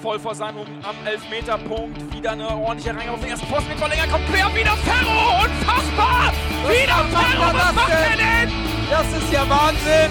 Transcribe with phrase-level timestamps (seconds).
[0.00, 2.12] voll vor seinem am Elfmeterpunkt.
[2.14, 4.06] Wieder eine ordentliche Reihe auf den ersten Posten mit Verlänger.
[4.06, 5.44] Kommt quer, wieder Ferro!
[5.44, 6.32] Unfassbar!
[6.62, 7.54] Was wieder Ferro!
[7.54, 8.52] Was macht er denn?
[8.90, 10.10] Das ist ja Wahnsinn!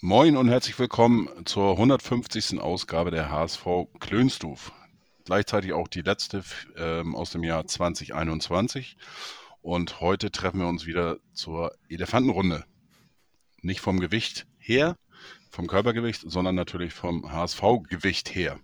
[0.00, 2.60] Moin und herzlich willkommen zur 150.
[2.60, 3.66] Ausgabe der HSV
[3.98, 4.70] Klönstuf.
[5.24, 6.44] Gleichzeitig auch die letzte
[6.76, 8.96] ähm, aus dem Jahr 2021.
[9.62, 12.64] Und heute treffen wir uns wieder zur Elefantenrunde
[13.66, 14.96] nicht vom Gewicht her,
[15.50, 18.58] vom Körpergewicht, sondern natürlich vom HSV-Gewicht her.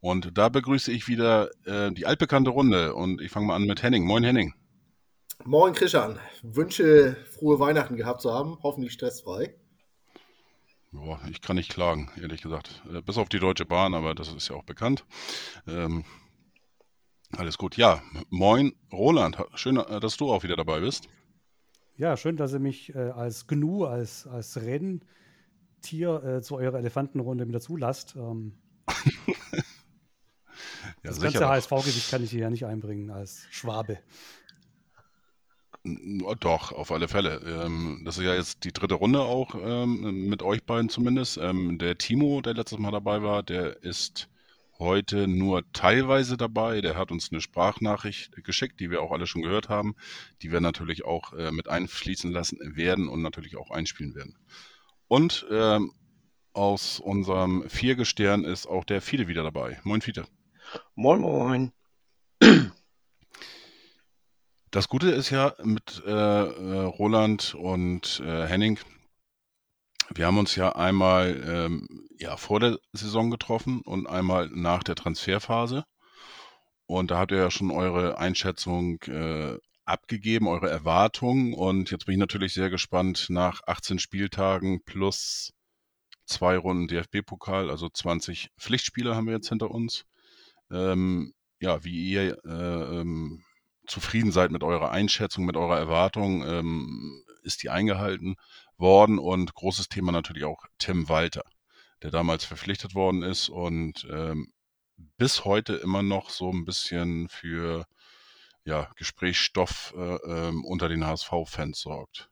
[0.00, 3.82] Und da begrüße ich wieder äh, die altbekannte Runde und ich fange mal an mit
[3.82, 4.04] Henning.
[4.04, 4.54] Moin Henning.
[5.44, 6.18] Moin Christian.
[6.42, 9.54] Wünsche frohe Weihnachten gehabt zu haben, hoffentlich stressfrei.
[10.90, 12.82] Boah, ich kann nicht klagen, ehrlich gesagt.
[12.92, 15.04] Äh, bis auf die Deutsche Bahn, aber das ist ja auch bekannt.
[15.66, 16.04] Ähm,
[17.36, 17.76] alles gut.
[17.76, 19.38] Ja, moin Roland.
[19.54, 21.08] Schön, äh, dass du auch wieder dabei bist.
[22.02, 27.46] Ja, schön, dass ihr mich äh, als Gnu, als, als Renntier äh, zu eurer Elefantenrunde
[27.46, 28.16] mit dazu lasst.
[28.16, 28.54] Ähm,
[29.46, 29.62] ja,
[31.04, 34.00] das ganze HSV-Gewicht kann ich hier ja nicht einbringen als Schwabe.
[36.40, 37.40] Doch, auf alle Fälle.
[37.46, 41.36] Ähm, das ist ja jetzt die dritte Runde auch ähm, mit euch beiden zumindest.
[41.36, 44.28] Ähm, der Timo, der letztes Mal dabei war, der ist
[44.82, 46.80] heute nur teilweise dabei.
[46.80, 49.94] Der hat uns eine Sprachnachricht geschickt, die wir auch alle schon gehört haben,
[50.42, 54.36] die wir natürlich auch äh, mit einfließen lassen werden und natürlich auch einspielen werden.
[55.08, 55.92] Und ähm,
[56.52, 59.80] aus unserem Viergestirn ist auch der Fiete wieder dabei.
[59.84, 60.26] Moin, Fiete.
[60.94, 61.72] Moin, moin.
[64.70, 68.78] Das Gute ist ja mit äh, äh Roland und äh, Henning,
[70.14, 74.94] wir haben uns ja einmal ähm, ja, vor der Saison getroffen und einmal nach der
[74.94, 75.84] Transferphase.
[76.86, 81.54] Und da habt ihr ja schon eure Einschätzung äh, abgegeben, eure Erwartungen.
[81.54, 85.52] Und jetzt bin ich natürlich sehr gespannt nach 18 Spieltagen plus
[86.26, 90.04] zwei Runden DFB-Pokal, also 20 Pflichtspiele haben wir jetzt hinter uns.
[90.70, 93.42] Ähm, ja, wie ihr äh, ähm,
[93.86, 96.44] zufrieden seid mit eurer Einschätzung, mit eurer Erwartung.
[96.46, 98.36] Ähm, ist die eingehalten
[98.82, 99.18] worden?
[99.18, 101.44] Und großes Thema natürlich auch Tim Walter,
[102.02, 104.52] der damals verpflichtet worden ist und ähm,
[105.16, 107.86] bis heute immer noch so ein bisschen für
[108.64, 112.28] ja, Gesprächsstoff äh, ähm, unter den HSV-Fans sorgt.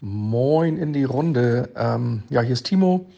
[0.00, 1.72] Moin in die Runde.
[1.76, 3.10] Ähm, ja, hier ist Timo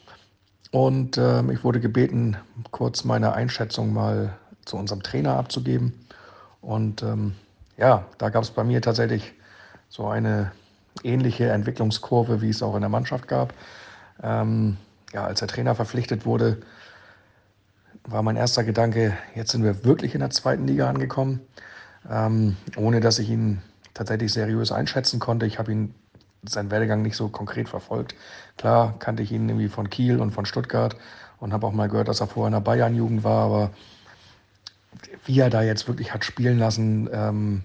[0.71, 2.37] und ähm, ich wurde gebeten,
[2.71, 6.07] kurz meine Einschätzung mal zu unserem Trainer abzugeben.
[6.61, 7.35] Und ähm,
[7.77, 9.33] ja, da gab es bei mir tatsächlich
[9.89, 10.53] so eine
[11.03, 13.55] ähnliche Entwicklungskurve, wie es auch in der Mannschaft gab.
[14.23, 14.77] Ähm,
[15.13, 16.59] ja, als der Trainer verpflichtet wurde,
[18.05, 21.41] war mein erster Gedanke, jetzt sind wir wirklich in der zweiten Liga angekommen,
[22.11, 23.63] ähm, ohne dass ich ihn
[23.95, 25.47] tatsächlich seriös einschätzen konnte.
[25.47, 25.95] Ich habe ihn
[26.43, 28.15] seinen Werdegang nicht so konkret verfolgt.
[28.57, 30.97] Klar kannte ich ihn irgendwie von Kiel und von Stuttgart
[31.39, 33.71] und habe auch mal gehört, dass er vorher in der Bayern-Jugend war, aber
[35.27, 37.63] wie er da jetzt wirklich hat spielen lassen, ähm,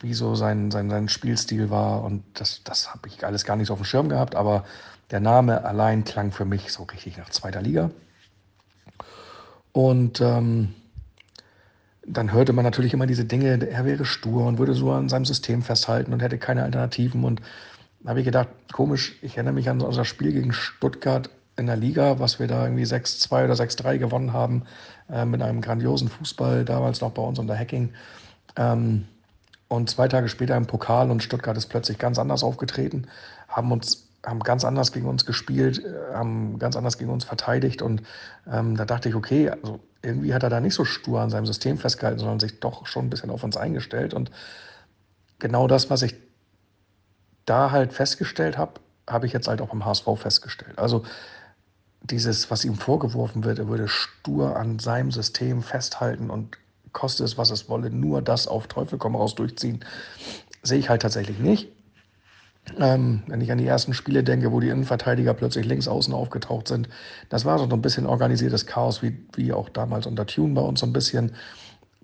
[0.00, 2.04] wie so sein, sein, sein Spielstil war.
[2.04, 4.34] Und das, das habe ich alles gar nicht so auf dem Schirm gehabt.
[4.34, 4.64] Aber
[5.10, 7.90] der Name allein klang für mich so richtig nach zweiter Liga.
[9.72, 10.74] Und ähm,
[12.06, 15.24] dann hörte man natürlich immer diese Dinge, er wäre stur und würde so an seinem
[15.24, 17.24] System festhalten und hätte keine Alternativen.
[17.24, 17.42] Und
[18.00, 21.76] da habe ich gedacht, komisch, ich erinnere mich an unser Spiel gegen Stuttgart in der
[21.76, 24.62] Liga, was wir da irgendwie 6-2 oder 6-3 gewonnen haben,
[25.10, 27.92] äh, mit einem grandiosen Fußball, damals noch bei uns unter Hacking.
[28.56, 29.06] Ähm,
[29.68, 33.06] und zwei Tage später im Pokal und Stuttgart ist plötzlich ganz anders aufgetreten,
[33.48, 37.82] haben uns haben ganz anders gegen uns gespielt, äh, haben ganz anders gegen uns verteidigt
[37.82, 38.02] und
[38.50, 41.46] ähm, da dachte ich, okay, also irgendwie hat er da nicht so stur an seinem
[41.46, 44.30] System festgehalten, sondern sich doch schon ein bisschen auf uns eingestellt und
[45.38, 46.16] genau das, was ich
[47.46, 50.78] da halt festgestellt habe, habe ich jetzt halt auch beim HSV festgestellt.
[50.78, 51.04] Also
[52.02, 56.58] dieses, was ihm vorgeworfen wird, er würde stur an seinem System festhalten und
[56.92, 59.84] koste es, was es wolle, nur das auf Teufel komm raus durchziehen,
[60.62, 61.68] sehe ich halt tatsächlich nicht.
[62.78, 66.68] Ähm, wenn ich an die ersten Spiele denke, wo die Innenverteidiger plötzlich links außen aufgetaucht
[66.68, 66.88] sind,
[67.28, 70.80] das war so ein bisschen organisiertes Chaos, wie, wie auch damals unter Tune bei uns
[70.80, 71.32] so ein bisschen.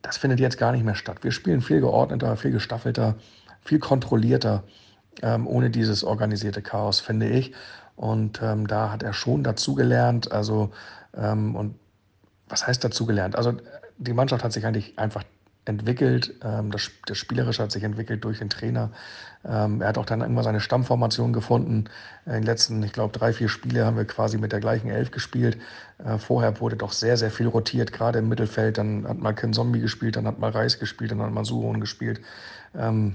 [0.02, 1.19] Das findet jetzt gar nicht mehr statt.
[1.22, 3.16] Wir spielen viel geordneter, viel gestaffelter,
[3.62, 4.64] viel kontrollierter,
[5.22, 7.52] ähm, ohne dieses organisierte Chaos, finde ich.
[7.96, 10.32] Und ähm, da hat er schon dazugelernt.
[10.32, 10.70] Also,
[11.16, 11.76] ähm, und
[12.48, 13.37] was heißt dazugelernt?
[13.37, 13.54] Also,
[13.99, 15.25] die Mannschaft hat sich eigentlich einfach
[15.64, 16.35] entwickelt.
[16.43, 18.91] Ähm, das, das Spielerische hat sich entwickelt durch den Trainer.
[19.44, 21.85] Ähm, er hat auch dann irgendwann seine Stammformation gefunden.
[22.26, 25.11] In den letzten, ich glaube, drei, vier Spiele haben wir quasi mit der gleichen Elf
[25.11, 25.58] gespielt.
[26.05, 28.79] Äh, vorher wurde doch sehr, sehr viel rotiert, gerade im Mittelfeld.
[28.79, 31.81] Dann hat mal Ken Zombie gespielt, dann hat mal Reis gespielt, dann hat mal Suron
[31.81, 32.20] gespielt.
[32.76, 33.14] Ähm,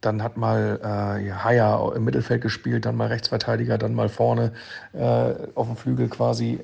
[0.00, 4.52] dann hat mal äh, Haier im Mittelfeld gespielt, dann mal Rechtsverteidiger, dann mal vorne
[4.92, 6.60] äh, auf dem Flügel quasi.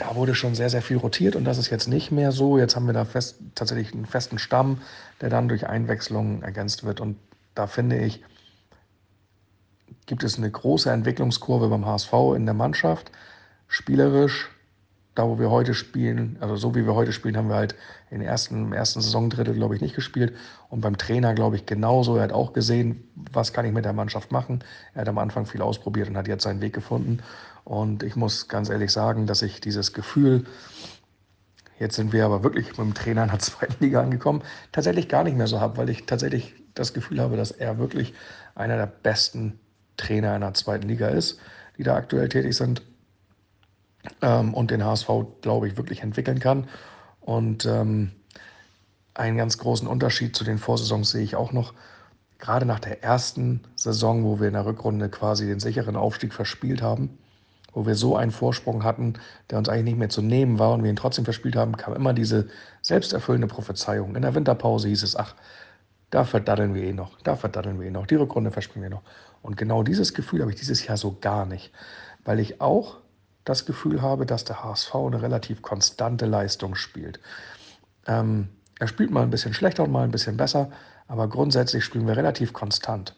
[0.00, 2.56] Da wurde schon sehr, sehr viel rotiert und das ist jetzt nicht mehr so.
[2.56, 4.80] Jetzt haben wir da fest, tatsächlich einen festen Stamm,
[5.20, 7.00] der dann durch Einwechslungen ergänzt wird.
[7.00, 7.18] Und
[7.54, 8.24] da finde ich,
[10.06, 13.12] gibt es eine große Entwicklungskurve beim HSV in der Mannschaft.
[13.68, 14.48] Spielerisch,
[15.14, 17.74] da wo wir heute spielen, also so wie wir heute spielen, haben wir halt
[18.10, 20.34] in ersten, im ersten Saisondrittel, glaube ich, nicht gespielt.
[20.70, 22.16] Und beim Trainer, glaube ich, genauso.
[22.16, 24.64] Er hat auch gesehen, was kann ich mit der Mannschaft machen.
[24.94, 27.18] Er hat am Anfang viel ausprobiert und hat jetzt seinen Weg gefunden.
[27.64, 30.44] Und ich muss ganz ehrlich sagen, dass ich dieses Gefühl,
[31.78, 34.42] jetzt sind wir aber wirklich mit dem Trainer in der zweiten Liga angekommen,
[34.72, 38.14] tatsächlich gar nicht mehr so habe, weil ich tatsächlich das Gefühl habe, dass er wirklich
[38.54, 39.58] einer der besten
[39.96, 41.38] Trainer in der zweiten Liga ist,
[41.76, 42.82] die da aktuell tätig sind
[44.22, 45.08] ähm, und den HSV,
[45.42, 46.68] glaube ich, wirklich entwickeln kann.
[47.20, 48.12] Und ähm,
[49.14, 51.74] einen ganz großen Unterschied zu den Vorsaisons sehe ich auch noch.
[52.38, 56.80] Gerade nach der ersten Saison, wo wir in der Rückrunde quasi den sicheren Aufstieg verspielt
[56.80, 57.18] haben,
[57.72, 59.14] wo wir so einen Vorsprung hatten,
[59.50, 61.94] der uns eigentlich nicht mehr zu nehmen war und wir ihn trotzdem verspielt haben, kam
[61.94, 62.48] immer diese
[62.82, 64.16] selbsterfüllende Prophezeiung.
[64.16, 65.34] In der Winterpause hieß es, ach,
[66.10, 69.02] da verdaddeln wir eh noch, da verdaddeln wir eh noch, die Rückrunde verspielen wir noch.
[69.42, 71.72] Und genau dieses Gefühl habe ich dieses Jahr so gar nicht,
[72.24, 72.98] weil ich auch
[73.44, 77.20] das Gefühl habe, dass der HSV eine relativ konstante Leistung spielt.
[78.06, 80.70] Ähm, er spielt mal ein bisschen schlechter und mal ein bisschen besser,
[81.06, 83.14] aber grundsätzlich spielen wir relativ konstant.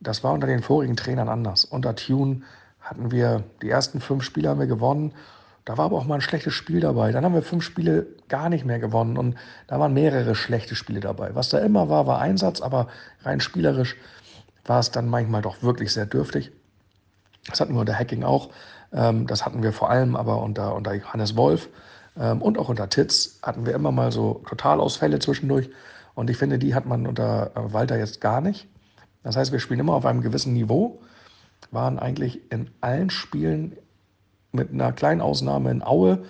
[0.00, 1.64] Das war unter den vorigen Trainern anders.
[1.64, 2.42] Unter Tune
[2.92, 5.14] hatten wir die ersten fünf Spiele haben wir gewonnen.
[5.64, 7.10] Da war aber auch mal ein schlechtes Spiel dabei.
[7.10, 9.36] Dann haben wir fünf Spiele gar nicht mehr gewonnen und
[9.66, 11.34] da waren mehrere schlechte Spiele dabei.
[11.34, 12.88] Was da immer war, war Einsatz, aber
[13.22, 13.96] rein spielerisch
[14.66, 16.52] war es dann manchmal doch wirklich sehr dürftig.
[17.48, 18.50] Das hatten wir unter Hacking auch.
[18.92, 21.70] Ähm, das hatten wir vor allem aber unter, unter Hannes Wolf
[22.18, 25.70] ähm, und auch unter Titz hatten wir immer mal so Totalausfälle zwischendurch.
[26.14, 28.68] Und ich finde, die hat man unter äh, Walter jetzt gar nicht.
[29.22, 31.00] Das heißt, wir spielen immer auf einem gewissen Niveau
[31.70, 33.76] waren eigentlich in allen Spielen
[34.52, 36.24] mit einer kleinen Ausnahme in Aue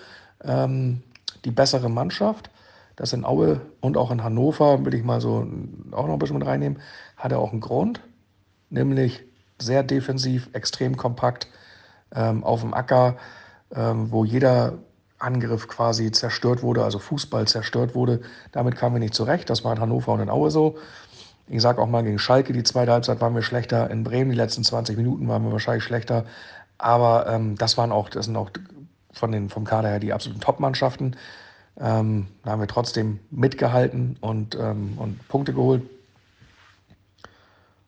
[0.45, 1.03] ähm,
[1.45, 2.51] die bessere Mannschaft.
[2.97, 5.47] Das in Aue und auch in Hannover, will ich mal so
[5.93, 6.81] auch noch ein bisschen mit reinnehmen,
[7.17, 8.01] hatte auch einen Grund,
[8.71, 9.25] nämlich
[9.59, 11.49] sehr defensiv, extrem kompakt
[12.15, 13.17] ähm, auf dem Acker,
[13.75, 14.79] ähm, wo jeder
[15.19, 18.21] Angriff quasi zerstört wurde, also Fußball zerstört wurde.
[18.51, 19.49] Damit kamen wir nicht zurecht.
[19.49, 20.77] Das war in Hannover und in Aue so.
[21.49, 23.91] Ich sage auch mal, gegen Schalke die zweite Halbzeit waren wir schlechter.
[23.91, 26.25] In Bremen die letzten 20 Minuten waren wir wahrscheinlich schlechter.
[26.79, 28.51] Aber ähm, das waren auch, das sind auch
[29.13, 31.17] von den, vom Kader her die absoluten Top-Mannschaften.
[31.79, 35.83] Ähm, da haben wir trotzdem mitgehalten und, ähm, und Punkte geholt.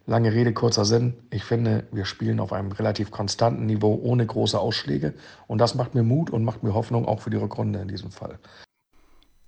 [0.07, 1.15] Lange Rede, kurzer Sinn.
[1.31, 5.15] Ich finde, wir spielen auf einem relativ konstanten Niveau ohne große Ausschläge.
[5.47, 8.11] Und das macht mir Mut und macht mir Hoffnung auch für die Rückrunde in diesem
[8.11, 8.39] Fall.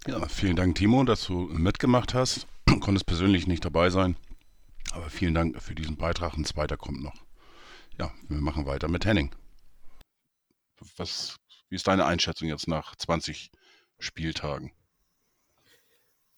[0.07, 2.47] Ja, vielen Dank, Timo, dass du mitgemacht hast.
[2.81, 4.17] Konntest persönlich nicht dabei sein.
[4.93, 6.35] Aber vielen Dank für diesen Beitrag.
[6.37, 7.25] Ein zweiter kommt noch.
[7.99, 9.35] Ja, wir machen weiter mit Henning.
[10.97, 11.37] Was,
[11.69, 13.51] wie ist deine Einschätzung jetzt nach 20
[13.99, 14.73] Spieltagen?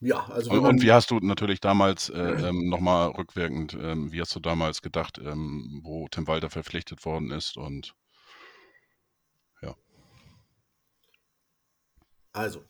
[0.00, 0.52] Ja, also.
[0.52, 4.40] Und, und, wie hast du natürlich damals äh, ähm, nochmal rückwirkend, ähm, wie hast du
[4.40, 7.94] damals gedacht, ähm, wo Tim Walter verpflichtet worden ist und
[9.60, 9.74] ja.
[12.32, 12.64] Also,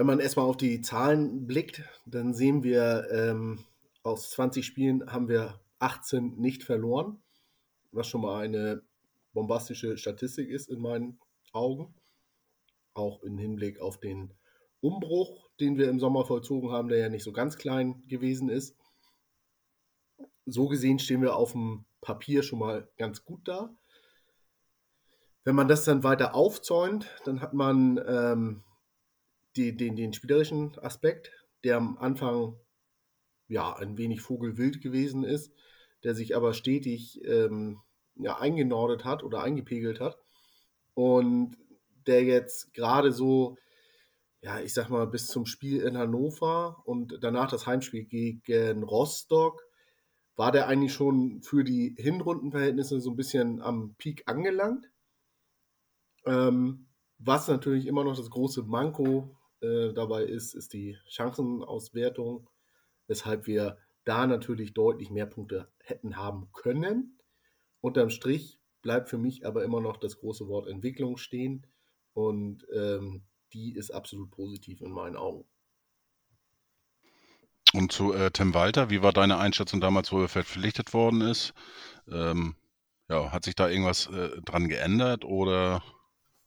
[0.00, 3.66] wenn man erstmal auf die Zahlen blickt, dann sehen wir, ähm,
[4.02, 7.22] aus 20 Spielen haben wir 18 nicht verloren,
[7.92, 8.80] was schon mal eine
[9.34, 11.20] bombastische Statistik ist in meinen
[11.52, 11.94] Augen.
[12.94, 14.32] Auch im Hinblick auf den
[14.80, 18.78] Umbruch, den wir im Sommer vollzogen haben, der ja nicht so ganz klein gewesen ist.
[20.46, 23.76] So gesehen stehen wir auf dem Papier schon mal ganz gut da.
[25.44, 28.62] Wenn man das dann weiter aufzäunt, dann hat man ähm,
[29.60, 31.30] die, den, den spielerischen Aspekt,
[31.64, 32.56] der am Anfang
[33.48, 35.52] ja ein wenig vogelwild gewesen ist,
[36.02, 37.80] der sich aber stetig ähm,
[38.16, 40.18] ja, eingenordet hat oder eingepegelt hat
[40.94, 41.56] und
[42.06, 43.58] der jetzt gerade so,
[44.40, 49.62] ja, ich sag mal, bis zum Spiel in Hannover und danach das Heimspiel gegen Rostock
[50.36, 54.90] war der eigentlich schon für die Hinrundenverhältnisse so ein bisschen am Peak angelangt.
[56.24, 56.86] Ähm,
[57.18, 62.48] was natürlich immer noch das große Manko äh, dabei ist, ist die Chancenauswertung,
[63.06, 67.18] weshalb wir da natürlich deutlich mehr Punkte hätten haben können.
[67.80, 71.66] Unterm Strich bleibt für mich aber immer noch das große Wort Entwicklung stehen
[72.14, 75.44] und ähm, die ist absolut positiv in meinen Augen.
[77.72, 81.54] Und zu äh, Tim Walter, wie war deine Einschätzung damals, wo er verpflichtet worden ist?
[82.10, 82.56] Ähm,
[83.08, 85.82] ja, hat sich da irgendwas äh, dran geändert oder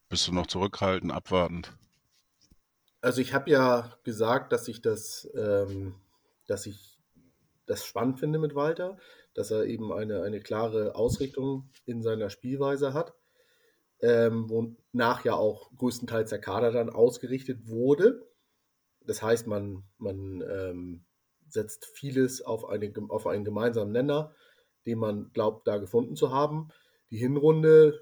[0.10, 1.78] bist du noch zurückhaltend, abwartend?
[3.04, 5.94] Also ich habe ja gesagt, dass ich das, ähm,
[6.48, 7.02] dass ich
[7.66, 8.98] das spannend finde mit Walter,
[9.34, 13.14] dass er eben eine, eine klare Ausrichtung in seiner Spielweise hat,
[14.00, 18.26] ähm, wonach ja auch größtenteils der Kader dann ausgerichtet wurde.
[19.02, 21.04] Das heißt, man, man ähm,
[21.50, 24.34] setzt vieles auf, eine, auf einen gemeinsamen Nenner,
[24.86, 26.70] den man glaubt, da gefunden zu haben.
[27.10, 28.02] Die Hinrunde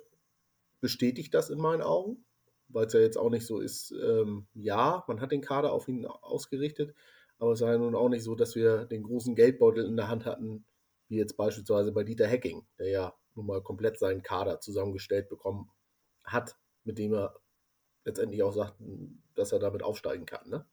[0.80, 2.24] bestätigt das in meinen Augen,
[2.74, 5.88] weil es ja jetzt auch nicht so ist, ähm, ja, man hat den Kader auf
[5.88, 6.94] ihn ausgerichtet,
[7.40, 10.08] aber es war ja nun auch nicht so, dass wir den großen Geldbeutel in der
[10.08, 10.66] Hand hatten,
[11.08, 15.70] wie jetzt beispielsweise bei Dieter Hecking, der ja nun mal komplett seinen Kader zusammengestellt bekommen
[16.24, 17.36] hat, mit dem er
[18.06, 18.76] letztendlich auch sagt,
[19.36, 20.50] dass er damit aufsteigen kann.
[20.50, 20.66] Ne?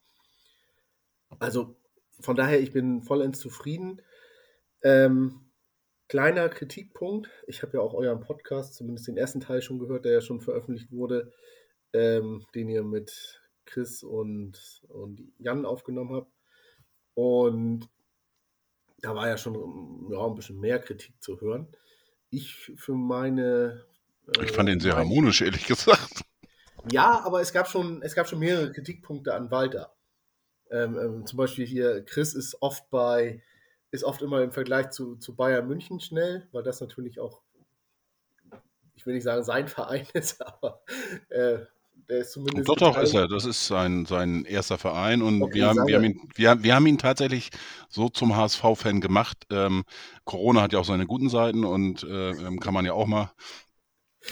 [1.38, 1.76] Also
[2.20, 4.02] von daher, ich bin vollends zufrieden.
[4.82, 5.50] Ähm,
[6.08, 10.12] kleiner Kritikpunkt, ich habe ja auch euren Podcast, zumindest den ersten Teil schon gehört, der
[10.12, 11.32] ja schon veröffentlicht wurde,
[11.92, 16.32] ähm, den ihr mit Chris und, und Jan aufgenommen habt.
[17.14, 17.88] Und
[19.00, 21.68] da war ja schon ja, ein bisschen mehr Kritik zu hören.
[22.30, 23.84] Ich für meine.
[24.36, 26.24] Äh, ich fand ihn sehr harmonisch, ehrlich gesagt.
[26.90, 29.94] Ja, aber es gab schon, es gab schon mehrere Kritikpunkte an Walter.
[30.70, 33.42] Ähm, ähm, zum Beispiel hier, Chris ist oft bei,
[33.90, 37.42] ist oft immer im Vergleich zu, zu Bayern München schnell, weil das natürlich auch,
[38.94, 40.82] ich will nicht sagen sein Verein ist, aber
[41.30, 41.60] äh,
[42.08, 42.68] der ist zumindest.
[42.68, 43.28] Doch, doch, ist er.
[43.28, 46.74] Das ist sein, sein erster Verein und okay, wir, haben, wir, haben ihn, wir, wir
[46.74, 47.50] haben ihn tatsächlich
[47.88, 49.46] so zum HSV-Fan gemacht.
[49.50, 49.84] Ähm,
[50.24, 53.32] Corona hat ja auch seine guten Seiten und äh, ähm, kann man ja auch mal.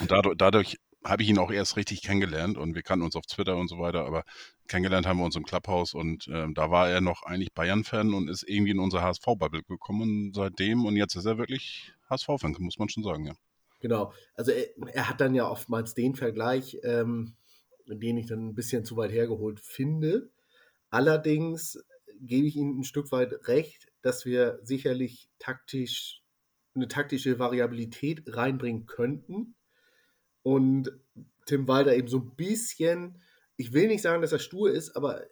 [0.00, 3.26] Und dadurch, dadurch habe ich ihn auch erst richtig kennengelernt und wir kannten uns auf
[3.26, 4.24] Twitter und so weiter, aber
[4.68, 8.28] kennengelernt haben wir uns im Clubhouse und ähm, da war er noch eigentlich Bayern-Fan und
[8.28, 12.78] ist irgendwie in unsere HSV-Bubble gekommen und seitdem und jetzt ist er wirklich HSV-Fan, muss
[12.78, 13.34] man schon sagen, ja.
[13.80, 17.34] Genau, also er, er, hat dann ja oftmals den Vergleich, ähm,
[17.86, 20.30] den ich dann ein bisschen zu weit hergeholt finde.
[20.90, 21.78] Allerdings
[22.20, 26.22] gebe ich Ihnen ein Stück weit recht, dass wir sicherlich taktisch
[26.74, 29.54] eine taktische Variabilität reinbringen könnten
[30.42, 30.92] und
[31.46, 33.20] Tim Walder eben so ein bisschen,
[33.56, 35.24] ich will nicht sagen, dass er stur ist, aber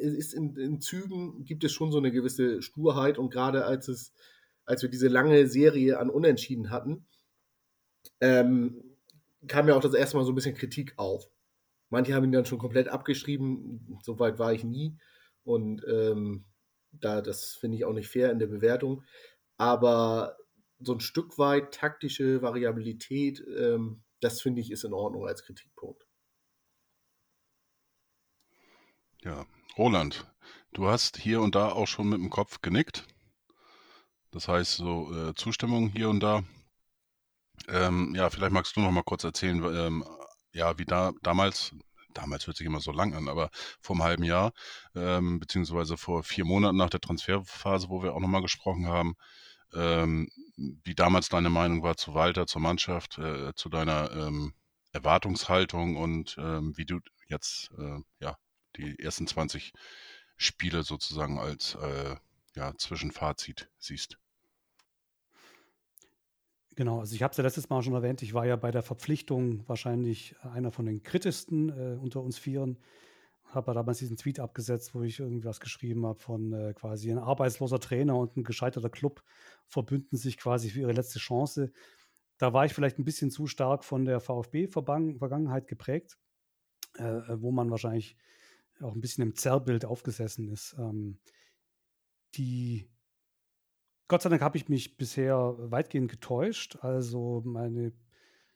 [0.00, 3.88] es ist in, in Zügen gibt es schon so eine gewisse Sturheit und gerade als
[3.88, 4.12] es,
[4.64, 7.06] als wir diese lange Serie an Unentschieden hatten,
[8.20, 8.82] ähm,
[9.48, 11.28] kam ja auch das erste Mal so ein bisschen Kritik auf.
[11.92, 14.98] Manche haben ihn dann schon komplett abgeschrieben, soweit war ich nie.
[15.44, 16.46] Und ähm,
[16.90, 19.04] da, das finde ich auch nicht fair in der Bewertung.
[19.58, 20.36] Aber
[20.80, 26.06] so ein Stück weit taktische Variabilität ähm, das finde ich ist in Ordnung als Kritikpunkt.
[29.22, 29.46] Ja,
[29.76, 30.26] Roland,
[30.72, 33.06] du hast hier und da auch schon mit dem Kopf genickt.
[34.30, 36.44] Das heißt, so äh, Zustimmung hier und da.
[37.68, 40.04] Ähm, ja, vielleicht magst du noch mal kurz erzählen, ähm,
[40.52, 41.72] ja, wie da damals,
[42.14, 44.52] damals hört sich immer so lang an, aber vor einem halben Jahr,
[44.94, 49.14] ähm, beziehungsweise vor vier Monaten nach der Transferphase, wo wir auch noch mal gesprochen haben,
[49.74, 54.54] ähm, wie damals deine Meinung war zu Walter, zur Mannschaft, äh, zu deiner ähm,
[54.92, 58.36] Erwartungshaltung und ähm, wie du jetzt äh, ja,
[58.76, 59.72] die ersten 20
[60.36, 62.16] Spiele sozusagen als äh,
[62.54, 64.18] ja, Zwischenfazit siehst.
[66.74, 68.82] Genau, also ich habe es ja letztes Mal schon erwähnt, ich war ja bei der
[68.82, 72.78] Verpflichtung wahrscheinlich einer von den kritischsten äh, unter uns Vieren
[73.54, 77.78] habe damals diesen Tweet abgesetzt, wo ich irgendwas geschrieben habe von äh, quasi ein arbeitsloser
[77.80, 79.22] Trainer und ein gescheiterter Club
[79.68, 81.70] verbünden sich quasi für ihre letzte Chance.
[82.38, 86.18] Da war ich vielleicht ein bisschen zu stark von der VfB-Vergangenheit geprägt,
[86.98, 88.16] äh, äh, wo man wahrscheinlich
[88.80, 90.74] auch ein bisschen im Zerrbild aufgesessen ist.
[90.78, 91.18] Ähm,
[92.34, 92.88] die
[94.08, 96.78] Gott sei Dank habe ich mich bisher weitgehend getäuscht.
[96.82, 97.92] Also meine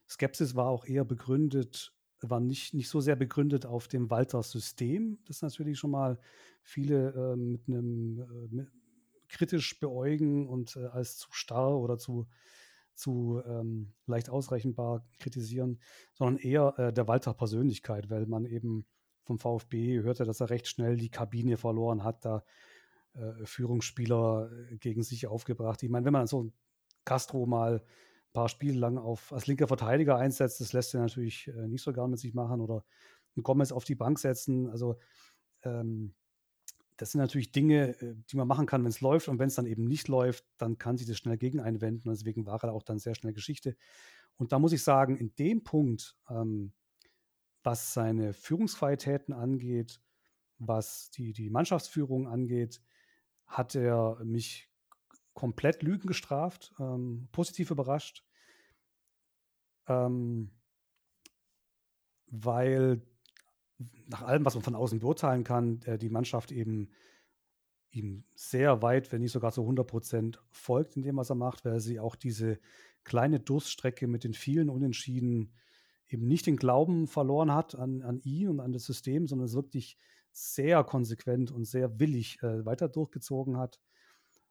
[0.09, 5.43] Skepsis war auch eher begründet war nicht, nicht so sehr begründet auf dem Walter-System, das
[5.43, 6.19] natürlich schon mal
[6.63, 8.21] viele äh, mit einem
[8.59, 8.67] äh,
[9.29, 12.27] kritisch beäugen und äh, als zu starr oder zu,
[12.95, 15.81] zu ähm, leicht ausrechenbar kritisieren,
[16.15, 18.87] sondern eher äh, der Walter-Persönlichkeit, weil man eben
[19.25, 22.45] vom VfB hörte, dass er recht schnell die Kabine verloren hat, da
[23.17, 25.83] äh, Führungsspieler äh, gegen sich aufgebracht.
[25.83, 26.53] Ich meine, wenn man so
[27.05, 27.83] Castro mal
[28.33, 31.93] paar Spiele lang auf, als linker Verteidiger einsetzt, das lässt er natürlich äh, nicht so
[31.93, 32.85] gern mit sich machen oder
[33.35, 34.69] einen Gomez auf die Bank setzen.
[34.69, 34.99] Also
[35.63, 36.15] ähm,
[36.99, 37.95] das sind natürlich Dinge,
[38.31, 39.29] die man machen kann, wenn es läuft.
[39.29, 42.09] Und wenn es dann eben nicht läuft, dann kann sich das schnell gegen einwenden.
[42.09, 43.77] Und deswegen war er auch dann sehr schnell Geschichte.
[44.39, 46.73] Und da muss ich sagen, in dem Punkt, ähm,
[47.63, 50.01] was seine Führungsqualitäten angeht,
[50.59, 52.81] was die, die Mannschaftsführung angeht,
[53.47, 54.69] hat er mich
[55.35, 58.25] komplett Lügen gestraft, ähm, positiv überrascht,
[59.87, 60.51] ähm,
[62.27, 63.03] weil
[64.07, 66.91] nach allem, was man von außen beurteilen kann, äh, die Mannschaft eben
[67.91, 71.65] ihm sehr weit, wenn nicht sogar zu 100 Prozent folgt in dem, was er macht,
[71.65, 72.59] weil sie auch diese
[73.05, 75.53] kleine Durststrecke mit den vielen Unentschieden
[76.09, 79.55] eben nicht den Glauben verloren hat an, an ihn und an das System, sondern es
[79.55, 79.97] wirklich
[80.37, 83.81] sehr konsequent und sehr willig äh, weiter durchgezogen hat.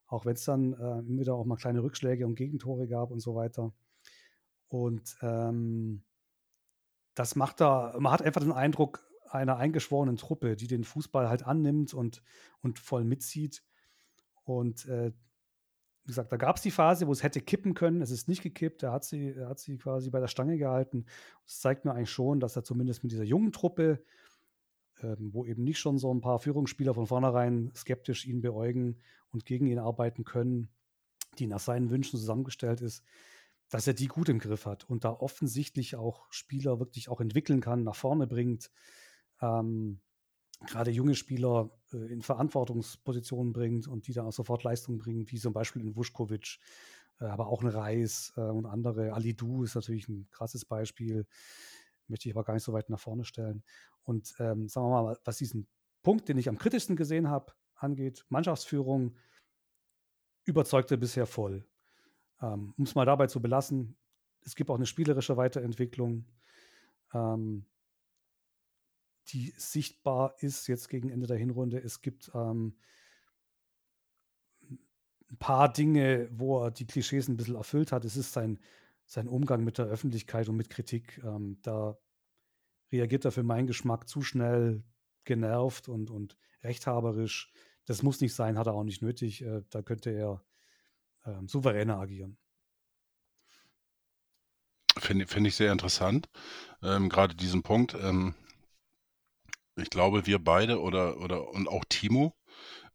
[0.07, 3.19] Auch wenn es dann äh, immer wieder auch mal kleine Rückschläge und Gegentore gab und
[3.19, 3.71] so weiter.
[4.67, 6.03] Und ähm,
[7.13, 11.45] das macht da, man hat einfach den Eindruck einer eingeschworenen Truppe, die den Fußball halt
[11.45, 12.23] annimmt und,
[12.61, 13.63] und voll mitzieht.
[14.43, 15.11] Und äh,
[16.03, 18.01] wie gesagt, da gab es die Phase, wo es hätte kippen können.
[18.01, 18.81] Es ist nicht gekippt.
[18.81, 21.05] Er hat sie, er hat sie quasi bei der Stange gehalten.
[21.45, 24.03] Das zeigt mir eigentlich schon, dass er zumindest mit dieser jungen Truppe,
[25.01, 28.97] ähm, wo eben nicht schon so ein paar Führungsspieler von vornherein skeptisch ihn beäugen
[29.31, 30.69] und gegen ihn arbeiten können,
[31.39, 33.03] die nach seinen Wünschen zusammengestellt ist,
[33.69, 37.61] dass er die gut im Griff hat und da offensichtlich auch Spieler wirklich auch entwickeln
[37.61, 38.71] kann, nach vorne bringt.
[39.41, 39.99] Ähm,
[40.67, 45.39] gerade junge Spieler äh, in Verantwortungspositionen bringt und die dann auch sofort Leistung bringen, wie
[45.39, 46.59] zum Beispiel in Vuskovic,
[47.19, 49.13] äh, aber auch ein Reis äh, und andere.
[49.13, 51.25] Ali Du ist natürlich ein krasses Beispiel,
[52.07, 53.63] möchte ich aber gar nicht so weit nach vorne stellen.
[54.03, 55.67] Und ähm, sagen wir mal, was diesen
[56.03, 59.15] Punkt, den ich am kritischsten gesehen habe, angeht, Mannschaftsführung,
[60.45, 61.67] überzeugte bisher voll.
[62.41, 63.97] Ähm, um es mal dabei zu belassen,
[64.41, 66.25] es gibt auch eine spielerische Weiterentwicklung.
[67.13, 67.65] Ähm,
[69.29, 71.79] die sichtbar ist jetzt gegen Ende der Hinrunde.
[71.79, 72.77] Es gibt ähm,
[75.31, 78.05] ein paar Dinge, wo er die Klischees ein bisschen erfüllt hat.
[78.05, 78.59] Es ist sein,
[79.05, 81.21] sein Umgang mit der Öffentlichkeit und mit Kritik.
[81.23, 81.97] Ähm, da
[82.91, 84.83] reagiert er für meinen Geschmack zu schnell,
[85.23, 87.51] genervt und, und rechthaberisch.
[87.85, 89.41] Das muss nicht sein, hat er auch nicht nötig.
[89.41, 90.43] Äh, da könnte er
[91.25, 92.37] ähm, souveräner agieren.
[94.97, 96.29] Finde find ich sehr interessant,
[96.81, 97.95] ähm, gerade diesen Punkt.
[97.95, 98.33] Ähm,
[99.75, 102.33] ich glaube, wir beide oder, oder und auch Timo.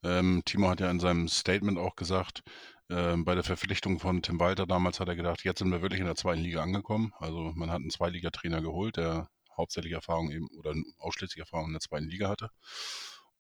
[0.03, 2.43] Ähm, Timo hat ja in seinem Statement auch gesagt,
[2.91, 6.01] ähm, bei der Verpflichtung von Tim Walter damals hat er gedacht, jetzt sind wir wirklich
[6.01, 7.13] in der zweiten Liga angekommen.
[7.19, 11.81] Also man hat einen Zweiligatrainer geholt, der hauptsächlich Erfahrung eben oder ausschließlich Erfahrung in der
[11.81, 12.51] zweiten Liga hatte.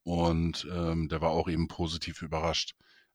[0.02, 2.74] Und ähm, der war auch eben positiv überrascht.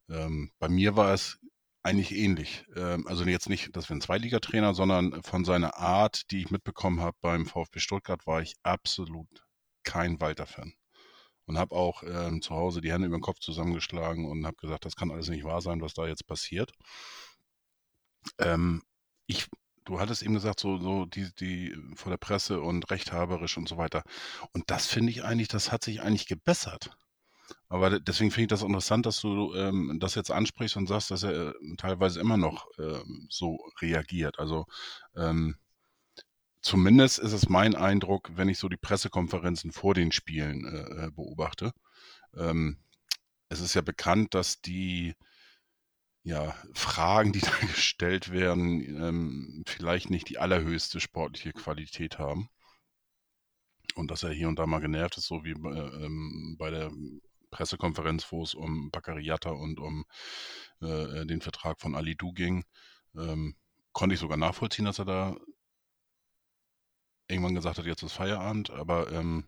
[0.10, 1.40] Ähm, bei mir war es
[1.84, 2.66] eigentlich ähnlich.
[2.76, 7.02] Ähm, also jetzt nicht, dass wir ein Zweiligatrainer, sondern von seiner Art, die ich mitbekommen
[7.02, 9.28] habe beim VfB Stuttgart, war ich absolut
[9.84, 10.74] kein Walter-Fan.
[11.46, 14.86] Und habe auch ähm, zu Hause die Hände über den Kopf zusammengeschlagen und habe gesagt,
[14.86, 16.72] das kann alles nicht wahr sein, was da jetzt passiert.
[18.40, 18.82] Ähm,
[19.28, 19.48] ich,
[19.86, 23.78] du hattest eben gesagt, so, so die, die vor der Presse und rechthaberisch und so
[23.78, 24.04] weiter.
[24.54, 26.98] Und das finde ich eigentlich, das hat sich eigentlich gebessert.
[27.70, 31.24] Aber deswegen finde ich das interessant, dass du ähm, das jetzt ansprichst und sagst, dass
[31.24, 34.40] er äh, teilweise immer noch ähm, so reagiert.
[34.40, 34.66] Also
[35.16, 35.56] ähm,
[36.66, 41.12] zumindest ist es mein Eindruck, wenn ich so die Pressekonferenzen vor den Spielen äh, äh
[41.12, 41.72] beobachte.
[42.36, 42.78] Ähm,
[43.50, 45.14] es ist ja bekannt, dass die
[46.24, 52.50] ja, Fragen, die da gestellt werden, ähm, vielleicht nicht die allerhöchste sportliche Qualität haben.
[53.94, 56.92] Und dass er hier und da mal genervt ist, so wie äh, ähm, bei der
[57.52, 60.06] Pressekonferenz, wo es um Baccariata und um
[60.82, 62.66] äh, den Vertrag von Ali Du ging,
[63.16, 63.56] ähm,
[63.94, 65.38] konnte ich sogar nachvollziehen, dass er da
[67.28, 69.46] irgendwann gesagt hat, jetzt ist Feierabend, aber ähm,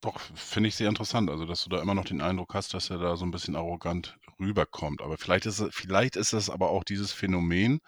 [0.00, 2.88] doch, finde ich sehr interessant, also dass du da immer noch den Eindruck hast, dass
[2.90, 5.02] er da so ein bisschen arrogant rüberkommt.
[5.02, 7.80] Aber vielleicht ist es, vielleicht ist es aber auch dieses Phänomen,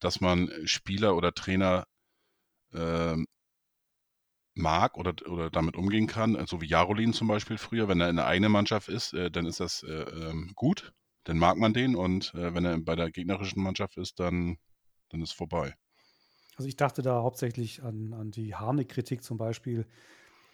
[0.00, 1.84] dass man Spieler oder Trainer
[2.74, 3.26] ähm,
[4.54, 8.16] mag oder, oder damit umgehen kann, so wie Jarolin zum Beispiel früher, wenn er in
[8.16, 10.92] der eigenen Mannschaft ist, äh, dann ist das äh, ähm, gut,
[11.24, 14.56] dann mag man den und äh, wenn er bei der gegnerischen Mannschaft ist, dann,
[15.10, 15.74] dann ist vorbei.
[16.60, 19.86] Also ich dachte da hauptsächlich an, an die Harnik-Kritik zum Beispiel,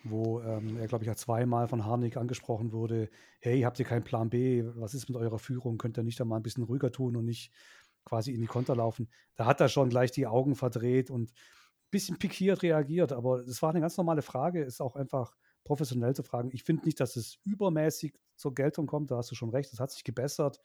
[0.04, 4.04] wo ähm, er, glaube ich, ja zweimal von Harnik angesprochen wurde, hey, habt ihr keinen
[4.04, 4.62] Plan B?
[4.76, 5.78] Was ist mit eurer Führung?
[5.78, 7.50] Könnt ihr nicht da mal ein bisschen ruhiger tun und nicht
[8.04, 9.10] quasi in die Konter laufen?
[9.34, 13.60] Da hat er schon gleich die Augen verdreht und ein bisschen pikiert reagiert, aber es
[13.60, 16.50] war eine ganz normale Frage, ist auch einfach professionell zu fragen.
[16.52, 19.80] Ich finde nicht, dass es übermäßig zur Geltung kommt, da hast du schon recht, es
[19.80, 20.60] hat sich gebessert,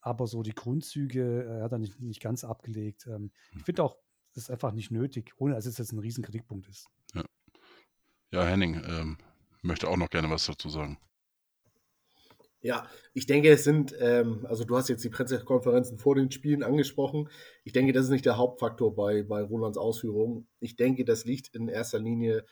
[0.00, 3.08] aber so die Grundzüge äh, hat er nicht, nicht ganz abgelegt.
[3.08, 3.64] Ähm, ich hm.
[3.64, 3.96] finde auch,
[4.36, 6.88] das ist einfach nicht nötig, ohne dass es jetzt ein riesen Kritikpunkt ist.
[7.14, 7.24] Ja,
[8.32, 9.16] ja Henning ähm,
[9.62, 10.98] möchte auch noch gerne was dazu sagen.
[12.60, 16.62] Ja, ich denke, es sind, ähm, also du hast jetzt die Pressekonferenzen vor den Spielen
[16.62, 17.30] angesprochen.
[17.64, 20.46] Ich denke, das ist nicht der Hauptfaktor bei, bei Rolands Ausführungen.
[20.60, 22.44] Ich denke, das liegt in erster Linie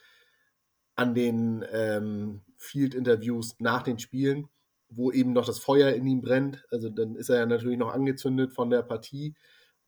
[0.94, 4.48] an den ähm, Field-Interviews nach den Spielen,
[4.88, 6.64] wo eben noch das Feuer in ihm brennt.
[6.70, 9.34] Also dann ist er ja natürlich noch angezündet von der Partie.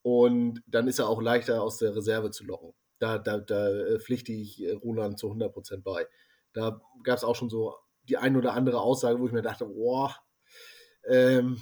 [0.07, 2.75] Und dann ist er auch leichter aus der Reserve zu locken.
[3.01, 6.07] Da, da, da äh, pflichte ich äh, Roland zu 100% bei.
[6.53, 7.75] Da gab es auch schon so
[8.09, 10.15] die ein oder andere Aussage, wo ich mir dachte, boah,
[11.09, 11.61] ähm,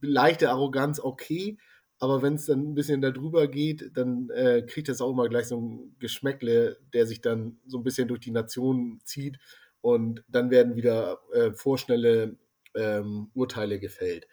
[0.00, 1.58] leichte Arroganz, okay,
[1.98, 5.48] aber wenn es dann ein bisschen darüber geht, dann äh, kriegt das auch immer gleich
[5.48, 9.38] so ein Geschmäckle, der sich dann so ein bisschen durch die Nation zieht
[9.82, 12.38] und dann werden wieder äh, vorschnelle
[12.74, 14.26] ähm, Urteile gefällt.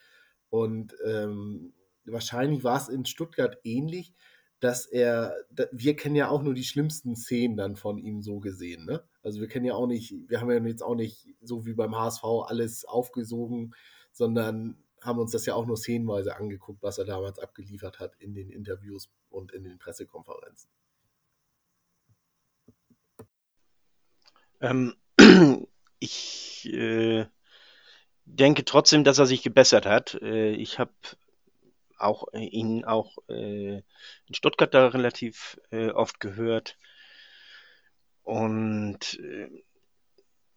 [0.49, 1.73] Und ähm,
[2.05, 4.13] wahrscheinlich war es in Stuttgart ähnlich,
[4.59, 5.35] dass er,
[5.71, 8.85] wir kennen ja auch nur die schlimmsten Szenen dann von ihm so gesehen.
[8.85, 9.03] Ne?
[9.23, 11.95] Also wir kennen ja auch nicht, wir haben ja jetzt auch nicht so wie beim
[11.95, 13.73] HSV alles aufgesogen,
[14.11, 18.35] sondern haben uns das ja auch nur szenenweise angeguckt, was er damals abgeliefert hat in
[18.35, 20.69] den Interviews und in den Pressekonferenzen.
[24.59, 24.95] Ähm,
[25.99, 27.25] ich äh,
[28.25, 30.19] denke trotzdem, dass er sich gebessert hat.
[30.21, 30.93] Äh, ich habe
[32.03, 36.77] auch äh, ihn auch äh, in Stuttgart da relativ äh, oft gehört.
[38.23, 39.49] Und äh,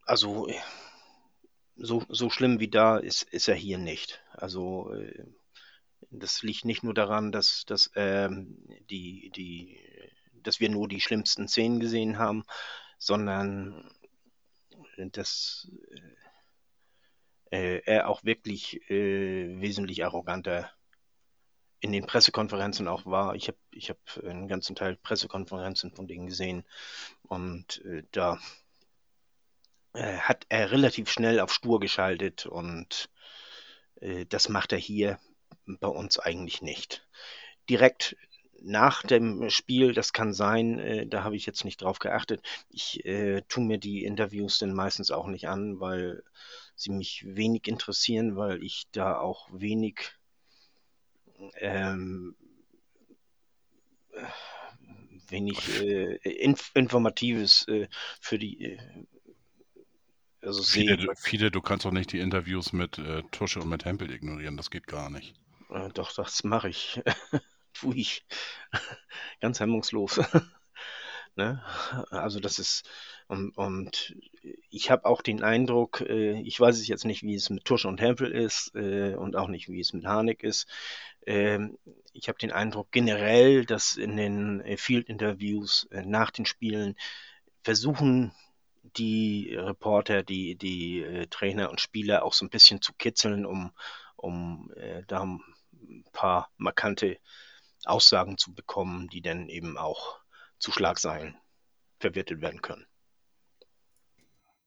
[0.02, 0.48] also
[1.76, 4.22] so, so schlimm wie da ist, ist er hier nicht.
[4.32, 5.24] Also äh,
[6.10, 8.56] das liegt nicht nur daran, dass, dass, ähm,
[8.90, 9.80] die, die,
[10.42, 12.44] dass wir nur die schlimmsten Szenen gesehen haben,
[12.98, 13.90] sondern
[14.96, 15.68] dass
[17.50, 20.70] äh, er auch wirklich äh, wesentlich arroganter
[21.84, 23.34] in den Pressekonferenzen auch war.
[23.34, 26.64] Ich habe ich hab einen ganzen Teil Pressekonferenzen von denen gesehen
[27.24, 28.38] und äh, da
[29.92, 33.10] äh, hat er relativ schnell auf Stur geschaltet und
[34.00, 35.18] äh, das macht er hier
[35.66, 37.06] bei uns eigentlich nicht.
[37.68, 38.16] Direkt
[38.62, 42.40] nach dem Spiel, das kann sein, äh, da habe ich jetzt nicht drauf geachtet.
[42.70, 46.22] Ich äh, tue mir die Interviews dann meistens auch nicht an, weil
[46.76, 50.14] sie mich wenig interessieren, weil ich da auch wenig
[51.56, 52.36] ähm,
[55.28, 57.88] wenig äh, inf Informatives äh,
[58.20, 58.78] für die äh,
[60.42, 63.86] also viele, du, viele, du kannst doch nicht die Interviews mit äh, Tusche und mit
[63.86, 65.34] Hempel ignorieren, das geht gar nicht.
[65.70, 67.00] Äh, doch, das mache ich.
[67.72, 68.26] Tue ich.
[69.40, 70.20] Ganz hemmungslos.
[71.36, 71.62] Ne?
[72.10, 72.88] Also das ist,
[73.28, 74.16] und, und
[74.70, 77.88] ich habe auch den Eindruck, äh, ich weiß es jetzt nicht, wie es mit Tusche
[77.88, 80.66] und Hempel ist äh, und auch nicht, wie es mit Harnik ist.
[81.26, 81.78] Ähm,
[82.12, 86.96] ich habe den Eindruck generell, dass in den äh, Field-Interviews äh, nach den Spielen
[87.62, 88.32] versuchen
[88.96, 93.72] die Reporter, die, die äh, Trainer und Spieler auch so ein bisschen zu kitzeln, um,
[94.16, 94.70] um
[95.06, 97.18] da ein paar markante
[97.84, 100.20] Aussagen zu bekommen, die dann eben auch
[100.64, 101.36] zu Schlagseilen
[102.00, 102.86] verwertet werden können.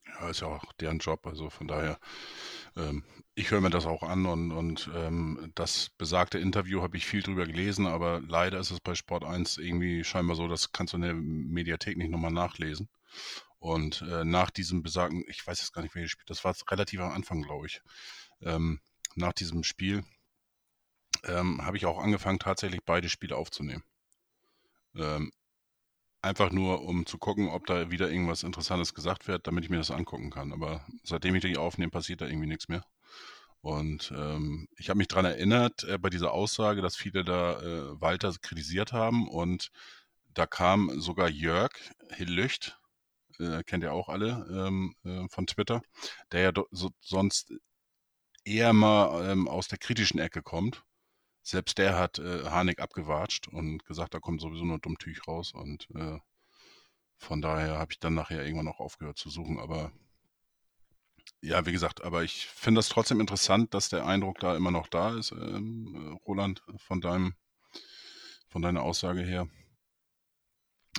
[0.06, 2.00] Ja, ist ja auch deren Job, also von daher,
[2.76, 7.08] ähm, ich höre mir das auch an und, und ähm, das besagte Interview habe ich
[7.08, 10.94] viel drüber gelesen, aber leider ist es bei Sport 1 irgendwie scheinbar so, das kannst
[10.94, 12.90] du in der Mediathek nicht nochmal nachlesen.
[13.58, 17.00] Und äh, nach diesem besagten, ich weiß jetzt gar nicht, welches Spiel, das war relativ
[17.00, 17.82] am Anfang, glaube ich,
[18.42, 18.82] ähm,
[19.16, 20.04] nach diesem Spiel
[21.24, 23.84] ähm, habe ich auch angefangen, tatsächlich beide Spiele aufzunehmen.
[26.22, 29.78] Einfach nur, um zu gucken, ob da wieder irgendwas Interessantes gesagt wird, damit ich mir
[29.78, 30.52] das angucken kann.
[30.52, 32.84] Aber seitdem ich die aufnehme, passiert da irgendwie nichts mehr.
[33.62, 38.02] Und ähm, ich habe mich daran erinnert, äh, bei dieser Aussage, dass viele da äh,
[38.02, 39.28] Walter kritisiert haben.
[39.28, 39.72] Und
[40.34, 41.72] da kam sogar Jörg
[42.12, 42.80] Hillücht,
[43.40, 45.82] äh, kennt ihr auch alle ähm, äh, von Twitter,
[46.32, 47.54] der ja so, sonst
[48.46, 50.84] eher mal ähm, aus der kritischen Ecke kommt.
[51.48, 55.54] Selbst der hat äh, Harnik abgewatscht und gesagt, da kommt sowieso nur Dummtüch raus.
[55.54, 56.20] Und äh,
[57.16, 59.58] von daher habe ich dann nachher irgendwann auch aufgehört zu suchen.
[59.58, 59.94] Aber
[61.40, 64.88] ja, wie gesagt, aber ich finde das trotzdem interessant, dass der Eindruck da immer noch
[64.90, 67.34] da ist, ähm, Roland, von deinem,
[68.50, 69.48] von deiner Aussage her.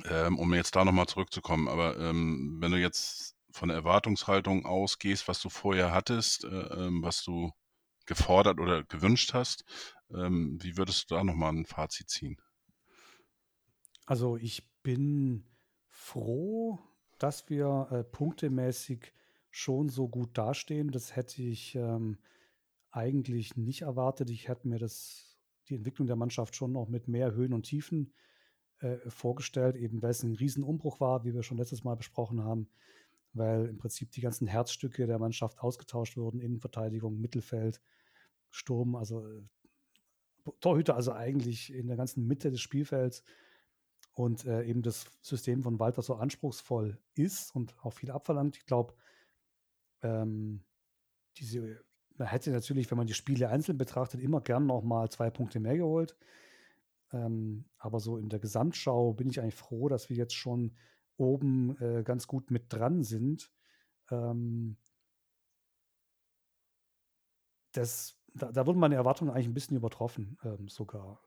[0.06, 5.28] Ähm, um jetzt da nochmal zurückzukommen, aber ähm, wenn du jetzt von der Erwartungshaltung ausgehst,
[5.28, 7.52] was du vorher hattest, äh, ähm, was du
[8.06, 9.64] gefordert oder gewünscht hast,
[10.14, 12.36] ähm, wie würdest du da nochmal ein Fazit ziehen?
[14.06, 15.44] Also ich bin
[15.88, 16.78] froh,
[17.18, 19.12] dass wir äh, punktemäßig
[19.50, 20.90] schon so gut dastehen.
[20.90, 22.18] Das hätte ich ähm,
[22.90, 24.30] eigentlich nicht erwartet.
[24.30, 28.14] Ich hätte mir das, die Entwicklung der Mannschaft schon noch mit mehr Höhen und Tiefen
[28.80, 32.70] äh, vorgestellt, eben weil es ein Riesenumbruch war, wie wir schon letztes Mal besprochen haben,
[33.32, 37.82] weil im Prinzip die ganzen Herzstücke der Mannschaft ausgetauscht wurden, Innenverteidigung, Mittelfeld,
[38.50, 39.42] Sturm, also äh,
[40.60, 43.22] Torhüter, also eigentlich in der ganzen Mitte des Spielfelds
[44.12, 48.56] und äh, eben das System von Walter so anspruchsvoll ist und auch viel abverlangt.
[48.56, 48.94] Ich glaube,
[50.02, 50.64] ähm,
[51.36, 51.80] diese,
[52.16, 55.60] man hätte natürlich, wenn man die Spiele einzeln betrachtet, immer gern noch mal zwei Punkte
[55.60, 56.16] mehr geholt.
[57.12, 60.76] Ähm, aber so in der Gesamtschau bin ich eigentlich froh, dass wir jetzt schon
[61.16, 63.50] oben äh, ganz gut mit dran sind.
[64.10, 64.76] Ähm,
[67.72, 71.20] das, da, da wurden meine Erwartungen eigentlich ein bisschen übertroffen, ähm, sogar.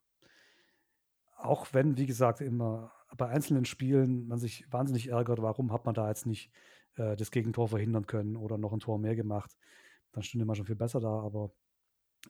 [1.37, 5.95] Auch wenn, wie gesagt, immer bei einzelnen Spielen man sich wahnsinnig ärgert, warum hat man
[5.95, 6.51] da jetzt nicht
[6.95, 9.57] äh, das Gegentor verhindern können oder noch ein Tor mehr gemacht.
[10.11, 11.51] Dann stünde man schon viel besser da, aber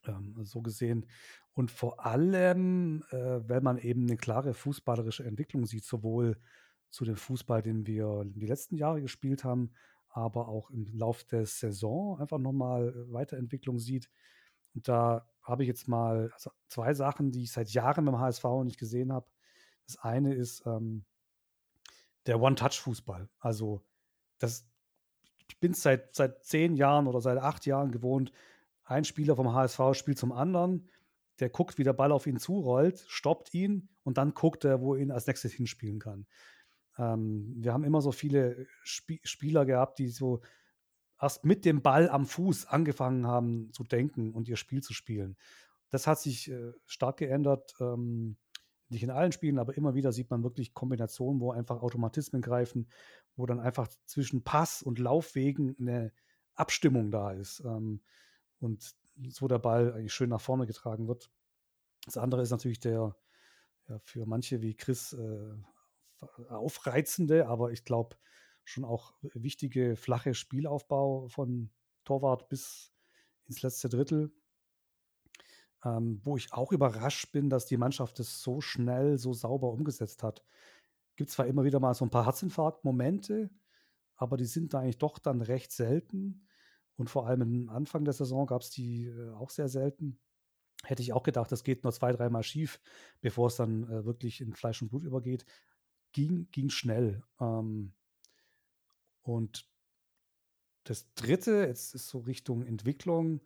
[0.06, 1.06] ähm, so gesehen.
[1.54, 6.38] Und vor allem, äh, wenn man eben eine klare fußballerische Entwicklung sieht, sowohl
[6.90, 9.72] zu dem Fußball, den wir die letzten Jahre gespielt haben,
[10.10, 14.10] aber auch im Lauf der Saison einfach nochmal äh, Weiterentwicklung sieht.
[14.74, 18.46] Und da habe ich jetzt mal also zwei Sachen, die ich seit Jahren beim HSV
[18.64, 19.28] nicht gesehen habe.
[19.86, 21.06] Das eine ist ähm,
[22.26, 23.30] der One-Touch-Fußball.
[23.40, 23.82] Also
[24.38, 24.68] das,
[25.48, 28.32] ich bin es seit, seit zehn Jahren oder seit acht Jahren gewohnt,
[28.84, 30.90] ein Spieler vom HSV spielt zum anderen,
[31.40, 34.96] der guckt, wie der Ball auf ihn zurollt, stoppt ihn und dann guckt er, wo
[34.96, 36.28] er ihn als nächstes hinspielen kann.
[36.98, 40.42] Ähm, wir haben immer so viele Sp Spieler gehabt, die so
[41.22, 45.38] erst mit dem Ball am Fuß angefangen haben zu denken und ihr Spiel zu spielen.
[45.90, 47.76] Das hat sich äh, stark geändert.
[47.80, 48.38] Ähm,
[48.90, 52.90] nicht in allen Spielen, aber immer wieder sieht man wirklich Kombinationen, wo einfach Automatismen greifen,
[53.36, 56.12] wo dann einfach zwischen Pass und Laufwegen eine
[56.56, 57.62] Abstimmung da ist.
[57.62, 58.02] Ähm,
[58.60, 58.96] und
[59.30, 61.30] so der Ball eigentlich schön nach vorne getragen wird.
[62.06, 63.16] Das andere ist natürlich der
[63.88, 65.54] ja, für manche wie Chris äh,
[66.50, 68.18] aufreizende, aber ich glaube
[68.72, 71.70] schon auch wichtige flache Spielaufbau von
[72.04, 72.94] Torwart bis
[73.48, 74.32] ins letzte Drittel.
[75.84, 80.22] Ähm, wo ich auch überrascht bin, dass die Mannschaft es so schnell, so sauber umgesetzt
[80.22, 80.44] hat.
[81.16, 83.50] Gibt zwar immer wieder mal so ein paar Herzinfarkt-Momente,
[84.16, 86.48] aber die sind da eigentlich doch dann recht selten.
[86.98, 90.20] Und vor allem am Anfang der Saison gab es die äh, auch sehr selten.
[90.84, 92.80] Hätte ich auch gedacht, das geht nur zwei, dreimal schief,
[93.22, 95.46] bevor es dann äh, wirklich in Fleisch und Blut übergeht.
[96.12, 97.24] Ging, ging schnell.
[97.40, 97.94] Ähm,
[99.22, 99.68] und
[100.84, 103.42] das dritte, jetzt ist so Richtung Entwicklung,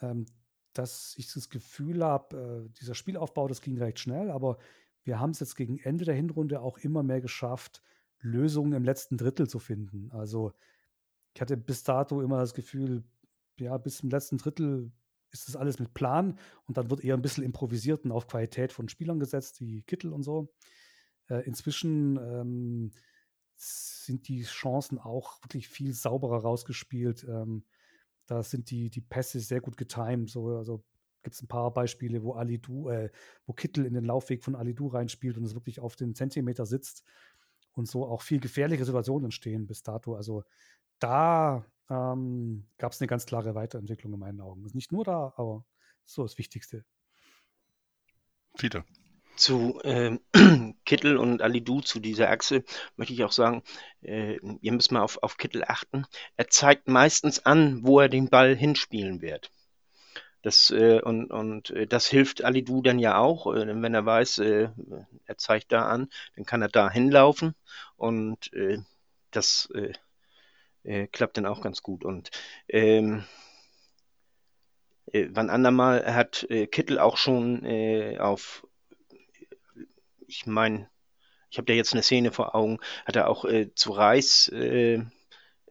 [0.00, 0.26] ähm,
[0.72, 4.58] dass ich das Gefühl habe, äh, dieser Spielaufbau, das ging recht schnell, aber
[5.04, 7.82] wir haben es jetzt gegen Ende der Hinrunde auch immer mehr geschafft,
[8.20, 10.10] Lösungen im letzten Drittel zu finden.
[10.12, 10.52] Also
[11.34, 13.04] ich hatte bis dato immer das Gefühl,
[13.58, 14.90] ja, bis zum letzten Drittel
[15.30, 18.72] ist das alles mit Plan und dann wird eher ein bisschen improvisiert und auf Qualität
[18.72, 20.52] von Spielern gesetzt, wie Kittel und so.
[21.28, 22.90] Äh, inzwischen ähm,
[23.56, 27.24] sind die Chancen auch wirklich viel sauberer rausgespielt.
[27.28, 27.64] Ähm,
[28.26, 30.30] da sind die, die Pässe sehr gut getimed.
[30.30, 30.84] So, also
[31.22, 33.10] gibt es ein paar Beispiele, wo Alidu, äh,
[33.46, 37.04] wo Kittel in den Laufweg von Alidu reinspielt und es wirklich auf den Zentimeter sitzt
[37.72, 40.14] und so auch viel gefährliche Situationen entstehen bis dato.
[40.14, 40.44] Also
[40.98, 44.62] da ähm, gab es eine ganz klare Weiterentwicklung in meinen Augen.
[44.72, 45.64] Nicht nur da, aber
[46.04, 46.84] so das Wichtigste.
[48.56, 48.84] Peter.
[49.36, 50.18] Zu äh,
[50.84, 52.64] Kittel und Alidu, zu dieser Achse,
[52.96, 53.62] möchte ich auch sagen,
[54.02, 56.06] äh, ihr müsst mal auf, auf Kittel achten.
[56.36, 59.50] Er zeigt meistens an, wo er den Ball hinspielen wird.
[60.46, 64.38] Das, äh, und und äh, das hilft Alidu dann ja auch, äh, wenn er weiß,
[64.38, 64.68] äh,
[65.24, 67.56] er zeigt da an, dann kann er da hinlaufen
[67.96, 68.52] und
[69.32, 69.68] das
[71.10, 72.04] klappt dann auch ganz gut.
[72.04, 72.30] Und
[72.68, 73.24] ähm,
[75.10, 77.66] äh, wann andermal hat Kittel auch schon
[78.20, 78.64] auf,
[80.26, 80.88] ich meine,
[81.50, 85.02] ich habe da jetzt eine Szene vor Augen, hat er auch äh, zu Reis äh,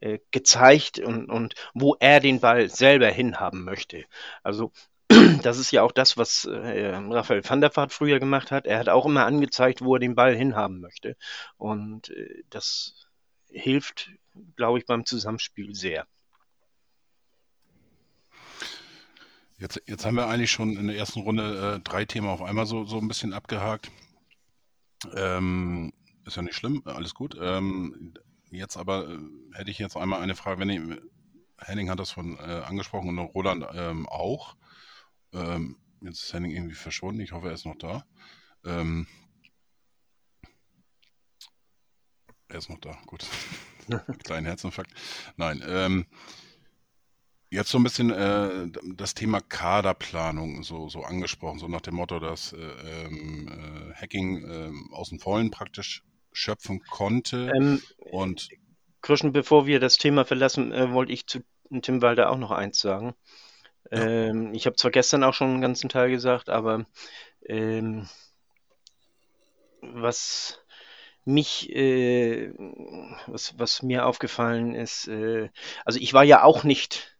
[0.01, 4.05] äh, gezeigt und, und wo er den Ball selber hinhaben möchte.
[4.43, 4.71] Also
[5.43, 8.65] das ist ja auch das, was äh, Raphael van der Vaart früher gemacht hat.
[8.65, 11.15] Er hat auch immer angezeigt, wo er den Ball hinhaben möchte.
[11.57, 13.07] Und äh, das
[13.49, 14.09] hilft
[14.55, 16.07] glaube ich, beim Zusammenspiel sehr.
[19.57, 22.65] Jetzt, jetzt haben wir eigentlich schon in der ersten Runde äh, drei Themen auf einmal
[22.65, 23.89] so, so ein bisschen abgehakt.
[25.15, 25.93] Ähm,
[26.25, 27.37] ist ja nicht schlimm, alles gut.
[27.39, 28.13] Ähm,
[28.51, 29.19] jetzt aber äh,
[29.53, 30.81] hätte ich jetzt einmal eine Frage, wenn ich,
[31.57, 34.55] Henning hat das von äh, angesprochen und Roland ähm, auch.
[35.33, 38.05] Ähm, jetzt ist Henning irgendwie verschwunden, ich hoffe, er ist noch da.
[38.65, 39.07] Ähm,
[42.47, 43.25] er ist noch da, gut.
[44.23, 44.91] Kleinen Herzinfarkt.
[45.37, 46.05] Nein, ähm,
[47.55, 52.19] jetzt so ein bisschen äh, das Thema Kaderplanung so, so angesprochen, so nach dem Motto,
[52.19, 57.51] dass äh, ähm, äh, Hacking ähm, aus dem Vollen praktisch schöpfen konnte.
[57.55, 58.49] Ähm, und
[59.01, 61.39] Krischen, bevor wir das Thema verlassen, äh, wollte ich zu
[61.81, 63.15] Tim Walder auch noch eins sagen.
[63.91, 64.05] Ja.
[64.05, 66.85] Ähm, ich habe zwar gestern auch schon einen ganzen Teil gesagt, aber
[67.47, 68.07] ähm,
[69.81, 70.59] was
[71.23, 72.53] mich, äh,
[73.27, 75.49] was, was mir aufgefallen ist, äh,
[75.83, 77.14] also ich war ja auch nicht,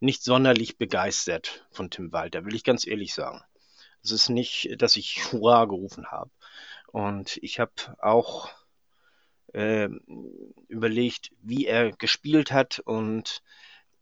[0.00, 3.42] nicht sonderlich begeistert von Tim Walter, will ich ganz ehrlich sagen.
[4.02, 6.30] Es ist nicht, dass ich Hurra gerufen habe.
[6.92, 8.50] Und ich habe auch
[9.52, 9.88] äh,
[10.68, 13.42] überlegt, wie er gespielt hat und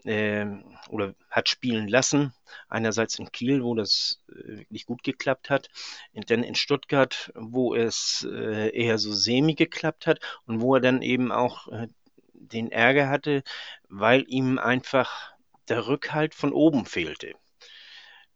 [0.04, 0.46] äh,
[0.88, 2.32] oder hat spielen lassen.
[2.68, 5.68] Einerseits in Kiel, wo das äh, wirklich gut geklappt hat,
[6.14, 11.02] dann in Stuttgart, wo es äh, eher so semi geklappt hat und wo er dann
[11.02, 11.88] eben auch äh,
[12.32, 13.42] den Ärger hatte,
[13.88, 15.34] weil ihm einfach
[15.68, 17.34] der Rückhalt von oben fehlte.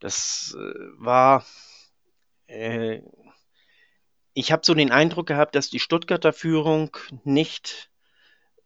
[0.01, 1.45] Das äh, war
[2.47, 3.01] äh,
[4.35, 7.91] ich habe so den Eindruck gehabt, dass die Stuttgarter Führung nicht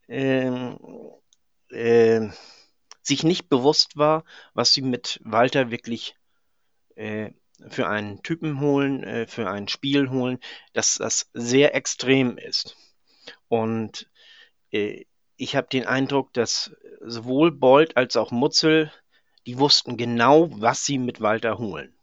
[0.08, 0.78] ähm,
[1.70, 2.28] äh,
[3.02, 4.24] sich nicht bewusst war,
[4.54, 6.16] was sie mit Walter wirklich
[6.94, 7.30] äh,
[7.68, 10.38] für einen Typen holen, äh, für ein Spiel holen,
[10.72, 12.76] dass das sehr extrem ist.
[13.48, 14.08] Und
[14.70, 15.04] äh,
[15.36, 18.92] ich habe den Eindruck, dass sowohl Bolt als auch Mutzel,
[19.46, 21.94] die wussten genau, was sie mit Walter holen.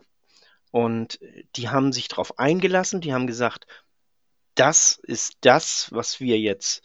[0.71, 1.19] Und
[1.55, 3.67] die haben sich darauf eingelassen, die haben gesagt,
[4.55, 6.83] das ist das, was wir jetzt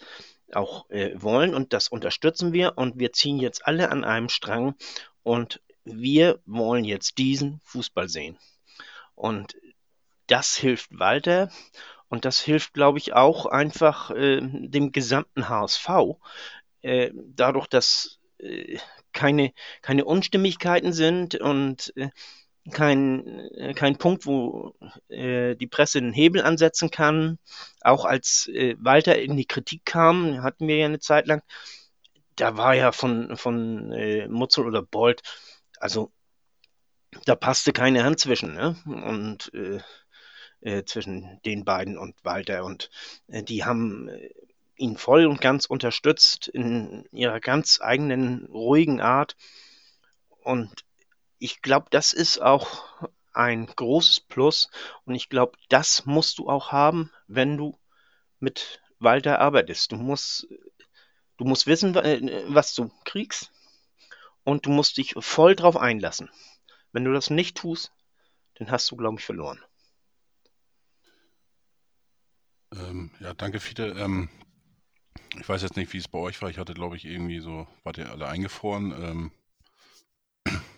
[0.53, 4.75] auch äh, wollen und das unterstützen wir und wir ziehen jetzt alle an einem Strang
[5.23, 8.39] und wir wollen jetzt diesen Fußball sehen.
[9.15, 9.57] Und
[10.27, 11.51] das hilft Walter
[12.09, 15.89] und das hilft, glaube ich, auch einfach äh, dem gesamten HSV.
[16.83, 18.79] Äh, dadurch, dass äh,
[19.13, 22.11] keine, keine Unstimmigkeiten sind und äh,
[22.73, 24.75] kein, äh, kein Punkt, wo
[25.09, 27.39] äh, die Presse einen Hebel ansetzen kann.
[27.81, 31.43] Auch als äh, Walter in die Kritik kam, hatten wir ja eine Zeit lang,
[32.37, 35.23] da war ja von, von äh, Mutzel oder Bolt,
[35.79, 36.13] also
[37.25, 38.77] da passte keine Hand zwischen, ne?
[38.85, 39.51] Und
[40.61, 42.65] äh, zwischen den beiden und Walter.
[42.65, 42.91] Und
[43.29, 44.31] äh, die haben äh,
[44.77, 49.37] ihn voll und ganz unterstützt in ihrer ganz eigenen ruhigen Art.
[50.43, 50.85] Und
[51.39, 52.85] ich glaube, das ist auch
[53.33, 54.71] ein großes Plus
[55.05, 57.79] und ich glaube, das musst du auch haben, wenn du
[58.41, 59.93] mit Walter arbeitest.
[59.93, 60.49] Du musst,
[61.37, 63.53] du musst wissen, äh, was du kriegst
[64.45, 66.31] und du musst dich voll drauf einlassen.
[66.93, 67.93] Wenn du das nicht tust,
[68.55, 69.63] dann hast du, glaube ich, verloren.
[72.75, 73.95] Ähm, ja, danke, Fiete.
[73.99, 74.29] Ähm,
[75.39, 76.51] ich weiß jetzt nicht, wie es bei euch war.
[76.51, 78.93] Ich hatte, glaube ich, irgendwie so, wart ihr alle eingefroren?
[78.93, 79.33] Ähm,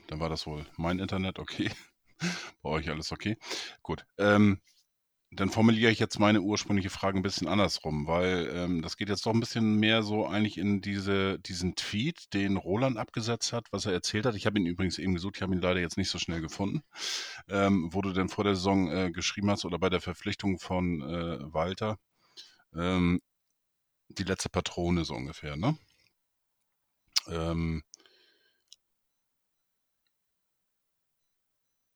[0.09, 1.71] dann war das wohl mein Internet, okay.
[2.63, 3.39] Bei euch alles okay.
[3.83, 4.05] Gut.
[4.19, 4.61] Ähm,
[5.33, 9.25] dann formuliere ich jetzt meine ursprüngliche Frage ein bisschen andersrum, weil ähm, das geht jetzt
[9.25, 13.87] doch ein bisschen mehr so eigentlich in diese, diesen Tweet, den Roland abgesetzt hat, was
[13.87, 14.35] er erzählt hat.
[14.35, 16.83] Ich habe ihn übrigens eben gesucht, ich habe ihn leider jetzt nicht so schnell gefunden.
[17.49, 21.01] Ähm, wo du denn vor der Saison äh, geschrieben hast oder bei der Verpflichtung von
[21.03, 21.99] äh, Walter,
[22.75, 23.21] ähm,
[24.09, 25.77] die letzte Patrone so ungefähr, ne?
[27.29, 27.83] Ähm,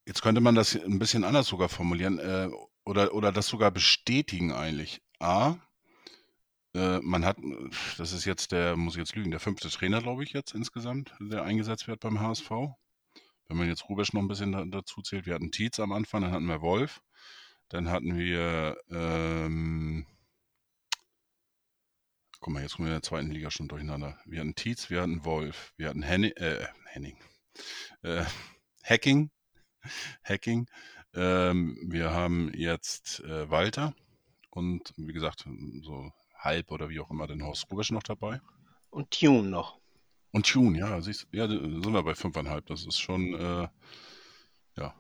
[0.07, 2.49] Jetzt könnte man das ein bisschen anders sogar formulieren, äh,
[2.85, 5.01] oder oder das sogar bestätigen eigentlich.
[5.21, 5.57] A,
[6.75, 7.39] äh, man hat
[7.99, 11.15] das ist jetzt der muss ich jetzt lügen, der fünfte Trainer, glaube ich jetzt insgesamt,
[11.21, 12.51] der eingesetzt wird beim HSV.
[13.49, 15.27] Wenn man jetzt Rubesch noch ein bisschen da dazu zählt.
[15.27, 17.03] Wir hatten Tietz am Anfang, dann hatten wir Wolf,
[17.69, 20.07] dann hatten wir, ähm
[22.41, 24.19] guck mal, jetzt kommen wir in der zweiten Liga schon durcheinander.
[24.27, 27.19] Wir hatten Tietz, wir hatten Wolf, wir hatten Henni äh, Henning,
[28.03, 28.25] äh,
[28.83, 29.31] Hacking
[30.23, 30.67] Hacking.
[31.15, 33.95] Ähm, wir haben jetzt äh, Walter
[34.51, 35.45] und wie gesagt,
[35.83, 38.41] so halb oder wie auch immer den Horst Rubisch noch dabei.
[38.91, 39.79] Und Tune noch.
[40.33, 42.67] Und Tune, ja, siehst, ja, sind wir bei fünfeinhalb.
[42.67, 43.69] Das ist schon, äh,
[44.77, 44.95] ja,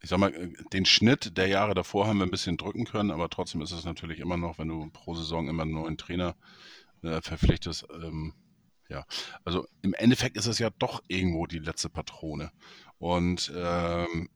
[0.00, 0.32] ich sag mal,
[0.72, 3.84] den Schnitt der Jahre davor haben wir ein bisschen drücken können, aber trotzdem ist es
[3.84, 6.36] natürlich immer noch, wenn du pro Saison immer einen neuen Trainer
[7.02, 8.34] äh, verpflichtest, ähm,
[8.88, 9.04] ja,
[9.44, 12.50] also im Endeffekt ist es ja doch irgendwo die letzte Patrone.
[12.98, 14.28] Und ähm,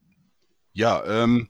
[0.75, 1.49] ja, ähm,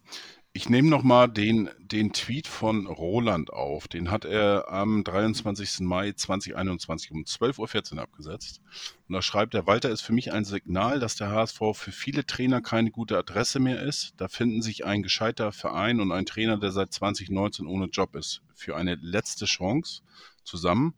[0.56, 3.88] ich nehme nochmal den, den Tweet von Roland auf.
[3.88, 5.80] Den hat er am 23.
[5.80, 8.60] Mai 2021 um 12.14 Uhr abgesetzt.
[9.08, 12.24] Und da schreibt er, Walter ist für mich ein Signal, dass der HSV für viele
[12.24, 14.14] Trainer keine gute Adresse mehr ist.
[14.18, 18.42] Da finden sich ein gescheiter Verein und ein Trainer, der seit 2019 ohne Job ist,
[18.54, 20.02] für eine letzte Chance
[20.44, 20.94] zusammen.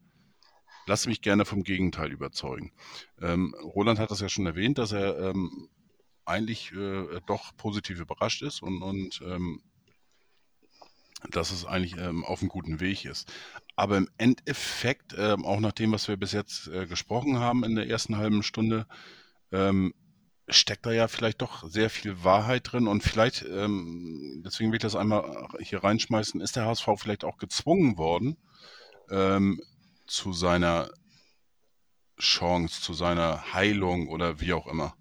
[0.87, 2.73] Lass mich gerne vom Gegenteil überzeugen.
[3.23, 5.71] Ähm, Roland hat das ja schon erwähnt, dass er ähm,
[6.27, 9.63] eigentlich äh, doch positiv überrascht ist und, und ähm,
[11.31, 13.33] dass es eigentlich ähm, auf einem guten Weg ist.
[13.75, 17.75] Aber im Endeffekt, ähm, auch nach dem, was wir bis jetzt äh, gesprochen haben in
[17.75, 18.87] der ersten halben Stunde,
[19.53, 19.95] ähm,
[20.49, 24.83] steckt da ja vielleicht doch sehr viel Wahrheit drin und vielleicht, ähm, deswegen will ich
[24.83, 28.37] das einmal hier reinschmeißen, ist der HSV vielleicht auch gezwungen worden,
[29.11, 29.61] ähm,
[30.07, 30.91] zu seiner
[32.19, 34.95] Chance, zu seiner Heilung oder wie auch immer.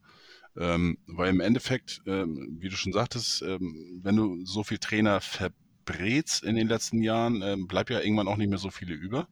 [0.57, 5.19] Ähm, weil im Endeffekt, ähm, wie du schon sagtest, ähm, wenn du so viel Trainer
[5.19, 9.27] verbrätst in den letzten Jahren, ähm, bleibt ja irgendwann auch nicht mehr so viele über.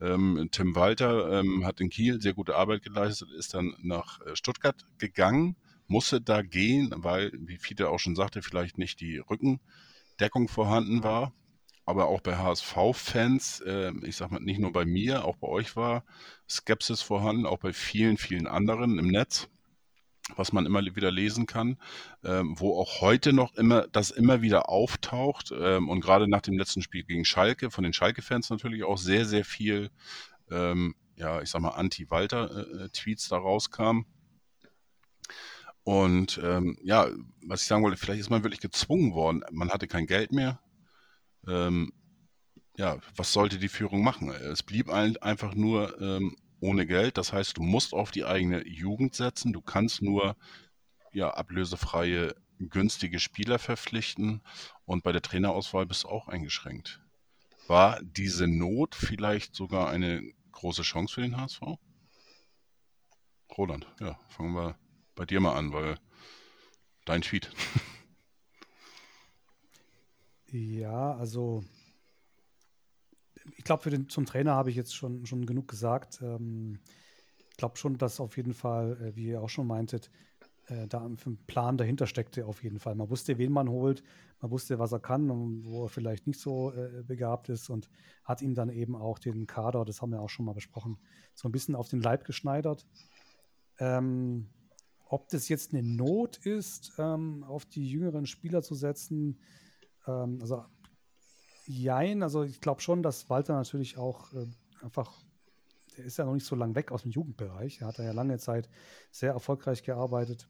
[0.00, 4.36] Ähm, Tim Walter ähm, hat in Kiel sehr gute Arbeit geleistet, ist dann nach äh,
[4.36, 10.48] Stuttgart gegangen, musste da gehen, weil, wie Fiete auch schon sagte, vielleicht nicht die Rückendeckung
[10.48, 11.32] vorhanden war.
[11.84, 15.76] Aber auch bei HSV-Fans, äh, ich sag mal, nicht nur bei mir, auch bei euch
[15.76, 16.04] war
[16.48, 19.48] Skepsis vorhanden, auch bei vielen, vielen anderen im Netz
[20.36, 21.78] was man immer wieder lesen kann,
[22.24, 26.56] ähm, wo auch heute noch immer das immer wieder auftaucht ähm, und gerade nach dem
[26.56, 29.90] letzten Spiel gegen Schalke, von den Schalke-Fans natürlich auch sehr, sehr viel,
[30.50, 34.02] ähm, ja, ich sag mal, Anti-Walter-Tweets da rauskam.
[35.84, 37.08] Und ähm, ja,
[37.44, 39.42] was ich sagen wollte, vielleicht ist man wirklich gezwungen worden.
[39.50, 40.60] Man hatte kein Geld mehr.
[41.48, 41.92] Ähm,
[42.76, 44.30] ja, was sollte die Führung machen?
[44.30, 47.18] Es blieb ein, einfach nur ähm, ohne Geld.
[47.18, 49.52] Das heißt, du musst auf die eigene Jugend setzen.
[49.52, 50.36] Du kannst nur
[51.12, 54.40] ja, ablösefreie, günstige Spieler verpflichten
[54.84, 57.00] und bei der Trainerauswahl bist du auch eingeschränkt.
[57.66, 61.60] War diese Not vielleicht sogar eine große Chance für den HSV?
[63.56, 64.78] Roland, ja, fangen wir
[65.14, 65.96] bei dir mal an, weil
[67.04, 67.50] dein Tweet.
[70.54, 71.64] Ja, also
[73.56, 76.20] ich glaube, zum Trainer habe ich jetzt schon, schon genug gesagt.
[76.22, 76.78] Ähm,
[77.50, 80.10] ich glaube schon, dass auf jeden Fall, äh, wie ihr auch schon meintet,
[80.66, 81.16] äh, da ein
[81.46, 82.94] Plan dahinter steckte auf jeden Fall.
[82.94, 84.02] Man wusste, wen man holt,
[84.40, 87.88] man wusste, was er kann und wo er vielleicht nicht so äh, begabt ist und
[88.24, 90.98] hat ihm dann eben auch den Kader, das haben wir auch schon mal besprochen,
[91.34, 92.86] so ein bisschen auf den Leib geschneidert.
[93.78, 94.48] Ähm,
[95.06, 99.38] ob das jetzt eine Not ist, ähm, auf die jüngeren Spieler zu setzen,
[100.06, 100.64] ähm, also
[101.66, 104.46] Jein, also ich glaube schon, dass Walter natürlich auch äh,
[104.82, 105.12] einfach,
[105.96, 107.80] der ist ja noch nicht so lange weg aus dem Jugendbereich.
[107.80, 108.68] Er hat ja lange Zeit
[109.10, 110.48] sehr erfolgreich gearbeitet.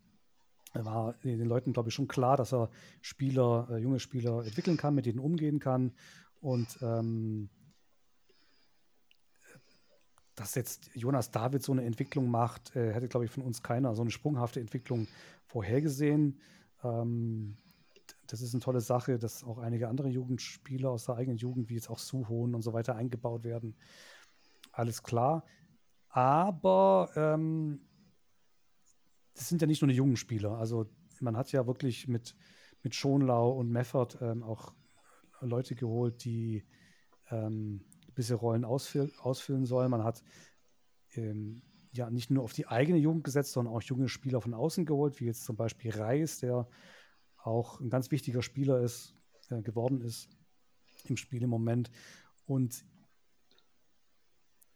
[0.73, 2.71] Er war den Leuten, glaube ich, schon klar, dass er
[3.03, 5.93] Spieler, äh, junge Spieler entwickeln kann, mit denen umgehen kann.
[6.41, 7.51] Und ähm,
[10.35, 13.95] dass jetzt Jonas David so eine Entwicklung macht, äh, hätte, glaube ich, von uns keiner
[13.95, 15.09] so eine sprunghafte Entwicklung
[15.47, 16.41] vorhergesehen.
[16.83, 17.59] Ähm,
[18.33, 21.75] das ist eine tolle Sache, dass auch einige andere Jugendspieler aus der eigenen Jugend, wie
[21.75, 23.77] jetzt auch Suhohn und so weiter, eingebaut werden.
[24.73, 25.45] Alles klar.
[26.09, 27.83] Aber ähm,
[29.35, 30.53] das sind ja nicht nur die jungen Spieler.
[30.53, 30.87] Also
[31.21, 32.35] man hat ja wirklich mit,
[32.83, 34.73] mit Schonlau und Meffert ähm, auch
[35.43, 36.65] Leute geholt, die
[37.31, 39.91] ähm, gewisse Rollen ausfüll ausfüllen sollen.
[39.91, 40.23] Man hat
[41.17, 41.61] ähm,
[41.93, 45.21] ja nicht nur auf die eigene Jugend gesetzt, sondern auch junge Spieler von außen geholt,
[45.21, 46.67] wie jetzt zum Beispiel Reis, der
[47.43, 49.15] auch ein ganz wichtiger Spieler ist,
[49.51, 50.29] äh, geworden ist
[51.05, 51.91] im Spiel im Moment.
[52.47, 52.85] Und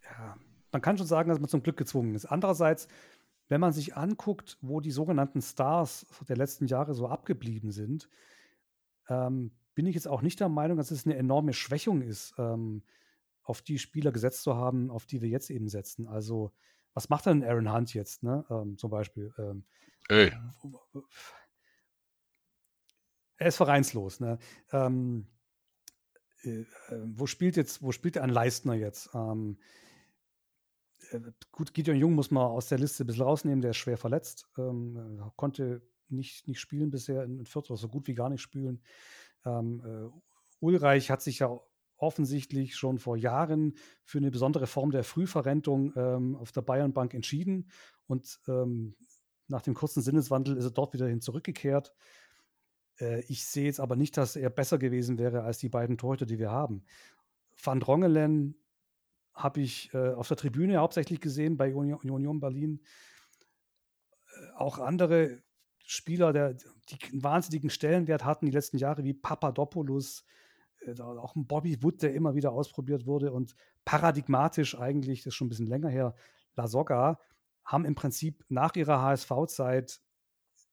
[0.03, 0.37] ja,
[0.71, 2.25] man kann schon sagen, dass man zum Glück gezwungen ist.
[2.25, 2.87] Andererseits,
[3.47, 8.09] wenn man sich anguckt, wo die sogenannten Stars der letzten Jahre so abgeblieben sind,
[9.07, 12.83] ähm, bin ich jetzt auch nicht der Meinung, dass es eine enorme Schwächung ist, ähm,
[13.43, 16.07] auf die Spieler gesetzt zu haben, auf die wir jetzt eben setzen.
[16.07, 16.51] Also,
[16.93, 18.43] was macht denn Aaron Hunt jetzt, ne?
[18.49, 19.33] Ähm, zum Beispiel?
[19.37, 19.63] Ähm,
[20.09, 20.33] Ey
[23.37, 24.19] er ist vereinslos.
[24.19, 24.37] Ne?
[24.71, 25.27] Ähm,
[26.43, 26.65] äh,
[27.05, 29.09] wo spielt jetzt, wo spielt ein Leistner jetzt?
[29.13, 29.57] Ähm,
[31.11, 31.19] äh,
[31.51, 34.47] gut, Gideon Jung muss man aus der Liste ein bisschen rausnehmen, der ist schwer verletzt,
[34.57, 38.81] ähm, äh, konnte nicht, nicht spielen bisher in oder so gut wie gar nicht spielen.
[39.45, 40.19] Ähm, äh,
[40.59, 41.59] Ulreich hat sich ja
[41.97, 47.69] offensichtlich schon vor Jahren für eine besondere Form der Frühverrentung ähm, auf der Bayernbank entschieden
[48.05, 48.95] und ähm,
[49.47, 51.93] nach dem kurzen Sinneswandel ist er dort wieder hin zurückgekehrt.
[52.99, 56.25] Äh, ich sehe jetzt aber nicht, dass er besser gewesen wäre als die beiden Torhüter,
[56.25, 56.83] die wir haben.
[57.61, 58.55] Van Drongelen
[59.33, 62.81] habe ich äh, auf der Tribüne hauptsächlich gesehen bei Union, Berlin.
[64.27, 65.41] Äh, auch andere
[65.79, 66.39] Spieler, die
[67.11, 70.25] einen wahnsinnigen Stellenwert hatten die letzten Jahre, wie Papadopoulos,
[70.99, 75.47] auch ein Bobby Wood, der immer wieder ausprobiert wurde und paradigmatisch eigentlich, das ist schon
[75.47, 76.13] ein bisschen länger her,
[76.55, 77.19] La Soga,
[77.63, 80.01] haben im Prinzip nach ihrer HSV-Zeit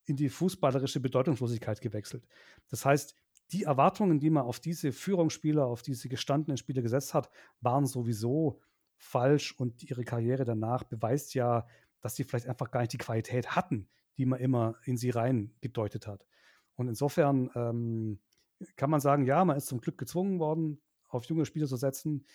[0.04, 2.26] in die fußballerische Bedeutungslosigkeit gewechselt.
[2.68, 3.16] Das heißt,
[3.52, 7.30] die Erwartungen, die man auf diese Führungsspieler, auf diese gestandenen Spieler gesetzt hat,
[7.60, 8.60] waren sowieso
[8.96, 11.66] falsch und ihre Karriere danach beweist ja,
[12.00, 15.54] dass sie vielleicht einfach gar nicht die Qualität hatten, die man immer in sie rein
[15.60, 16.26] gedeutet hat.
[16.74, 18.20] Und insofern ähm,
[18.76, 22.26] kann man sagen, ja, man ist zum Glück gezwungen worden, auf junge Spieler zu setzen.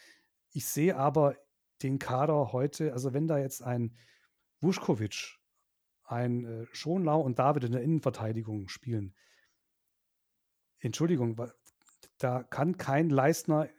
[0.51, 1.36] Ich sehe aber
[1.82, 3.95] den Kader heute, also wenn da jetzt ein
[4.61, 5.39] Vuskovic
[6.10, 9.16] ein äh, Schonlau und David in der Innenverteidigung spielen.
[10.80, 11.39] Entschuldigung,
[12.18, 13.70] da kann kein Leistner,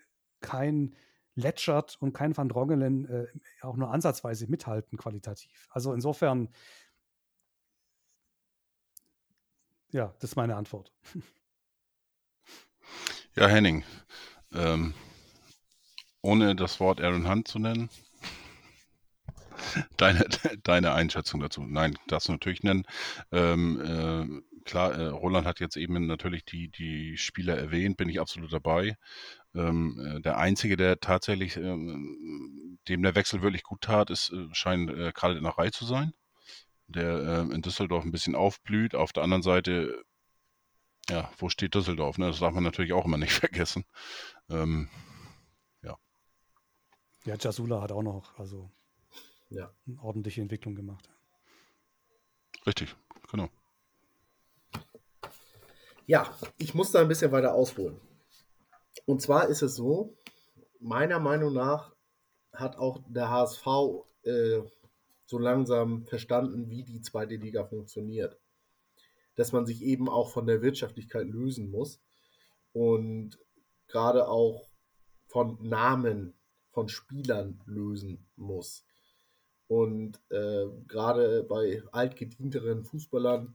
[0.41, 0.97] kein
[1.35, 3.27] Letschert und kein Van Drongelen äh,
[3.63, 5.69] auch nur ansatzweise mithalten qualitativ.
[5.71, 6.49] Also insofern,
[9.93, 10.93] ja, das ist meine Antwort.
[13.37, 13.85] Ja, Henning,
[14.53, 14.93] ähm,
[16.21, 17.89] ohne das Wort Aaron Hunt zu nennen.
[19.97, 20.25] Deine,
[20.63, 21.63] deine Einschätzung dazu.
[21.63, 22.85] Nein, das natürlich nennen.
[23.33, 28.21] Ähm, äh, klar, äh, Roland hat jetzt eben natürlich die, die Spieler erwähnt, bin ich
[28.21, 28.97] absolut dabei.
[29.55, 34.47] Ähm, äh, der Einzige, der tatsächlich, ähm, dem der Wechsel wirklich gut tat, ist, äh,
[34.53, 36.13] scheint äh, Karl in der Reihe zu sein,
[36.87, 38.95] der äh, in Düsseldorf ein bisschen aufblüht.
[38.95, 40.03] Auf der anderen Seite,
[41.09, 42.19] ja, wo steht Düsseldorf?
[42.19, 42.27] Ne?
[42.29, 43.85] Das darf man natürlich auch immer nicht vergessen.
[44.49, 44.89] Ähm,
[45.83, 45.97] ja.
[47.25, 48.71] Ja, Jasula hat auch noch, also
[49.51, 49.73] ja.
[49.87, 51.09] eine ordentliche Entwicklung gemacht.
[52.67, 52.95] Richtig,
[53.31, 53.49] genau.
[56.07, 58.01] Ja, ich muss da ein bisschen weiter ausholen.
[59.07, 60.17] Und zwar ist es so,
[60.81, 61.95] meiner Meinung nach
[62.53, 63.67] hat auch der HSV
[64.25, 64.61] äh,
[65.27, 68.39] so langsam verstanden, wie die zweite Liga funktioniert.
[69.37, 72.01] Dass man sich eben auch von der Wirtschaftlichkeit lösen muss
[72.73, 73.39] und
[73.87, 74.69] gerade auch
[75.29, 76.35] von Namen
[76.73, 78.85] von Spielern lösen muss.
[79.71, 83.55] Und äh, gerade bei altgedienteren Fußballern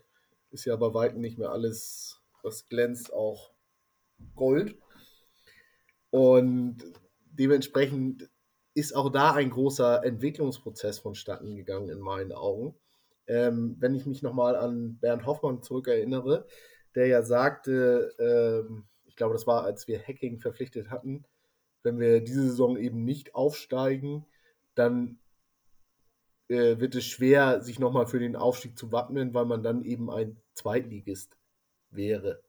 [0.50, 3.52] ist ja bei weitem nicht mehr alles, was glänzt, auch
[4.34, 4.78] Gold.
[6.12, 6.78] Und
[7.26, 8.30] dementsprechend
[8.76, 12.76] ist auch da ein großer Entwicklungsprozess vonstatten gegangen in meinen Augen.
[13.28, 16.48] Ähm, wenn ich mich nochmal an Bernd Hoffmann zurückerinnere,
[16.96, 21.26] der ja sagte, ähm, ich glaube, das war, als wir Hacking verpflichtet hatten,
[21.84, 24.26] wenn wir diese Saison eben nicht aufsteigen,
[24.76, 25.20] dann
[26.48, 30.10] äh, wird es schwer, sich nochmal für den Aufstieg zu wappnen, weil man dann eben
[30.12, 31.38] ein Zweitligist
[31.90, 32.44] wäre.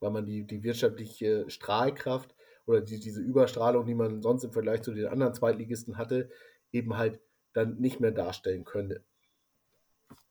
[0.00, 2.34] Weil man die, die wirtschaftliche Strahlkraft
[2.66, 6.30] oder die, diese Überstrahlung, die man sonst im Vergleich zu den anderen Zweitligisten hatte,
[6.72, 7.20] eben halt
[7.52, 9.04] dann nicht mehr darstellen könnte.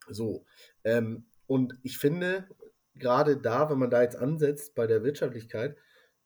[0.10, 0.46] So.
[0.84, 2.48] Ähm, und ich finde,
[2.96, 5.78] gerade da, wenn man da jetzt ansetzt bei der Wirtschaftlichkeit,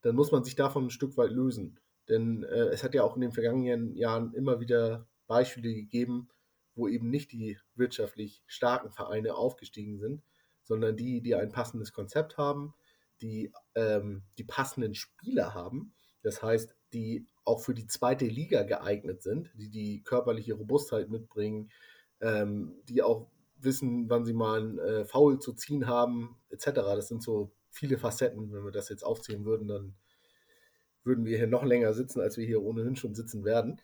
[0.02, 1.80] dann muss man sich davon ein Stück weit lösen.
[2.08, 6.28] Denn äh, es hat ja auch in den vergangenen Jahren immer wieder Beispiele gegeben,
[6.74, 10.22] wo eben nicht die wirtschaftlich starken Vereine aufgestiegen sind,
[10.62, 12.74] sondern die, die ein passendes Konzept haben,
[13.20, 19.22] die ähm, die passenden Spieler haben, das heißt, die auch für die zweite Liga geeignet
[19.22, 21.70] sind, die die körperliche Robustheit mitbringen,
[22.20, 26.66] ähm, die auch wissen, wann sie mal ein äh, Foul zu ziehen haben, etc.
[26.74, 28.52] Das sind so viele Facetten.
[28.52, 29.94] Wenn wir das jetzt aufzählen würden, dann
[31.04, 33.80] würden wir hier noch länger sitzen, als wir hier ohnehin schon sitzen werden.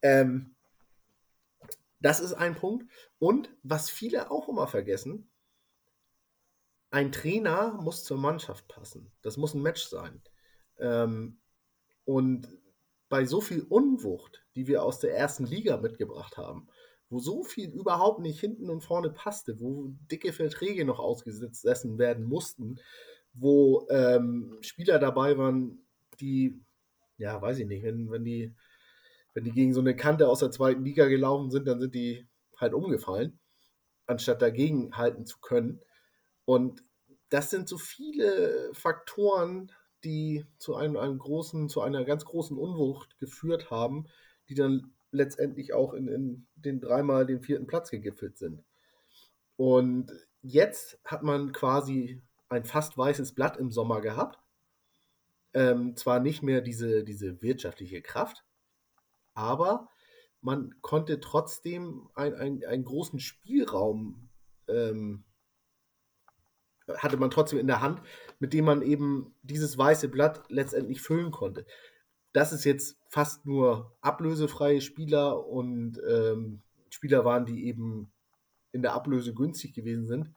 [0.00, 0.54] Ähm,
[2.02, 2.86] das ist ein Punkt.
[3.18, 5.30] Und was viele auch immer vergessen,
[6.90, 9.10] ein Trainer muss zur Mannschaft passen.
[9.22, 10.20] Das muss ein Match sein.
[10.78, 11.38] Ähm,
[12.04, 12.48] und
[13.08, 16.68] bei so viel Unwucht, die wir aus der ersten Liga mitgebracht haben,
[17.08, 22.24] wo so viel überhaupt nicht hinten und vorne passte, wo dicke Verträge noch ausgesessen werden
[22.24, 22.80] mussten,
[23.34, 25.86] wo ähm, Spieler dabei waren,
[26.20, 26.60] die,
[27.18, 28.54] ja, weiß ich nicht, wenn, wenn die
[29.34, 32.26] wenn die gegen so eine Kante aus der zweiten Liga gelaufen sind, dann sind die
[32.56, 33.38] halt umgefallen,
[34.06, 35.80] anstatt dagegen halten zu können.
[36.44, 36.82] Und
[37.28, 39.72] das sind so viele Faktoren,
[40.04, 44.06] die zu einem, einem großen, zu einer ganz großen Unwucht geführt haben,
[44.48, 48.64] die dann letztendlich auch in, in den dreimal den vierten Platz gegipfelt sind.
[49.56, 50.10] Und
[50.42, 54.38] jetzt hat man quasi ein fast weißes Blatt im Sommer gehabt.
[55.54, 58.44] Ähm, zwar nicht mehr diese, diese wirtschaftliche Kraft,
[59.34, 59.88] aber
[60.42, 64.28] man konnte trotzdem ein, ein, einen großen Spielraum
[64.68, 65.24] ähm,
[66.88, 68.02] hatte man trotzdem in der Hand,
[68.40, 71.64] mit dem man eben dieses weiße Blatt letztendlich füllen konnte.
[72.32, 78.12] Dass es jetzt fast nur ablösefreie Spieler und ähm, Spieler waren, die eben
[78.72, 80.34] in der Ablöse günstig gewesen sind,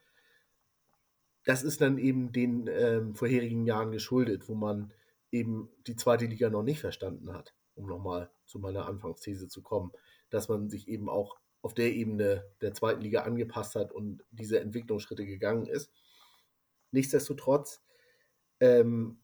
[1.45, 4.93] das ist dann eben den ähm, vorherigen Jahren geschuldet, wo man
[5.31, 9.91] eben die zweite Liga noch nicht verstanden hat um nochmal zu meiner Anfangsthese zu kommen,
[10.29, 14.59] dass man sich eben auch auf der Ebene der zweiten Liga angepasst hat und diese
[14.59, 15.91] Entwicklungsschritte gegangen ist.
[16.91, 17.83] Nichtsdestotrotz
[18.59, 19.19] ähm,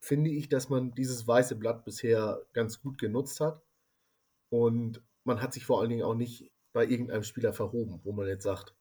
[0.00, 3.62] finde ich, dass man dieses weiße Blatt bisher ganz gut genutzt hat
[4.48, 8.26] und man hat sich vor allen Dingen auch nicht bei irgendeinem Spieler verhoben, wo man
[8.26, 8.74] jetzt sagt,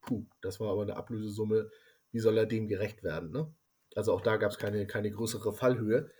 [0.00, 1.70] puh, das war aber eine Ablösesumme,
[2.10, 3.30] wie soll er dem gerecht werden?
[3.30, 3.52] Ne?
[3.94, 6.10] Also auch da gab es keine, keine größere Fallhöhe.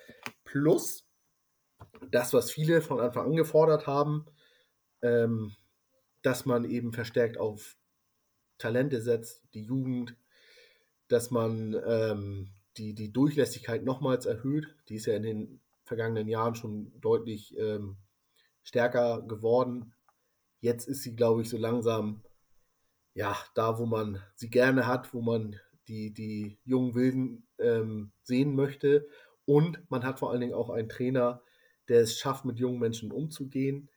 [0.44, 1.08] Plus,
[2.10, 4.26] das, was viele von Anfang an gefordert haben,
[5.02, 5.54] ähm,
[6.22, 7.76] dass man eben verstärkt auf
[8.58, 10.16] Talente setzt, die Jugend,
[11.08, 14.74] dass man ähm, die, die Durchlässigkeit nochmals erhöht.
[14.88, 17.96] Die ist ja in den vergangenen Jahren schon deutlich ähm,
[18.62, 19.92] stärker geworden.
[20.60, 22.22] Jetzt ist sie, glaube ich, so langsam
[23.12, 28.54] ja da, wo man sie gerne hat, wo man die, die jungen Wilden ähm, sehen
[28.54, 29.06] möchte.
[29.44, 31.42] Und man hat vor allen Dingen auch einen Trainer,
[31.88, 33.90] der es schafft, mit jungen Menschen umzugehen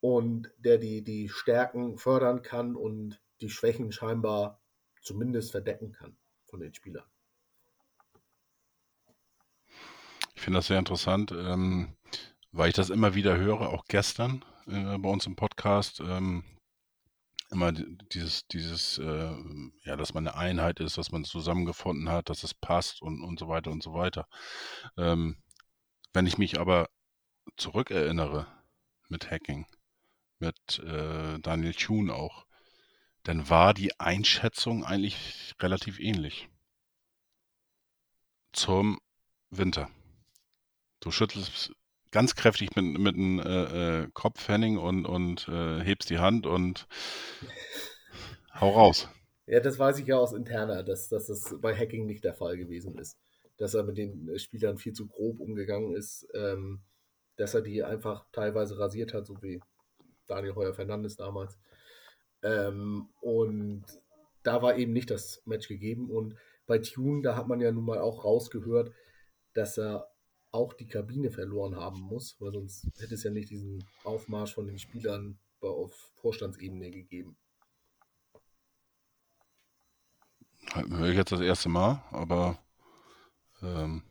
[0.00, 4.60] und der die, die Stärken fördern kann und die Schwächen scheinbar
[5.00, 6.16] zumindest verdecken kann
[6.46, 7.04] von den Spielern.
[10.34, 11.96] Ich finde das sehr interessant, ähm,
[12.52, 16.00] weil ich das immer wieder höre, auch gestern äh, bei uns im Podcast.
[16.00, 16.44] Ähm,
[17.50, 19.32] immer dieses, dieses, äh,
[19.84, 23.38] ja, dass man eine Einheit ist, dass man zusammengefunden hat, dass es passt und, und
[23.38, 24.26] so weiter und so weiter.
[24.96, 25.36] Ähm,
[26.12, 26.88] wenn ich mich aber
[27.56, 28.46] zurückerinnere
[29.08, 29.66] mit Hacking,
[30.38, 32.46] mit äh, Daniel Thune auch,
[33.22, 36.48] dann war die Einschätzung eigentlich relativ ähnlich.
[38.52, 39.00] Zum
[39.50, 39.90] Winter.
[41.00, 41.72] Du schüttelst
[42.10, 46.46] ganz kräftig mit, mit dem äh, äh, Kopf, Henning, und, und äh, hebst die Hand
[46.46, 46.86] und
[48.60, 49.08] hau raus.
[49.46, 52.56] Ja, das weiß ich ja aus interner, dass, dass das bei Hacking nicht der Fall
[52.56, 53.18] gewesen ist.
[53.56, 56.82] Dass er mit den Spielern viel zu grob umgegangen ist, ähm,
[57.36, 59.60] dass er die einfach teilweise rasiert hat, so wie
[60.26, 61.58] Daniel Heuer Fernandes damals.
[62.42, 63.84] Ähm, und
[64.42, 66.10] da war eben nicht das Match gegeben.
[66.10, 68.92] Und bei Tune, da hat man ja nun mal auch rausgehört,
[69.54, 70.08] dass er
[70.50, 74.66] auch die Kabine verloren haben muss, weil sonst hätte es ja nicht diesen Aufmarsch von
[74.66, 77.36] den Spielern auf Vorstandsebene gegeben.
[80.72, 82.58] Höre ich jetzt das erste Mal, aber
[83.62, 84.02] ähm,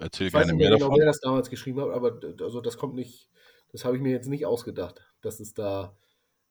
[0.00, 2.76] erzähl ich gerne weiß nicht mehr genau, wer das damals geschrieben hat, aber also das
[2.76, 3.28] kommt nicht,
[3.72, 5.96] das habe ich mir jetzt nicht ausgedacht, dass es da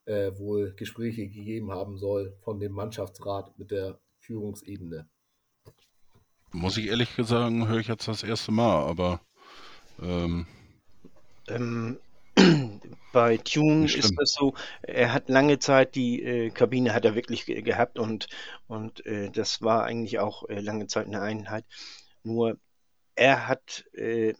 [0.05, 5.07] äh, wohl Gespräche gegeben haben soll von dem Mannschaftsrat mit der Führungsebene.
[6.51, 9.21] Muss ich ehrlich sagen, höre ich jetzt das erste Mal, aber
[10.01, 10.47] ähm,
[11.47, 11.99] Ähm,
[13.13, 17.45] bei Tune ist das so, er hat lange Zeit die äh, Kabine hat er wirklich
[17.45, 18.27] ge gehabt und,
[18.67, 21.65] und äh, das war eigentlich auch äh, lange Zeit eine Einheit.
[22.23, 22.57] Nur
[23.19, 24.33] er hat äh,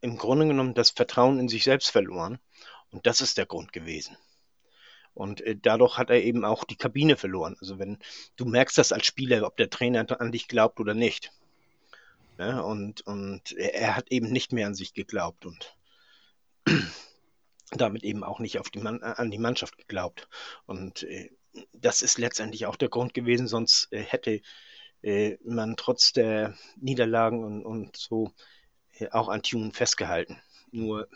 [0.00, 2.38] im Grunde genommen das Vertrauen in sich selbst verloren
[2.90, 4.16] und das ist der Grund gewesen.
[5.14, 7.56] Und äh, dadurch hat er eben auch die Kabine verloren.
[7.60, 7.98] Also wenn
[8.36, 11.32] du merkst das als Spieler, ob der Trainer an dich glaubt oder nicht.
[12.38, 12.62] Ne?
[12.62, 15.76] Und, und er hat eben nicht mehr an sich geglaubt und
[17.72, 20.28] damit eben auch nicht auf die Mann, an die Mannschaft geglaubt.
[20.66, 21.32] Und äh,
[21.72, 24.42] das ist letztendlich auch der Grund gewesen, sonst äh, hätte äh,
[25.44, 28.32] man trotz der Niederlagen und, und so
[28.98, 30.40] äh, auch an Tune festgehalten.
[30.70, 31.08] Nur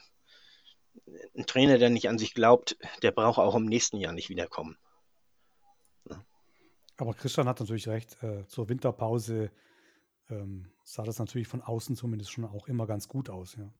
[1.37, 4.79] ein Trainer, der nicht an sich glaubt, der braucht auch im nächsten Jahr nicht wiederkommen.
[6.97, 8.23] Aber Christian hat natürlich recht.
[8.23, 9.51] Äh, zur Winterpause
[10.31, 13.57] ähm, sah das natürlich von außen zumindest schon auch immer ganz gut aus.
[13.57, 13.73] Ja.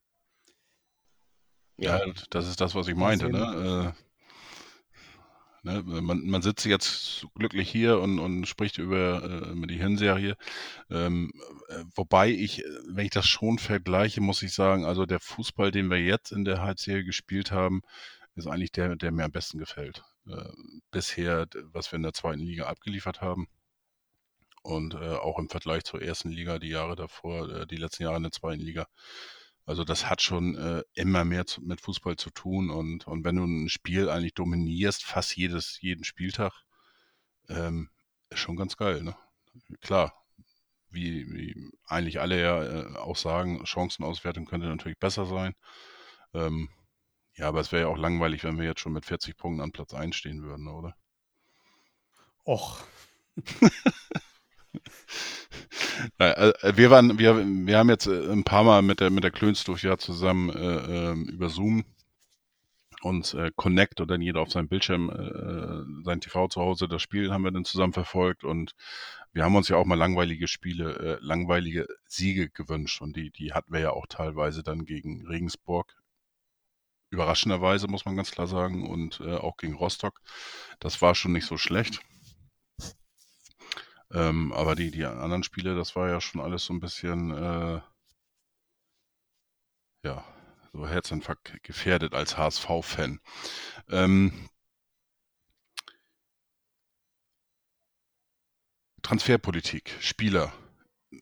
[1.77, 3.31] ja, das ist das, was ich meinte.
[3.31, 3.95] Ne?
[5.63, 5.83] Ne?
[5.85, 10.37] Man, man sitzt jetzt glücklich hier und, und spricht über, äh, über die Hinserie.
[10.91, 11.33] Ähm,
[11.69, 15.71] äh, wobei ich, äh, wenn ich das schon vergleiche, muss ich sagen, also der Fußball,
[15.71, 17.83] den wir jetzt in der Halbserie gespielt haben,
[18.35, 20.03] ist eigentlich der, der mir am besten gefällt.
[20.27, 20.51] Äh,
[20.91, 23.47] bisher, was wir in der zweiten Liga abgeliefert haben.
[24.63, 28.17] Und äh, auch im Vergleich zur ersten Liga, die Jahre davor, äh, die letzten Jahre
[28.17, 28.87] in der zweiten Liga.
[29.65, 32.71] Also das hat schon äh, immer mehr zu, mit Fußball zu tun.
[32.71, 36.53] Und, und wenn du ein Spiel eigentlich dominierst, fast jedes, jeden Spieltag,
[37.49, 37.91] ähm,
[38.31, 39.03] ist schon ganz geil.
[39.03, 39.17] Ne?
[39.81, 40.15] Klar,
[40.91, 45.55] wie, wie eigentlich alle ja äh, auch sagen, Chancenauswertung könnte natürlich besser sein.
[46.35, 46.69] Ähm,
[47.35, 49.73] ja, aber es wäre ja auch langweilig, wenn wir jetzt schon mit 40 Punkten an
[49.73, 50.97] Platz 1 stehen würden, oder?
[52.45, 52.83] Och,
[56.19, 59.83] wir waren, wir, wir haben jetzt äh, ein paar Mal mit der mit der Klönsdorf
[59.83, 61.85] ja zusammen äh, ähm, über Zoom
[63.03, 67.03] uns äh, connect und dann jeder auf seinem Bildschirm äh, sein TV zu Hause das
[67.03, 68.75] Spiel haben wir dann zusammen verfolgt und
[69.33, 73.53] wir haben uns ja auch mal langweilige Spiele, äh, langweilige Siege gewünscht und die die
[73.53, 75.97] hatten wir ja auch teilweise dann gegen Regensburg
[77.13, 80.21] überraschenderweise muss man ganz klar sagen und äh, auch gegen Rostock.
[80.81, 82.01] Das war schon nicht so schlecht.
[84.13, 87.81] Ähm, aber die, die anderen Spiele, das war ja schon alles so ein bisschen, äh,
[90.05, 90.25] ja,
[90.73, 93.21] so Herzinfarkt gefährdet als HSV-Fan.
[93.91, 94.49] Ähm,
[99.03, 100.53] Transferpolitik, Spieler.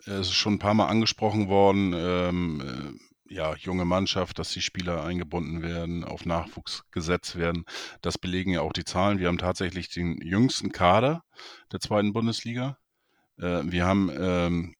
[0.07, 4.61] Es ist schon ein paar Mal angesprochen worden, ähm, äh, ja, junge Mannschaft, dass die
[4.61, 7.65] Spieler eingebunden werden, auf Nachwuchs gesetzt werden.
[8.03, 9.19] Das belegen ja auch die Zahlen.
[9.19, 11.25] Wir haben tatsächlich den jüngsten Kader
[11.73, 12.80] der zweiten Bundesliga.
[13.41, 14.77] Äh, wir haben ähm,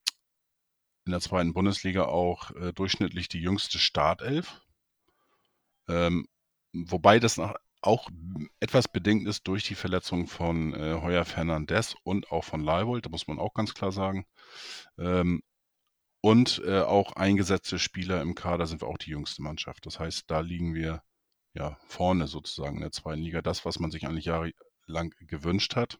[1.05, 4.61] in der zweiten Bundesliga auch äh, durchschnittlich die jüngste Startelf.
[5.87, 6.27] Ähm,
[6.73, 8.09] wobei das nach, auch
[8.59, 13.09] etwas bedingt ist durch die Verletzung von äh, Heuer Fernandez und auch von Leibold, da
[13.09, 14.25] muss man auch ganz klar sagen.
[14.97, 15.41] Ähm,
[16.23, 19.85] Und äh, auch eingesetzte Spieler im Kader sind wir auch die jüngste Mannschaft.
[19.85, 21.03] Das heißt, da liegen wir
[21.53, 23.41] ja vorne sozusagen in der zweiten Liga.
[23.41, 25.99] Das, was man sich eigentlich jahrelang gewünscht hat.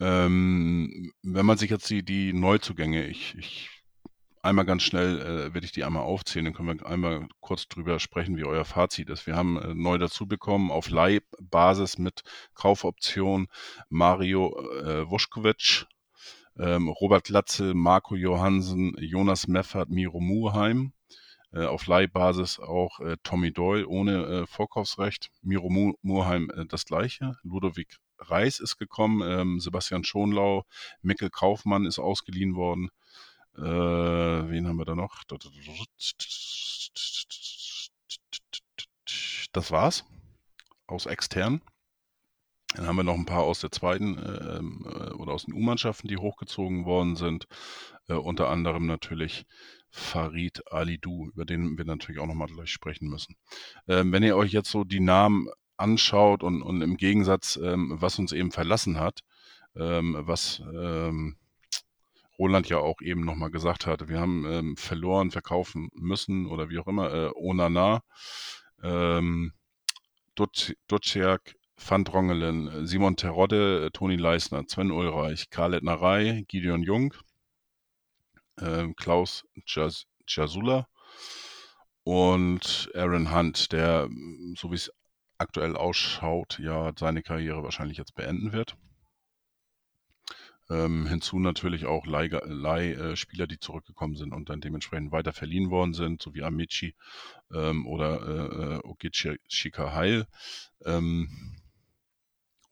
[0.00, 3.70] Ähm, wenn man sich jetzt die, die Neuzugänge, ich, ich
[4.42, 7.98] einmal ganz schnell äh, werde ich die einmal aufzählen, dann können wir einmal kurz drüber
[7.98, 9.26] sprechen, wie euer Fazit ist.
[9.26, 12.22] Wir haben äh, neu dazu bekommen auf Leihbasis mit
[12.54, 13.48] Kaufoption
[13.90, 15.84] Mario äh, Wuschkowitsch,
[16.58, 20.92] ähm, Robert Glatzel, Marco Johansen, Jonas Meffert, Miro Muheim.
[21.52, 25.30] Äh, auf Leihbasis auch äh, Tommy Doyle ohne äh, Vorkaufsrecht.
[25.42, 27.36] Miro Mu Muheim äh, das gleiche.
[27.42, 29.22] Ludovic Reis ist gekommen.
[29.22, 30.64] Ähm, Sebastian Schonlau,
[31.02, 32.90] Mikkel Kaufmann ist ausgeliehen worden.
[33.56, 35.22] Äh, wen haben wir da noch?
[39.52, 40.04] Das war's.
[40.86, 41.60] Aus extern.
[42.74, 46.06] Dann haben wir noch ein paar aus der zweiten ähm, äh, oder aus den U-Mannschaften,
[46.06, 47.46] die hochgezogen worden sind.
[48.06, 49.44] Äh, unter anderem natürlich
[49.90, 53.36] Farid Alidou, über den wir natürlich auch nochmal gleich sprechen müssen.
[53.88, 55.48] Ähm, wenn ihr euch jetzt so die Namen
[55.80, 59.20] anschaut und, und im Gegensatz, ähm, was uns eben verlassen hat,
[59.76, 61.36] ähm, was ähm,
[62.38, 66.78] Roland ja auch eben nochmal gesagt hatte, wir haben ähm, verloren, verkaufen müssen oder wie
[66.78, 68.02] auch immer, äh, Onana,
[68.82, 69.52] ähm,
[70.88, 77.14] Duciak, Van Drongelen, Simon Terodde, Toni Leisner, Sven Ulreich, Karl Ettnerei, Gideon Jung,
[78.56, 79.44] äh, Klaus
[80.26, 80.88] Jasula
[82.04, 84.08] und Aaron Hunt, der,
[84.56, 84.90] so wie es
[85.40, 88.76] aktuell ausschaut, ja seine Karriere wahrscheinlich jetzt beenden wird.
[90.68, 96.22] Ähm, hinzu natürlich auch Leihspieler, die zurückgekommen sind und dann dementsprechend weiter verliehen worden sind,
[96.22, 96.94] so wie Amici
[97.52, 100.26] ähm, oder äh, äh Ogichi Shikaheil.
[100.84, 101.56] Ähm,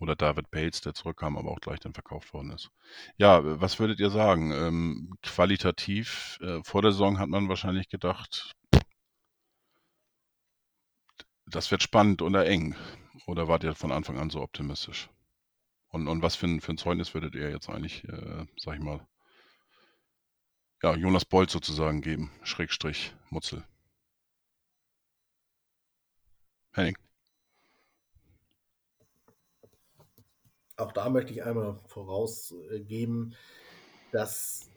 [0.01, 2.71] oder David Bates, der zurückkam, aber auch gleich dann verkauft worden ist.
[3.17, 4.53] Ja, was würdet ihr sagen?
[4.53, 8.53] Ähm, qualitativ, äh, vor der Saison hat man wahrscheinlich gedacht,
[11.51, 12.75] das wird spannend oder eng.
[13.27, 15.11] Oder wart ihr von Anfang an so optimistisch?
[15.91, 18.83] Und, und was für ein, für ein Zeugnis würdet ihr jetzt eigentlich, äh, sag ich
[18.83, 19.07] mal,
[20.83, 23.65] ja, Jonas Bolt sozusagen geben, Schrägstrich Mutzel?
[26.73, 26.97] Henning.
[30.77, 33.35] Auch da möchte ich einmal vorausgeben,
[34.13, 34.71] dass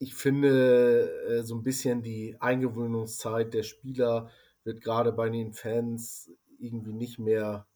[0.00, 4.30] ich finde, äh, so ein bisschen die Eingewöhnungszeit der Spieler
[4.64, 7.66] wird gerade bei den Fans irgendwie nicht mehr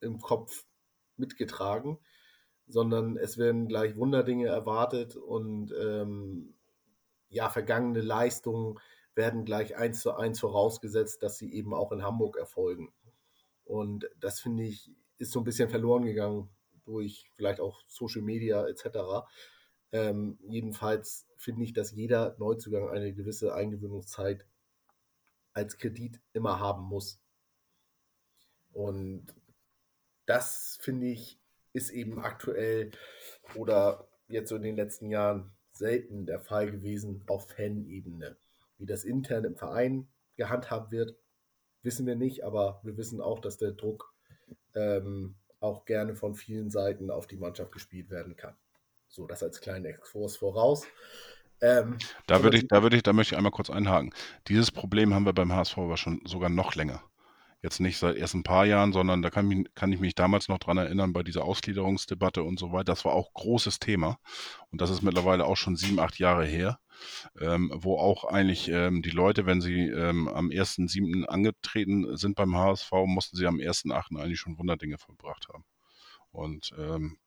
[0.00, 0.66] im Kopf
[1.16, 1.98] mitgetragen,
[2.66, 6.54] sondern es werden gleich Wunderdinge erwartet und ähm,
[7.30, 8.78] ja, vergangene Leistungen
[9.14, 12.92] werden gleich eins zu eins vorausgesetzt, dass sie eben auch in Hamburg erfolgen.
[13.64, 16.48] Und das finde ich, ist so ein bisschen verloren gegangen
[16.84, 19.26] durch vielleicht auch Social Media etc.
[19.92, 24.46] Ähm, jedenfalls finde ich, dass jeder Neuzugang eine gewisse Eingewöhnungszeit
[25.58, 27.20] als Kredit immer haben muss.
[28.72, 29.26] Und
[30.26, 31.40] das finde ich
[31.72, 32.90] ist eben aktuell
[33.54, 38.36] oder jetzt so in den letzten Jahren selten der Fall gewesen auf Fan-Ebene.
[38.78, 41.16] Wie das intern im Verein gehandhabt wird,
[41.82, 44.12] wissen wir nicht, aber wir wissen auch, dass der Druck
[44.74, 48.56] ähm, auch gerne von vielen Seiten auf die Mannschaft gespielt werden kann.
[49.08, 50.86] So, das als kleinen Exkurs voraus.
[51.60, 54.12] Ähm, da würde ich, da würde ich, da möchte ich einmal kurz einhaken.
[54.46, 57.02] Dieses Problem haben wir beim HSV aber schon sogar noch länger.
[57.60, 60.46] Jetzt nicht seit erst ein paar Jahren, sondern da kann, mich, kann ich mich damals
[60.48, 62.84] noch dran erinnern bei dieser Ausgliederungsdebatte und so weiter.
[62.84, 64.18] Das war auch großes Thema.
[64.70, 66.78] Und das ist mittlerweile auch schon sieben, acht Jahre her,
[67.40, 71.24] ähm, wo auch eigentlich ähm, die Leute, wenn sie ähm, am 1.7.
[71.24, 74.20] angetreten sind beim HSV, mussten sie am 1.8.
[74.20, 75.64] eigentlich schon Wunderdinge vollbracht haben.
[76.30, 77.18] Und ähm,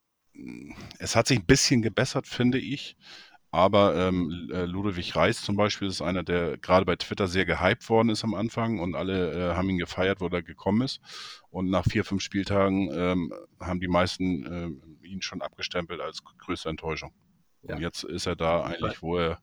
[0.99, 2.95] es hat sich ein bisschen gebessert, finde ich.
[3.53, 7.89] Aber ähm, äh, Ludwig Reis zum Beispiel ist einer, der gerade bei Twitter sehr gehypt
[7.89, 11.01] worden ist am Anfang und alle äh, haben ihn gefeiert, wo er gekommen ist.
[11.49, 14.45] Und nach vier, fünf Spieltagen ähm, haben die meisten
[15.03, 17.13] äh, ihn schon abgestempelt als größte Enttäuschung.
[17.63, 17.75] Ja.
[17.75, 19.39] Und jetzt ist er da eigentlich, wo er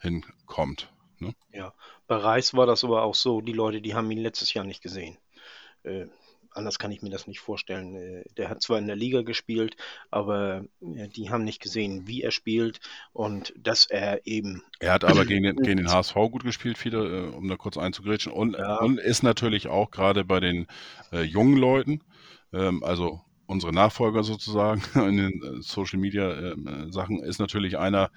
[0.00, 0.92] hinkommt.
[1.18, 1.34] Ne?
[1.52, 1.72] Ja,
[2.08, 4.82] bei Reis war das aber auch so, die Leute, die haben ihn letztes Jahr nicht
[4.82, 5.18] gesehen.
[5.84, 6.06] Äh,
[6.52, 7.96] anders kann ich mir das nicht vorstellen.
[7.96, 9.76] Äh, der hat zwar in der Liga gespielt,
[10.10, 12.80] aber äh, die haben nicht gesehen, wie er spielt
[13.12, 14.62] und dass er eben.
[14.78, 17.76] Er hat aber gegen den, gegen den HSV gut gespielt, wieder, äh, um da kurz
[17.76, 18.32] einzugrätschen.
[18.32, 18.78] Und, ja.
[18.78, 20.66] und ist natürlich auch gerade bei den
[21.12, 22.02] äh, jungen Leuten,
[22.52, 23.20] ähm, also
[23.50, 26.56] unsere Nachfolger sozusagen in den Social Media äh,
[26.90, 28.10] Sachen, ist natürlich einer,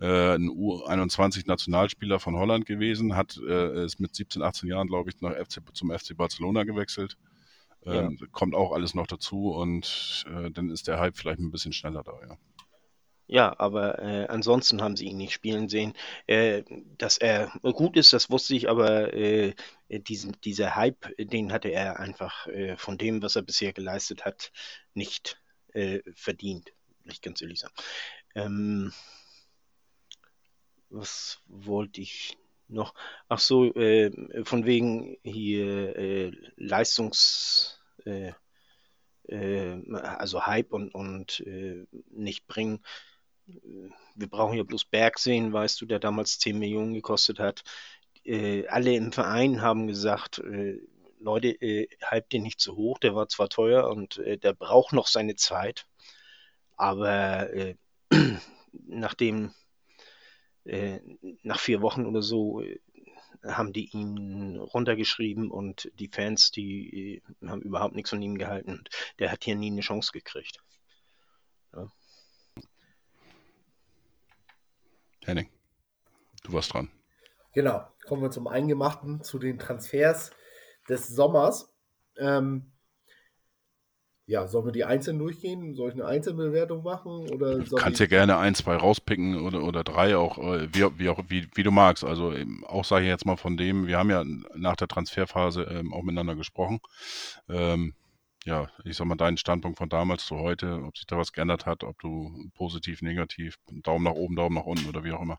[0.00, 5.20] äh, ein U21-Nationalspieler von Holland gewesen, hat, äh, ist mit 17, 18 Jahren, glaube ich,
[5.20, 7.18] nach FC, zum FC Barcelona gewechselt.
[7.84, 8.26] Ähm, ja.
[8.32, 12.02] Kommt auch alles noch dazu und äh, dann ist der Hype vielleicht ein bisschen schneller
[12.02, 12.38] da, ja.
[13.30, 15.92] Ja, aber äh, ansonsten haben sie ihn nicht spielen sehen.
[16.26, 16.62] Äh,
[16.96, 19.54] dass er gut ist, das wusste ich, aber äh,
[19.90, 24.50] diesen, dieser Hype, den hatte er einfach äh, von dem, was er bisher geleistet hat,
[24.94, 25.38] nicht
[25.74, 26.72] äh, verdient,
[27.04, 27.74] will ich ganz ehrlich sagen.
[28.34, 28.92] Ähm,
[30.88, 32.38] was wollte ich
[32.68, 32.94] noch?
[33.28, 34.10] Ach so, äh,
[34.44, 37.80] von wegen hier Leistungs
[39.30, 42.80] also Hype und, und äh, nicht bringen
[44.14, 47.62] wir brauchen ja bloß Berg sehen, weißt du, der damals 10 Millionen gekostet hat.
[48.24, 50.80] Äh, alle im Verein haben gesagt, äh,
[51.20, 54.92] Leute, äh, halbt den nicht zu hoch, der war zwar teuer und äh, der braucht
[54.92, 55.86] noch seine Zeit,
[56.76, 57.74] aber äh,
[58.72, 59.52] nachdem
[60.68, 61.00] äh,
[61.42, 62.78] nach vier Wochen oder so äh,
[63.44, 68.84] haben die ihn runtergeschrieben und die Fans, die haben überhaupt nichts von ihm gehalten.
[69.18, 70.58] Der hat hier nie eine Chance gekriegt.
[71.74, 71.90] Ja.
[75.24, 75.48] Henning,
[76.42, 76.90] du warst dran.
[77.52, 80.30] Genau, kommen wir zum Eingemachten, zu den Transfers
[80.88, 81.74] des Sommers.
[82.16, 82.72] Ähm,
[84.28, 85.74] ja, sollen wir die einzeln durchgehen?
[85.74, 87.30] Soll ich eine Einzelbewertung machen?
[87.30, 91.08] Oder du kannst ja gerne ein, zwei rauspicken oder, oder drei, auch äh, wie, wie,
[91.08, 92.04] auch, wie, wie du magst.
[92.04, 92.34] Also
[92.66, 94.22] auch sage ich jetzt mal von dem, wir haben ja
[94.54, 96.80] nach der Transferphase ähm, auch miteinander gesprochen.
[97.48, 97.94] Ähm,
[98.44, 101.64] ja, ich sag mal, deinen Standpunkt von damals zu heute, ob sich da was geändert
[101.64, 105.38] hat, ob du positiv, negativ, Daumen nach oben, Daumen nach unten oder wie auch immer.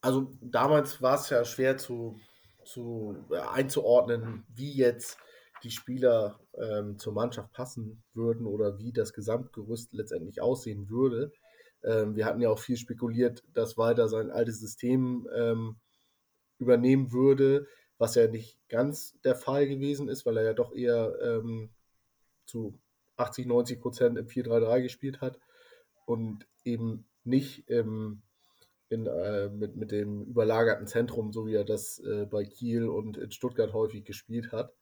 [0.00, 2.18] Also damals war es ja schwer zu,
[2.64, 5.18] zu äh, einzuordnen, wie jetzt
[5.62, 11.32] die Spieler ähm, zur Mannschaft passen würden oder wie das Gesamtgerüst letztendlich aussehen würde.
[11.82, 15.76] Ähm, wir hatten ja auch viel spekuliert, dass Walter sein altes System ähm,
[16.58, 17.66] übernehmen würde
[18.00, 21.68] was ja nicht ganz der Fall gewesen ist, weil er ja doch eher ähm,
[22.46, 22.80] zu
[23.18, 25.38] 80, 90 Prozent im 4-3-3 gespielt hat
[26.06, 28.22] und eben nicht im,
[28.88, 33.18] in, äh, mit, mit dem überlagerten Zentrum, so wie er das äh, bei Kiel und
[33.18, 34.72] in Stuttgart häufig gespielt hat,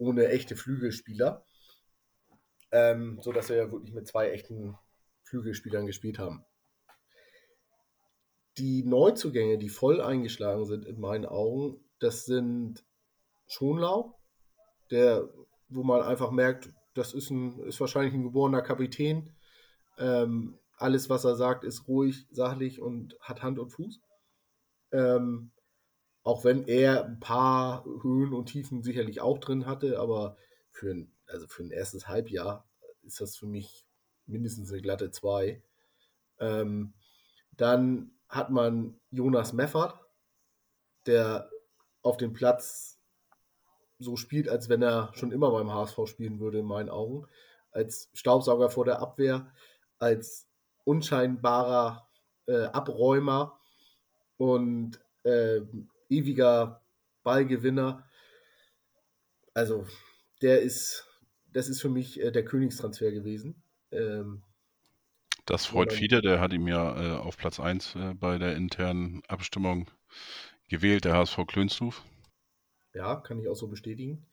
[0.00, 1.44] ohne echte Flügelspieler,
[2.72, 4.76] ähm, sodass wir ja wirklich mit zwei echten
[5.24, 6.44] Flügelspielern gespielt haben.
[8.58, 12.84] Die Neuzugänge, die voll eingeschlagen sind in meinen Augen, das sind
[13.46, 14.18] Schonlau,
[14.90, 15.28] der,
[15.68, 19.36] wo man einfach merkt, das ist, ein, ist wahrscheinlich ein geborener Kapitän.
[19.98, 24.00] Ähm, alles, was er sagt, ist ruhig, sachlich und hat Hand und Fuß.
[24.92, 25.52] Ähm,
[26.22, 30.36] auch wenn er ein paar Höhen und Tiefen sicherlich auch drin hatte, aber
[30.70, 32.68] für ein, also für ein erstes Halbjahr
[33.02, 33.86] ist das für mich
[34.26, 35.62] mindestens eine glatte 2.
[36.38, 36.94] Ähm,
[37.52, 39.98] dann hat man Jonas Meffert,
[41.06, 41.50] der
[42.02, 42.98] auf dem Platz
[43.98, 47.26] so spielt, als wenn er schon immer beim HSV spielen würde, in meinen Augen.
[47.72, 49.52] Als Staubsauger vor der Abwehr,
[49.98, 50.48] als
[50.84, 52.08] unscheinbarer
[52.46, 53.58] äh, Abräumer
[54.38, 55.60] und äh,
[56.10, 56.82] ewiger
[57.22, 58.08] Ballgewinner.
[59.54, 59.86] Also,
[60.42, 61.06] der ist,
[61.52, 63.62] das ist für mich äh, der Königstransfer gewesen.
[63.90, 64.42] Ähm,
[65.46, 69.22] das freut viele, der hat ihm ja äh, auf Platz 1 äh, bei der internen
[69.26, 69.90] Abstimmung
[70.68, 72.04] gewählt, der HSV Klönstuf.
[72.94, 74.26] Ja, kann ich auch so bestätigen.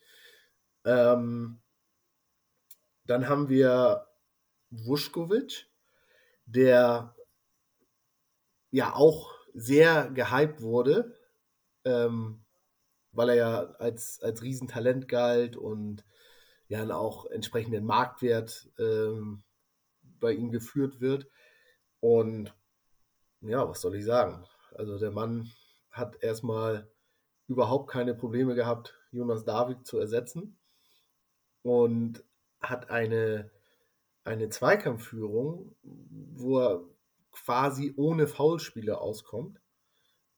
[0.86, 1.60] Ähm,
[3.06, 4.08] dann haben wir
[4.70, 5.68] Vuskovic,
[6.46, 7.16] der
[8.70, 11.17] ja auch sehr gehypt wurde,
[11.88, 12.44] ähm,
[13.12, 16.04] weil er ja als, als Riesentalent galt und
[16.68, 19.44] ja auch entsprechenden Marktwert ähm,
[20.20, 21.28] bei ihm geführt wird.
[22.00, 22.54] Und
[23.42, 24.46] ja, was soll ich sagen?
[24.76, 25.50] Also der Mann
[25.92, 26.92] hat erstmal
[27.48, 30.60] überhaupt keine Probleme gehabt, Jonas David zu ersetzen
[31.64, 32.24] und
[32.60, 33.50] hat eine,
[34.26, 36.84] eine Zweikampfführung, wo er
[37.32, 39.62] quasi ohne Foulspiele auskommt.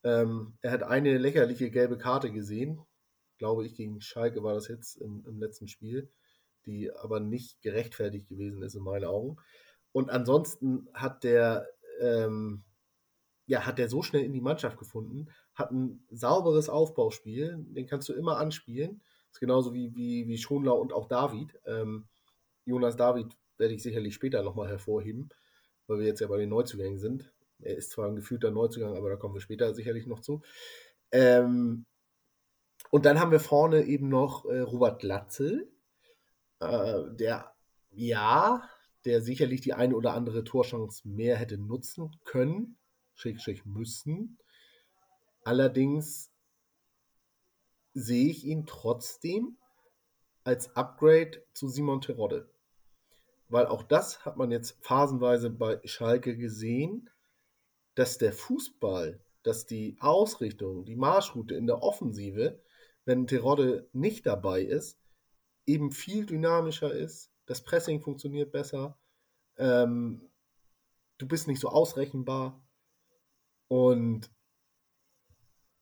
[0.04, 2.82] Ähm, er hat eine lächerliche gelbe Karte gesehen,
[3.38, 6.12] glaube ich, gegen Schalke war das jetzt im, im letzten Spiel,
[6.66, 9.38] die aber nicht gerechtfertigt gewesen ist in meinen Augen.
[9.91, 11.68] Und ansonsten hat der
[12.00, 12.64] ähm,
[13.50, 18.08] ja, hat der so schnell in die Mannschaft gefunden, hat ein sauberes Aufbauspiel, den kannst
[18.08, 19.02] du immer anspielen.
[19.28, 21.60] Das ist genauso wie, wie, wie Schonlau und auch David.
[21.66, 22.08] Ähm,
[22.66, 25.30] Jonas David werde ich sicherlich später nochmal hervorheben,
[25.88, 27.34] weil wir jetzt ja bei den Neuzugängen sind.
[27.62, 30.41] Er ist zwar ein gefühlter Neuzugang, aber da kommen wir später sicherlich noch zu.
[31.12, 31.86] Ähm,
[32.91, 35.72] und dann haben wir vorne eben noch äh, Robert Glatzel,
[36.60, 37.53] äh, der
[37.91, 38.70] ja,
[39.05, 42.78] der sicherlich die eine oder andere Torchance mehr hätte nutzen können.
[43.16, 44.38] Schrägstrich müssen.
[45.43, 46.32] Allerdings
[47.93, 49.57] sehe ich ihn trotzdem
[50.43, 52.49] als Upgrade zu Simon Terodde.
[53.49, 57.10] weil auch das hat man jetzt phasenweise bei Schalke gesehen,
[58.00, 62.62] dass der Fußball, dass die Ausrichtung, die Marschroute in der Offensive,
[63.04, 64.97] wenn Terodde nicht dabei ist,
[65.66, 67.30] eben viel dynamischer ist.
[67.45, 68.97] Das Pressing funktioniert besser.
[69.58, 70.30] Ähm,
[71.18, 72.64] du bist nicht so ausrechenbar.
[73.68, 74.32] Und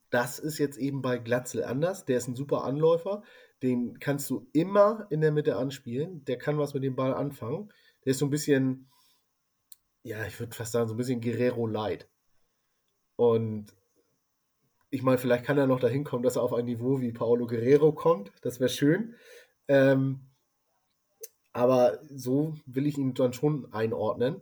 [0.09, 2.05] das ist jetzt eben bei Glatzel anders.
[2.05, 3.21] Der ist ein super Anläufer.
[3.61, 6.25] Den kannst du immer in der Mitte anspielen.
[6.25, 7.71] Der kann was mit dem Ball anfangen.
[8.05, 8.89] Der ist so ein bisschen,
[10.07, 12.07] ja, ich würde fast sagen, so ein bisschen Guerrero Light.
[13.17, 13.73] Und
[14.89, 17.45] ich meine, vielleicht kann er noch dahin kommen, dass er auf ein Niveau wie Paolo
[17.45, 18.31] Guerrero kommt.
[18.41, 19.15] Das wäre schön.
[19.67, 20.21] Ähm,
[21.51, 24.39] aber so will ich ihn dann schon einordnen.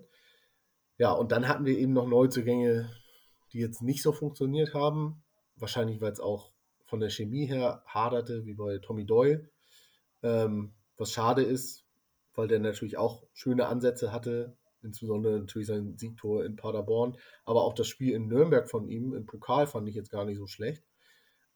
[0.99, 2.91] Ja, und dann hatten wir eben noch Neuzugänge,
[3.51, 5.23] die jetzt nicht so funktioniert haben.
[5.55, 6.51] Wahrscheinlich, weil es auch
[6.85, 9.49] von der Chemie her haderte, wie bei Tommy Doyle.
[10.21, 11.85] Ähm, was schade ist,
[12.35, 14.55] weil der natürlich auch schöne Ansätze hatte,
[14.85, 19.25] insbesondere natürlich sein Siegtor in Paderborn, aber auch das Spiel in Nürnberg von ihm im
[19.25, 20.83] Pokal fand ich jetzt gar nicht so schlecht.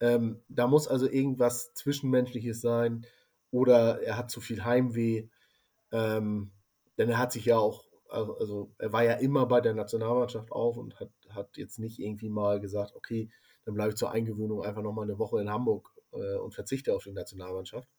[0.01, 3.05] Ähm, da muss also irgendwas Zwischenmenschliches sein
[3.51, 5.29] oder er hat zu viel Heimweh,
[5.91, 6.51] ähm,
[6.97, 10.77] denn er hat sich ja auch, also er war ja immer bei der Nationalmannschaft auf
[10.77, 13.29] und hat, hat jetzt nicht irgendwie mal gesagt, okay,
[13.65, 17.03] dann bleibe ich zur Eingewöhnung einfach nochmal eine Woche in Hamburg äh, und verzichte auf
[17.03, 17.89] die Nationalmannschaft,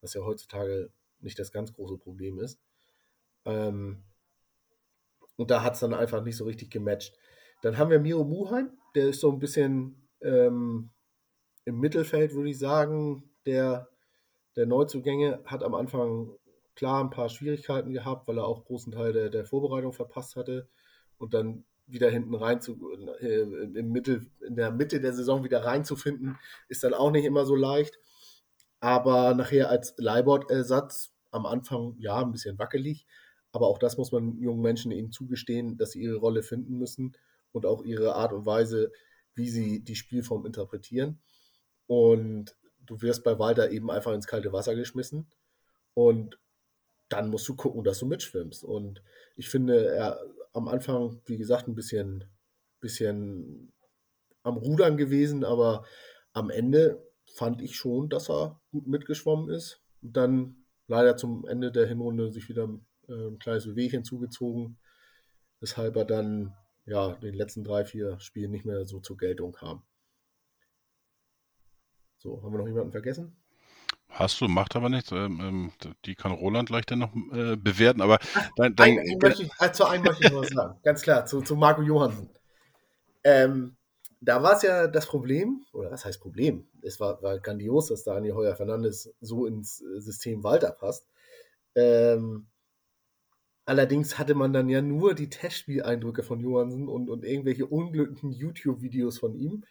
[0.00, 0.90] was ja heutzutage
[1.20, 2.60] nicht das ganz große Problem ist.
[3.44, 4.02] Ähm,
[5.36, 7.16] und da hat es dann einfach nicht so richtig gematcht.
[7.62, 10.90] Dann haben wir Miro Muheim, der ist so ein bisschen ähm,
[11.64, 13.88] im Mittelfeld, würde ich sagen, der,
[14.56, 16.30] der Neuzugänge, hat am Anfang
[16.74, 20.68] klar ein paar Schwierigkeiten gehabt, weil er auch großen Teil der, der Vorbereitung verpasst hatte
[21.18, 22.78] und dann wieder hinten rein zu,
[23.20, 27.44] äh, im Mittel, in der Mitte der Saison wieder reinzufinden, ist dann auch nicht immer
[27.46, 27.98] so leicht.
[28.80, 33.06] Aber nachher als Leibord-Ersatz am Anfang ja ein bisschen wackelig.
[33.56, 37.16] Aber auch das muss man jungen Menschen eben zugestehen, dass sie ihre Rolle finden müssen
[37.52, 38.92] und auch ihre Art und Weise,
[39.34, 41.22] wie sie die Spielform interpretieren.
[41.86, 42.54] Und
[42.84, 45.30] du wirst bei Walter eben einfach ins kalte Wasser geschmissen.
[45.94, 46.38] Und
[47.08, 48.62] dann musst du gucken, dass du mitschwimmst.
[48.62, 49.02] Und
[49.36, 50.20] ich finde, er
[50.52, 52.24] am Anfang, wie gesagt, ein bisschen,
[52.80, 53.72] bisschen
[54.42, 55.86] am Rudern gewesen, aber
[56.34, 57.02] am Ende
[57.32, 59.80] fand ich schon, dass er gut mitgeschwommen ist.
[60.02, 62.68] Und dann leider zum Ende der Hinrunde sich wieder
[63.08, 64.78] äh, ein kleines Wehwehchen zugezogen,
[65.60, 66.54] weshalb er dann
[66.86, 69.82] ja den letzten drei, vier Spielen nicht mehr so zur Geltung kam.
[72.18, 73.36] So, haben wir noch jemanden vergessen?
[74.08, 75.12] Hast du, macht aber nichts.
[75.12, 75.72] Ähm, ähm
[76.04, 78.18] die kann Roland gleich dann noch äh, bewerten, aber
[78.56, 80.78] dein, dein, ein, möchte ich, äh, zu einem möchte ich noch was sagen.
[80.84, 82.30] Ganz klar, zu, zu Marco Johansen.
[83.24, 83.76] Ähm,
[84.20, 86.66] da war es ja das Problem, oder was heißt Problem?
[86.82, 91.06] Es war, war grandios, dass Daniel Heuer Fernandes so ins äh, System Walter passt.
[91.74, 92.46] Ähm,
[93.66, 99.18] allerdings hatte man dann ja nur die Testspieleindrücke von Johansen und, und irgendwelche unglücklichen YouTube-Videos
[99.18, 99.64] von ihm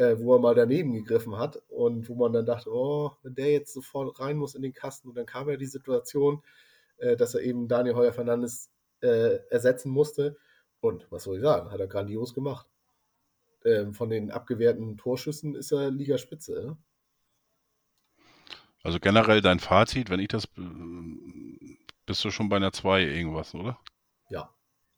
[0.00, 3.52] äh, wo er mal daneben gegriffen hat und wo man dann dachte, oh, wenn der
[3.52, 6.42] jetzt sofort rein muss in den Kasten und dann kam ja die Situation,
[6.98, 8.70] äh, dass er eben Daniel Heuer Fernandes
[9.02, 10.38] äh, ersetzen musste
[10.80, 12.66] und was soll ich sagen, hat er grandios gemacht.
[13.64, 16.52] Ähm, von den abgewehrten Torschüssen ist er Ligaspitze.
[16.64, 16.76] Ne?
[18.82, 20.48] Also generell dein Fazit, wenn ich das,
[22.10, 23.78] bist du schon bei einer 2 irgendwas, oder?
[24.30, 24.52] Ja,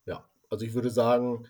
[0.06, 0.26] ja.
[0.48, 1.46] Also ich würde sagen,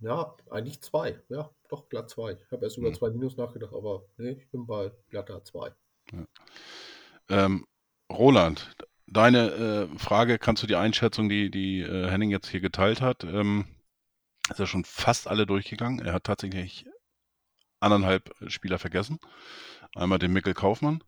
[0.00, 1.18] Ja, eigentlich zwei.
[1.28, 2.32] Ja, doch, glatt zwei.
[2.32, 2.94] Ich habe erst über hm.
[2.94, 5.72] zwei Minus nachgedacht, aber nee, ich bin bei glatter zwei.
[6.12, 6.26] Ja.
[7.28, 7.66] Ähm,
[8.10, 8.74] Roland,
[9.06, 13.24] deine äh, Frage, kannst du die Einschätzung, die, die äh, Henning jetzt hier geteilt hat,
[13.24, 13.66] ähm,
[14.50, 16.00] ist ja schon fast alle durchgegangen.
[16.04, 16.86] Er hat tatsächlich
[17.80, 19.18] anderthalb Spieler vergessen.
[19.94, 21.04] Einmal den Mikkel Kaufmann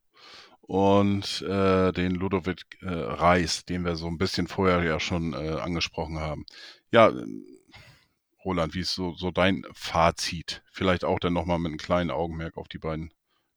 [0.67, 5.61] und äh, den Ludovic äh, Reis, den wir so ein bisschen vorher ja schon äh,
[5.61, 6.45] angesprochen haben.
[6.91, 7.13] Ja,
[8.45, 10.63] Roland, wie ist so, so dein Fazit?
[10.73, 13.13] Vielleicht auch dann nochmal mit einem kleinen Augenmerk auf die beiden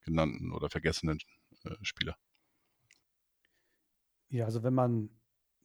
[0.06, 1.18] genannten oder vergessenen
[1.66, 2.16] äh, Spieler.
[4.30, 5.10] Ja, also wenn man ein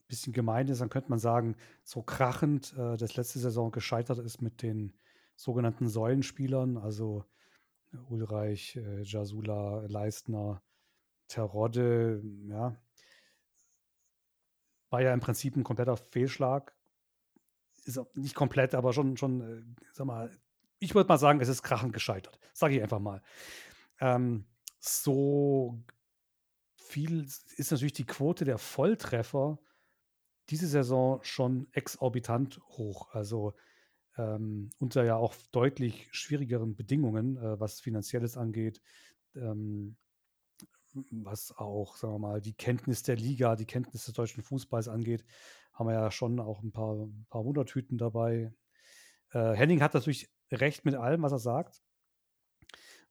[0.07, 4.41] bisschen gemein ist, dann könnte man sagen, so krachend äh, das letzte Saison gescheitert ist
[4.41, 4.93] mit den
[5.35, 7.23] sogenannten Säulenspielern, also
[8.09, 10.63] Ulreich, äh, Jasula, Leistner,
[11.27, 12.75] Terodde, ja,
[14.89, 16.75] war ja im Prinzip ein kompletter Fehlschlag
[17.85, 19.63] ist nicht komplett, aber schon, schon, äh,
[19.93, 20.31] sag mal,
[20.79, 22.39] ich würde mal sagen, es ist krachend gescheitert.
[22.53, 23.21] Sage ich einfach mal.
[23.99, 24.45] Ähm,
[24.79, 25.79] so
[26.75, 27.25] viel
[27.57, 29.59] ist natürlich die Quote der Volltreffer
[30.49, 33.09] diese Saison schon exorbitant hoch.
[33.13, 33.55] Also
[34.17, 38.81] ähm, unter ja auch deutlich schwierigeren Bedingungen, äh, was Finanzielles angeht.
[39.35, 39.95] Ähm,
[41.11, 45.25] was auch, sagen wir mal, die Kenntnis der Liga, die Kenntnis des deutschen Fußballs angeht,
[45.73, 48.53] haben wir ja schon auch ein paar, ein paar Wundertüten dabei.
[49.31, 51.81] Äh, Henning hat natürlich recht mit allem, was er sagt.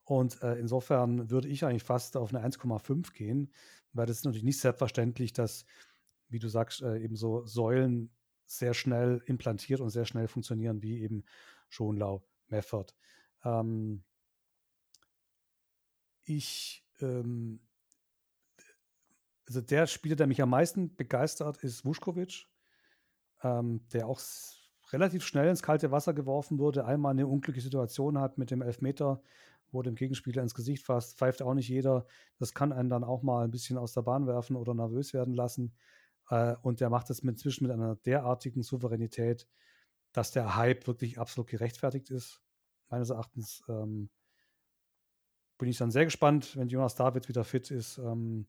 [0.03, 3.51] Und äh, insofern würde ich eigentlich fast auf eine 1,5 gehen,
[3.93, 5.65] weil das ist natürlich nicht selbstverständlich, dass,
[6.29, 8.11] wie du sagst, äh, eben so Säulen
[8.45, 11.25] sehr schnell implantiert und sehr schnell funktionieren, wie eben
[11.69, 12.95] Schonlau, Meffert.
[13.43, 14.03] Ähm,
[16.23, 17.59] ich, ähm,
[19.47, 22.47] also der Spieler, der mich am meisten begeistert, ist Vuskovic,
[23.43, 24.19] ähm, der auch
[24.91, 29.21] relativ schnell ins kalte Wasser geworfen wurde, einmal eine unglückliche Situation hat mit dem Elfmeter,
[29.71, 32.05] wo dem Gegenspieler ins Gesicht fasst, pfeift auch nicht jeder.
[32.37, 35.33] Das kann einen dann auch mal ein bisschen aus der Bahn werfen oder nervös werden
[35.33, 35.75] lassen.
[36.29, 39.47] Äh, und der macht das inzwischen mit einer derartigen Souveränität,
[40.11, 42.41] dass der Hype wirklich absolut gerechtfertigt ist.
[42.89, 44.09] Meines Erachtens ähm,
[45.57, 48.47] bin ich dann sehr gespannt, wenn Jonas David wieder fit ist, ähm,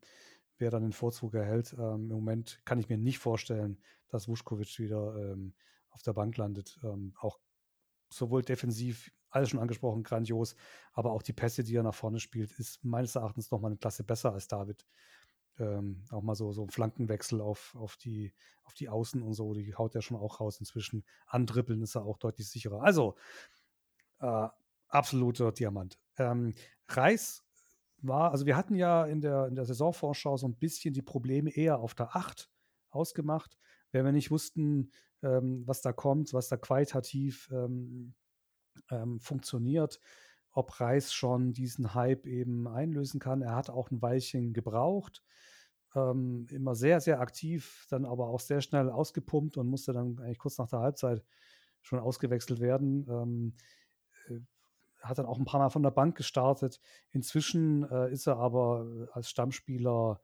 [0.59, 1.75] wer dann den Vorzug erhält.
[1.75, 3.79] Ähm, Im Moment kann ich mir nicht vorstellen,
[4.09, 5.55] dass Vuskovic wieder ähm,
[5.91, 6.79] auf der Bank landet.
[6.83, 7.39] Ähm, auch
[8.09, 10.55] sowohl defensiv, alles schon angesprochen, grandios,
[10.93, 13.77] aber auch die Pässe, die er nach vorne spielt, ist meines Erachtens noch mal eine
[13.77, 14.87] Klasse besser als David.
[15.59, 18.35] Ähm, auch mal so, so ein Flankenwechsel auf, auf, die,
[18.65, 21.05] auf die Außen und so, die haut er schon auch raus inzwischen.
[21.27, 22.83] Andribbeln ist er auch deutlich sicherer.
[22.83, 23.17] Also,
[24.21, 24.49] äh,
[24.89, 25.99] absoluter Diamant.
[26.19, 26.55] Ähm,
[26.89, 27.46] Reis
[28.09, 31.51] war, also wir hatten ja in der, in der Saisonvorschau so ein bisschen die Probleme
[31.51, 32.51] eher auf der 8
[32.91, 33.59] ausgemacht,
[33.93, 34.91] wenn wir nicht wussten,
[35.23, 38.15] ähm, was da kommt, was da qualitativ ähm,
[38.91, 40.01] ähm, funktioniert,
[40.53, 43.43] ob Reis schon diesen Hype eben einlösen kann.
[43.43, 45.23] Er hat auch ein Weilchen gebraucht,
[45.95, 50.39] ähm, immer sehr, sehr aktiv, dann aber auch sehr schnell ausgepumpt und musste dann eigentlich
[50.39, 51.25] kurz nach der Halbzeit
[51.83, 53.55] schon ausgewechselt werden.
[55.09, 56.81] Hat dann auch ein paar Mal von der Bank gestartet.
[57.13, 60.21] Inzwischen äh, ist er aber äh, als Stammspieler,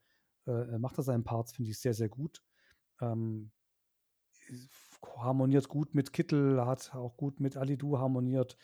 [0.47, 2.43] äh, macht er seinen Parts, finde ich, sehr, sehr gut.
[3.01, 3.51] Ähm,
[5.17, 8.57] harmoniert gut mit Kittel, hat auch gut mit Alidu harmoniert,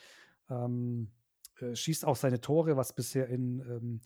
[0.49, 1.11] ähm,
[1.61, 4.01] äh, schießt auch seine Tore, was bisher in ähm,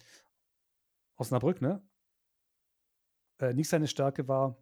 [1.17, 1.83] Osnabrück, ne?
[3.39, 4.57] Äh, nicht seine Stärke war.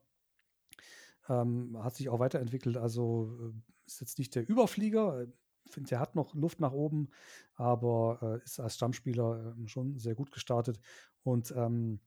[1.28, 5.26] Ähm, hat sich auch weiterentwickelt, also äh, ist jetzt nicht der Überflieger,
[5.70, 7.10] finde, der hat noch Luft nach oben,
[7.54, 10.80] aber äh, ist als Stammspieler äh, schon sehr gut gestartet.
[11.22, 12.00] Und ähm,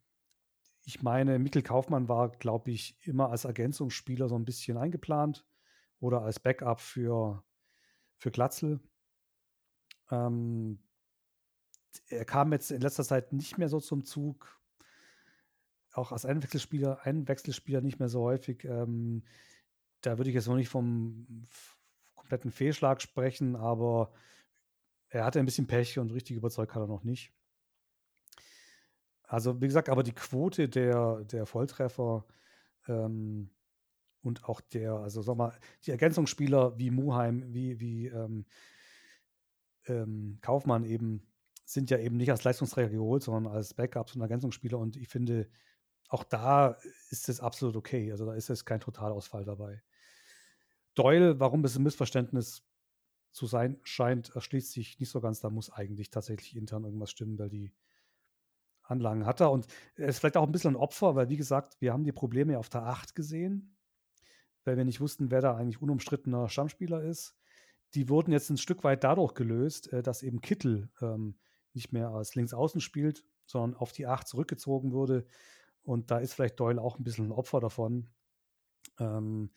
[0.86, 5.46] ich meine, Mikkel Kaufmann war, glaube ich, immer als Ergänzungsspieler so ein bisschen eingeplant
[6.00, 7.44] oder als Backup für,
[8.18, 8.82] für Glatzel.
[10.12, 10.80] Ähm,
[12.08, 14.60] er kam jetzt in letzter Zeit nicht mehr so zum Zug.
[15.94, 18.66] Auch als Einwechselspieler, Einwechselspieler nicht mehr so häufig.
[18.66, 19.24] Ähm,
[20.02, 21.46] da würde ich jetzt noch nicht vom
[22.34, 24.12] kompletten Fehlschlag sprechen, aber
[25.10, 27.32] er hatte ein bisschen Pech und richtig überzeugt hat er noch nicht.
[29.28, 32.26] Also, wie gesagt, aber die Quote der, der Volltreffer
[32.88, 33.52] ähm,
[34.24, 35.54] und auch der, also sag mal,
[35.86, 38.46] die Ergänzungsspieler wie Muheim, wie, wie ähm,
[39.88, 41.28] ähm, Kaufmann eben,
[41.66, 44.80] sind ja eben nicht als Leistungsträger geholt, sondern als Backups und Ergänzungsspieler.
[44.80, 45.50] Und ich finde,
[46.10, 46.78] auch da
[47.10, 48.12] ist es absolut okay.
[48.12, 49.84] Also da ist es kein Totalausfall dabei.
[50.96, 52.64] Doyle, warum es ein Missverständnis
[53.32, 55.40] zu sein scheint, erschließt sich nicht so ganz.
[55.40, 57.74] Da muss eigentlich tatsächlich intern irgendwas stimmen, weil die
[58.84, 59.52] Anlagen hat er.
[59.52, 62.12] Und er ist vielleicht auch ein bisschen ein Opfer, weil, wie gesagt, wir haben die
[62.12, 63.76] Probleme auf der 8 gesehen,
[64.66, 67.36] weil wir nicht wussten, wer da eigentlich unumstrittener Stammspieler ist.
[67.96, 71.38] Die wurden jetzt ein Stück weit dadurch gelöst, äh, dass eben Kittel ähm,
[71.74, 75.26] nicht mehr als Linksaußen spielt, sondern auf die 8 zurückgezogen wurde.
[75.82, 78.10] Und da ist vielleicht Doyle auch ein bisschen ein Opfer davon.
[79.00, 79.52] Ähm,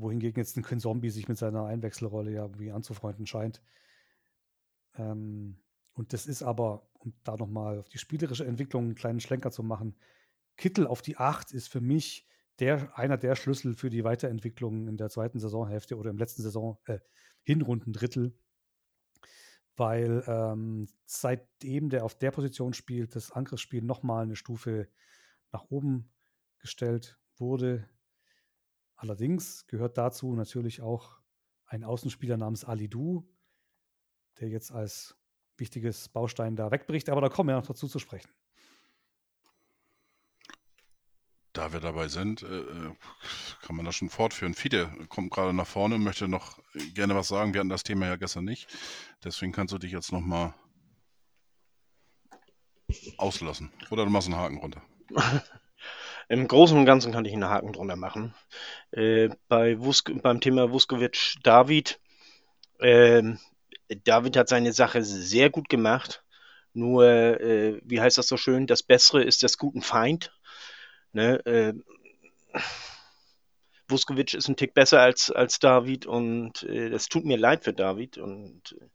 [0.00, 3.62] wohingegen jetzt ein Zombie sich mit seiner Einwechselrolle ja irgendwie anzufreunden scheint.
[4.96, 5.58] Ähm,
[5.94, 9.62] und das ist aber, um da nochmal auf die spielerische Entwicklung einen kleinen Schlenker zu
[9.62, 9.96] machen,
[10.56, 14.96] Kittel auf die 8 ist für mich der, einer der Schlüssel für die Weiterentwicklung in
[14.96, 17.00] der zweiten Saisonhälfte oder im letzten Saison, äh,
[17.42, 18.36] Hinrundendrittel.
[19.76, 24.88] Weil ähm, seitdem der auf der Position spielt, das Angriffsspiel nochmal eine Stufe
[25.50, 26.12] nach oben
[26.58, 27.88] gestellt wurde.
[28.96, 31.18] Allerdings gehört dazu natürlich auch
[31.66, 33.28] ein Außenspieler namens Ali Du,
[34.38, 35.16] der jetzt als
[35.56, 38.30] wichtiges Baustein da wegbricht, aber da kommen wir noch dazu zu sprechen.
[41.52, 42.96] Da wir dabei sind, äh, äh,
[43.62, 44.54] kann man das schon fortführen.
[44.54, 46.58] Fide kommt gerade nach vorne und möchte noch
[46.94, 47.54] gerne was sagen.
[47.54, 48.66] Wir hatten das Thema ja gestern nicht.
[49.22, 50.52] Deswegen kannst du dich jetzt noch mal
[53.18, 53.72] auslassen.
[53.90, 54.82] Oder du machst einen Haken runter.
[56.28, 58.34] Im Großen und Ganzen kann ich einen Haken drunter machen.
[58.92, 62.00] Äh, bei Wusk beim Thema Vuskovic David,
[62.78, 63.22] äh,
[64.04, 66.24] David hat seine Sache sehr gut gemacht
[66.74, 70.32] Nur, äh, wie heißt das so schön, das Bessere ist des guten Feind.
[71.12, 71.44] Ne?
[71.46, 71.74] Äh,
[73.88, 77.72] Vuskovic ist ein Tick besser als, als David und äh, das tut mir leid für
[77.72, 78.86] David und äh,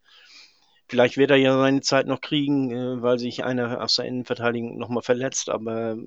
[0.87, 5.03] vielleicht wird er ja seine Zeit noch kriegen, weil sich einer aus der Innenverteidigung nochmal
[5.03, 5.97] verletzt, aber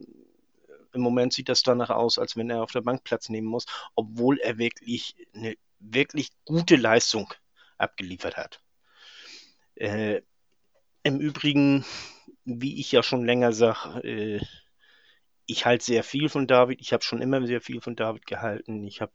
[0.93, 3.66] im Moment sieht das danach aus, als wenn er auf der Bank Platz nehmen muss,
[3.94, 7.32] obwohl er wirklich eine wirklich gute Leistung
[7.78, 8.60] abgeliefert hat.
[9.74, 10.23] Äh,
[11.02, 11.85] Im Übrigen,
[12.44, 14.40] wie ich ja schon länger sage, äh,
[15.47, 16.81] ich halte sehr viel von David.
[16.81, 18.85] Ich habe schon immer sehr viel von David gehalten.
[18.86, 19.12] Ich habe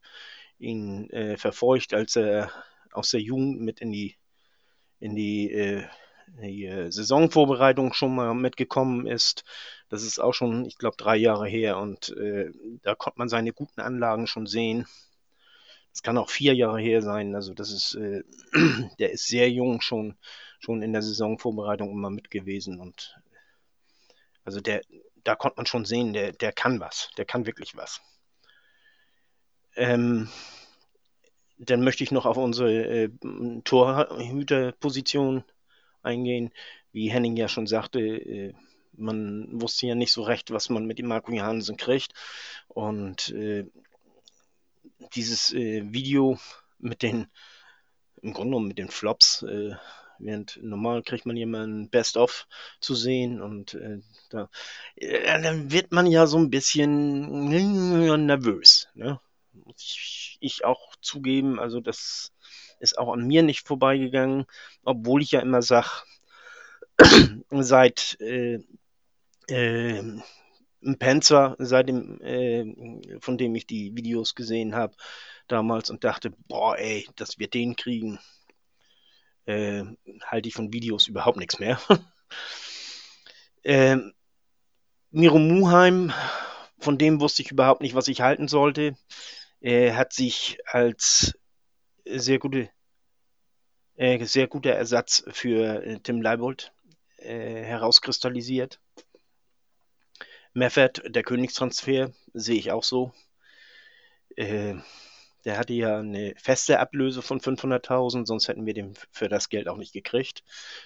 [0.60, 2.52] ihn äh, verfolgt, als er
[2.92, 4.18] aus der Jugend mit in die,
[5.00, 5.84] in die, äh,
[6.28, 9.44] die äh, Saisonvorbereitung schon mal mitgekommen ist.
[9.90, 12.52] Das ist auch schon, ich glaube, drei Jahre her und äh,
[12.84, 14.86] da konnte man seine guten Anlagen schon sehen.
[15.94, 17.34] Es kann auch vier Jahre her sein.
[17.36, 18.24] Also das ist, äh,
[19.00, 20.18] der ist sehr jung schon,
[20.60, 23.16] schon in der Saisonvorbereitung immer mit gewesen und
[24.44, 24.82] also der,
[25.24, 28.02] da konnte man schon sehen, der, der kann was, der kann wirklich was.
[29.76, 30.30] Ähm,
[31.58, 33.10] dann möchte ich noch auf unsere äh,
[33.64, 35.44] Torhüterposition
[36.08, 36.52] eingehen.
[36.92, 38.54] Wie Henning ja schon sagte, äh,
[38.94, 42.14] man wusste ja nicht so recht, was man mit dem Marco Johansen kriegt.
[42.68, 43.66] Und äh,
[45.14, 46.40] dieses äh, Video
[46.80, 47.28] mit den,
[48.22, 49.76] im Grunde genommen mit den Flops, äh,
[50.20, 52.48] während normal kriegt man ein Best-of
[52.80, 54.50] zu sehen und äh, da,
[54.96, 57.50] äh, dann wird man ja so ein bisschen
[58.26, 58.88] nervös.
[58.96, 59.20] Ne?
[59.54, 62.32] Muss ich, ich auch zugeben, also das
[62.80, 64.46] ist auch an mir nicht vorbeigegangen,
[64.84, 65.90] obwohl ich ja immer sage,
[67.52, 68.60] seit äh,
[69.48, 70.04] äh,
[71.00, 74.96] Panzer, seit äh, von dem ich die Videos gesehen habe
[75.48, 78.20] damals und dachte, boah, ey, dass wir den kriegen,
[79.46, 79.84] äh,
[80.26, 81.80] halte ich von Videos überhaupt nichts mehr.
[83.64, 83.98] äh,
[85.12, 86.14] Miro Muheim,
[86.80, 88.96] von dem wusste ich überhaupt nicht, was ich halten sollte.
[89.60, 91.34] Er hat sich als
[92.16, 92.70] sehr gute,
[93.96, 96.74] äh, sehr guter Ersatz für äh, Tim Leibold
[97.18, 98.80] äh, herauskristallisiert.
[100.54, 103.14] Meffert, der Königstransfer, sehe ich auch so.
[104.36, 104.76] Äh,
[105.46, 109.68] der hatte ja eine feste Ablöse von 500.000, sonst hätten wir den für das Geld
[109.68, 110.44] auch nicht gekriegt.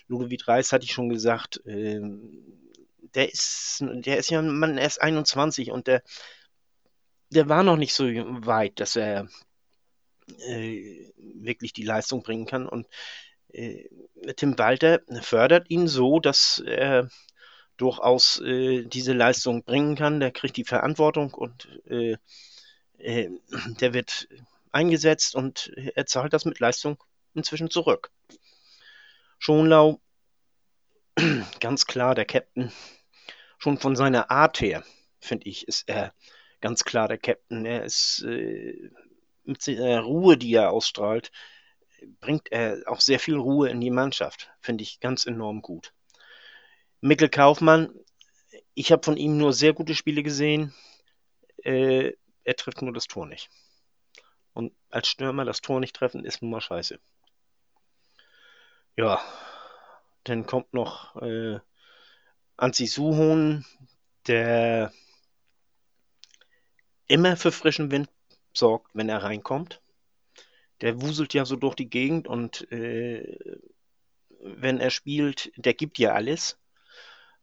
[0.08, 2.00] Ludovic Reis hatte ich schon gesagt, äh,
[3.16, 6.04] der ist, der ist ja man erst 21 und der,
[7.30, 9.28] der war noch nicht so weit, dass er
[10.40, 12.68] äh, wirklich die Leistung bringen kann.
[12.68, 12.88] Und
[13.50, 13.90] äh,
[14.36, 17.10] Tim Walter fördert ihn so, dass er
[17.78, 20.20] durchaus äh, diese Leistung bringen kann.
[20.20, 22.18] Der kriegt die Verantwortung und äh,
[22.98, 23.30] äh,
[23.80, 24.28] der wird
[24.72, 27.04] eingesetzt und er zahlt das mit Leistung
[27.34, 28.12] inzwischen zurück.
[29.40, 30.00] Schonlau,
[31.60, 32.72] ganz klar der Captain,
[33.58, 34.84] schon von seiner Art her,
[35.20, 36.14] finde ich, ist er
[36.62, 37.66] ganz klar der Captain.
[37.66, 38.92] Er ist äh,
[39.44, 41.32] mit der Ruhe, die er ausstrahlt,
[42.20, 44.50] bringt er auch sehr viel Ruhe in die Mannschaft.
[44.60, 45.94] Finde ich ganz enorm gut.
[47.00, 47.94] Mikkel Kaufmann,
[48.74, 50.74] ich habe von ihm nur sehr gute Spiele gesehen.
[51.64, 52.14] Äh,
[52.44, 53.50] er trifft nur das Tor nicht.
[54.54, 57.00] Und als Stürmer das Tor nicht treffen, ist nun mal scheiße.
[58.98, 59.22] Ja,
[60.24, 61.60] dann kommt noch äh,
[62.58, 63.66] Anzi Suhon,
[64.28, 64.92] der
[67.08, 68.10] immer für frischen Wind
[68.54, 69.82] sorgt, wenn er reinkommt.
[70.82, 73.38] Der wuselt ja so durch die Gegend und äh,
[74.44, 76.58] wenn er spielt, der gibt ja alles.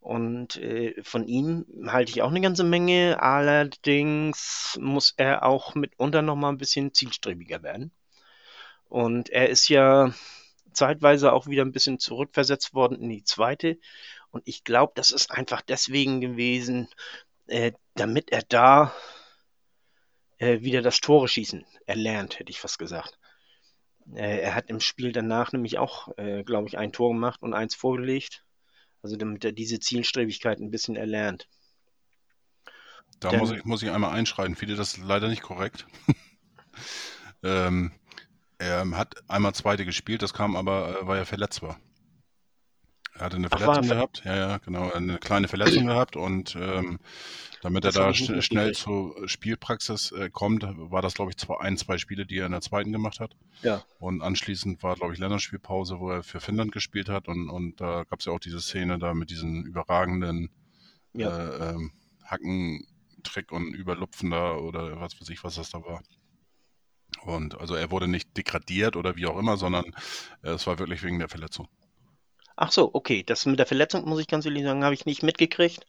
[0.01, 3.21] Und äh, von ihm halte ich auch eine ganze Menge.
[3.21, 7.93] Allerdings muss er auch mitunter noch mal ein bisschen zielstrebiger werden.
[8.89, 10.13] Und er ist ja
[10.73, 13.79] zeitweise auch wieder ein bisschen zurückversetzt worden in die zweite.
[14.31, 16.89] Und ich glaube, das ist einfach deswegen gewesen,
[17.47, 18.95] äh, damit er da
[20.39, 23.19] äh, wieder das Tore schießen erlernt, hätte ich fast gesagt.
[24.15, 27.55] Äh, er hat im Spiel danach nämlich auch, äh, glaube ich, ein Tor gemacht und
[27.55, 28.45] eins vorgelegt.
[29.03, 31.49] Also damit er diese Zielstrebigkeit ein bisschen erlernt.
[33.21, 34.57] Da Denn, muss, ich, muss ich einmal einschreiten.
[34.57, 35.87] Finde das leider nicht korrekt.
[37.43, 37.93] ähm,
[38.59, 41.79] er hat einmal zweite gespielt, das kam aber, äh, weil er verletzt war.
[43.19, 47.01] Er hatte eine Verletzung Ach, gehabt, ja, ja, genau, eine kleine Verletzung gehabt und ähm,
[47.63, 51.59] damit das er da schn schnell zur Spielpraxis äh, kommt, war das, glaube ich, zwei,
[51.59, 53.35] ein, zwei Spiele, die er in der zweiten gemacht hat.
[53.63, 53.83] Ja.
[53.99, 58.05] Und anschließend war, glaube ich, Länderspielpause, wo er für Finnland gespielt hat und, und da
[58.05, 60.51] gab es ja auch diese Szene da mit diesen überragenden
[61.13, 61.29] ja.
[61.29, 61.93] äh, ähm,
[62.25, 66.03] Hackentrick und Überlupfen da oder was weiß ich, was das da war.
[67.23, 69.87] Und also er wurde nicht degradiert oder wie auch immer, sondern
[70.43, 71.69] äh, es war wirklich wegen der Verletzung.
[72.61, 73.23] Ach so, okay.
[73.23, 75.87] Das mit der Verletzung, muss ich ganz ehrlich sagen, habe ich nicht mitgekriegt.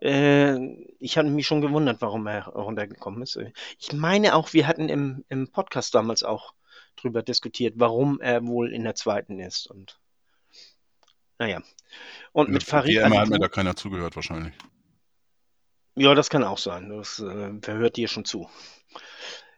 [0.00, 0.56] Äh,
[0.98, 3.38] ich hatte mich schon gewundert, warum er runtergekommen ist.
[3.78, 6.54] Ich meine auch, wir hatten im, im Podcast damals auch
[6.96, 9.66] drüber diskutiert, warum er wohl in der zweiten ist.
[9.66, 10.00] Und
[11.38, 11.60] naja.
[12.32, 12.90] Und mit Farid.
[12.90, 14.54] Die hat mir da keiner zugehört, wahrscheinlich.
[15.94, 16.88] Ja, das kann auch sein.
[16.88, 18.48] Das äh, wer hört dir schon zu.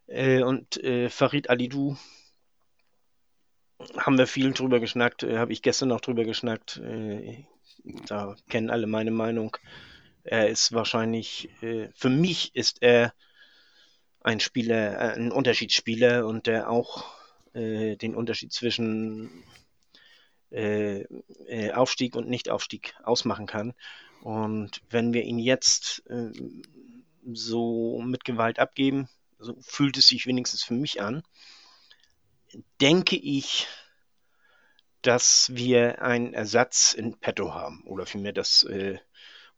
[0.09, 1.97] Äh, und äh, Farid Alidou
[3.97, 6.79] haben wir viel drüber geschnackt, äh, habe ich gestern noch drüber geschnackt.
[6.79, 7.45] Äh,
[8.07, 9.57] da kennen alle meine Meinung.
[10.23, 13.15] Er ist wahrscheinlich, äh, für mich ist er
[14.21, 17.05] ein Spieler, äh, ein Unterschiedsspieler und der auch
[17.55, 19.45] äh, den Unterschied zwischen
[20.51, 21.05] äh,
[21.73, 23.73] Aufstieg und Nichtaufstieg ausmachen kann.
[24.23, 26.03] Und wenn wir ihn jetzt
[27.33, 29.09] so mit Gewalt abgeben,
[29.39, 31.23] so fühlt es sich wenigstens für mich an,
[32.81, 33.67] denke ich,
[35.03, 37.83] dass wir einen Ersatz in petto haben.
[37.87, 38.99] Oder vielmehr, dass äh,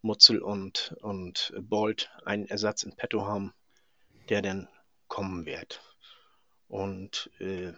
[0.00, 3.52] Mutzel und, und Bolt einen Ersatz in petto haben,
[4.28, 4.68] der dann
[5.08, 5.80] kommen wird.
[6.68, 7.72] Und äh,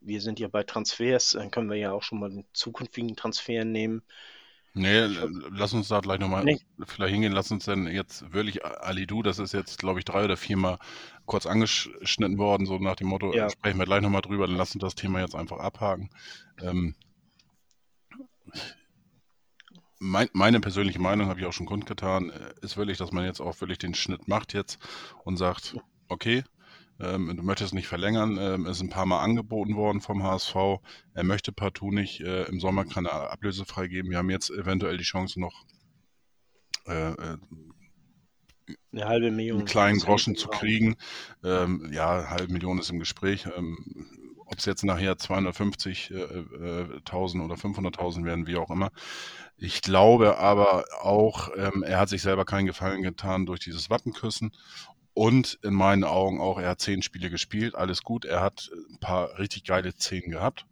[0.00, 3.64] wir sind ja bei Transfers, dann können wir ja auch schon mal den zukünftigen Transfer
[3.64, 4.02] nehmen.
[4.74, 5.04] Nee,
[5.50, 6.58] lass uns da gleich nochmal nee.
[6.86, 7.32] vielleicht hingehen.
[7.32, 10.78] Lass uns denn jetzt wirklich Alidu, das ist jetzt, glaube ich, drei oder viermal
[11.26, 13.48] kurz angeschnitten worden, so nach dem Motto, ja.
[13.50, 16.10] sprechen wir gleich nochmal drüber, dann lass uns das Thema jetzt einfach abhaken.
[16.60, 16.94] Ähm,
[19.98, 23.40] mein, meine persönliche Meinung habe ich auch schon kundgetan, äh, ist wirklich, dass man jetzt
[23.40, 24.78] auch wirklich den Schnitt macht jetzt
[25.24, 25.76] und sagt,
[26.08, 26.42] okay,
[27.00, 30.54] ähm, du möchtest nicht verlängern, ähm, ist ein paar Mal angeboten worden vom HSV.
[31.14, 32.20] Er möchte partout nicht.
[32.20, 34.10] Äh, Im Sommer kann er Ablöse freigeben.
[34.10, 35.64] Wir haben jetzt eventuell die Chance noch
[36.86, 37.38] äh, äh
[38.92, 39.58] eine halbe Million.
[39.58, 40.96] Einen kleinen Groschen zu kriegen.
[41.44, 43.46] Ähm, ja, eine halbe Million ist im Gespräch.
[43.56, 43.78] Ähm,
[44.46, 48.90] Ob es jetzt nachher 250.000 äh, äh, oder 500.000 werden, wie auch immer.
[49.56, 54.52] Ich glaube aber auch, ähm, er hat sich selber keinen Gefallen getan durch dieses Wappenküssen
[55.14, 58.24] und in meinen Augen auch, er hat zehn Spiele gespielt, alles gut.
[58.24, 60.66] Er hat ein paar richtig geile Szenen gehabt.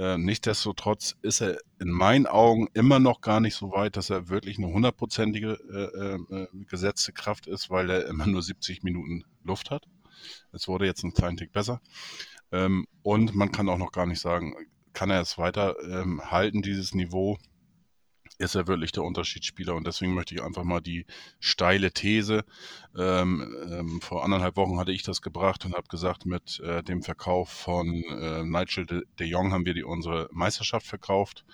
[0.00, 4.30] Äh, nichtsdestotrotz ist er in meinen Augen immer noch gar nicht so weit, dass er
[4.30, 9.70] wirklich eine hundertprozentige äh, äh, gesetzte Kraft ist, weil er immer nur 70 Minuten Luft
[9.70, 9.84] hat.
[10.52, 11.82] Es wurde jetzt ein kleinen Tick besser.
[12.50, 14.54] Ähm, und man kann auch noch gar nicht sagen,
[14.94, 17.36] kann er es weiter ähm, halten, dieses Niveau?
[18.40, 21.04] Ist er wirklich der Unterschiedsspieler und deswegen möchte ich einfach mal die
[21.40, 22.44] steile These.
[22.96, 27.02] Ähm, ähm, vor anderthalb Wochen hatte ich das gebracht und habe gesagt, mit äh, dem
[27.02, 31.44] Verkauf von äh, Nigel de, de, Jong haben wir die unsere Meisterschaft verkauft.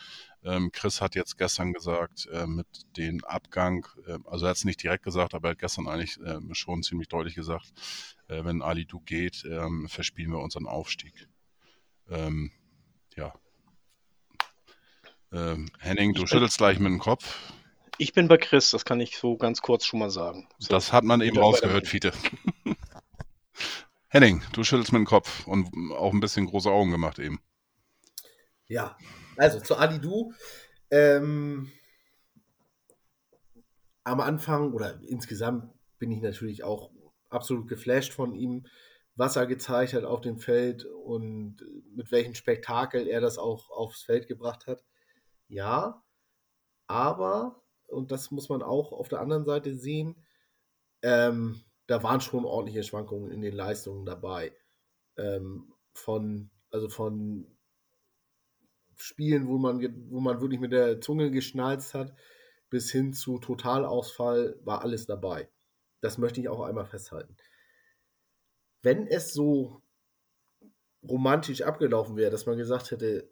[0.45, 4.65] Ähm, Chris hat jetzt gestern gesagt, äh, mit dem Abgang, äh, also er hat es
[4.65, 7.73] nicht direkt gesagt, aber er hat gestern eigentlich äh, schon ziemlich deutlich gesagt,
[8.29, 11.29] äh, wenn Ali Du geht, ähm, verspielen wir unseren Aufstieg.
[12.09, 12.53] Ähm,
[13.17, 13.35] ja,
[15.33, 17.53] ähm, Henning, du ich schüttelst gleich mit dem Kopf.
[17.99, 20.49] Ich bin bei Chris, das kann ich so ganz kurz schon mal sagen.
[20.59, 22.13] So, das hat man eben rausgehört, Fiete.
[24.09, 27.41] Henning, du schüttelst mit dem Kopf und auch ein bisschen große Augen gemacht eben.
[28.67, 28.97] Ja,
[29.37, 30.33] also zu Ali Du.
[30.91, 31.73] Ähm,
[34.05, 36.91] am Anfang oder insgesamt bin ich natürlich auch
[37.29, 38.67] absolut geflasht von ihm,
[39.17, 41.57] was er gezeigt hat auf dem Feld und
[41.95, 44.85] mit welchem Spektakel er das auch aufs Feld gebracht hat
[45.49, 46.03] ja,
[46.87, 50.27] aber, und das muss man auch auf der anderen Seite sehen,
[51.03, 54.57] ähm, da waren schon ordentliche Schwankungen in den Leistungen dabei.
[55.17, 57.47] Ähm, von, also von
[58.97, 62.15] Spielen, wo man, wo man wirklich mit der Zunge geschnalzt hat,
[62.71, 65.49] bis hin zu Totalausfall war alles dabei.
[66.01, 67.37] Das möchte ich auch einmal festhalten.
[68.83, 69.83] Wenn es so
[71.03, 73.31] romantisch abgelaufen wäre, dass man gesagt hätte,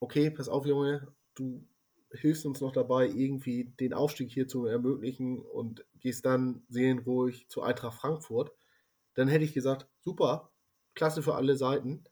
[0.00, 1.66] okay, pass auf, Junge, du
[2.10, 7.62] hilfst uns noch dabei, irgendwie den Aufstieg hier zu ermöglichen und gehst dann seelenruhig zu
[7.62, 8.52] Eintracht Frankfurt,
[9.14, 10.52] dann hätte ich gesagt, super,
[10.94, 12.04] klasse für alle Seiten.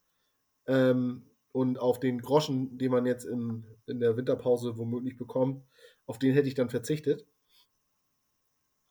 [0.67, 5.65] Ähm, und auf den Groschen, den man jetzt in, in der Winterpause womöglich bekommt,
[6.05, 7.27] auf den hätte ich dann verzichtet.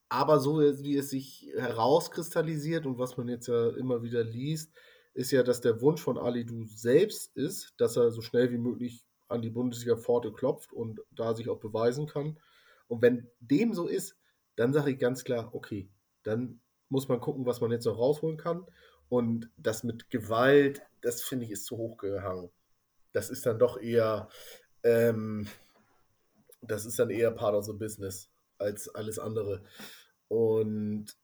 [0.10, 4.74] Aber so wie es sich herauskristallisiert und was man jetzt ja immer wieder liest,
[5.14, 8.58] ist ja, dass der Wunsch von Ali Du selbst ist, dass er so schnell wie
[8.58, 12.40] möglich an die Bundesliga-Pforte klopft und da sich auch beweisen kann.
[12.88, 14.18] Und wenn dem so ist,
[14.56, 15.90] dann sage ich ganz klar, okay,
[16.24, 18.66] dann muss man gucken, was man jetzt noch rausholen kann.
[19.10, 22.50] Und das mit Gewalt, das finde ich, ist zu hoch gehangen.
[23.12, 24.30] Das ist dann doch eher,
[24.84, 25.48] ähm,
[26.62, 29.64] das ist dann eher part of the business als alles andere.
[30.28, 31.16] Und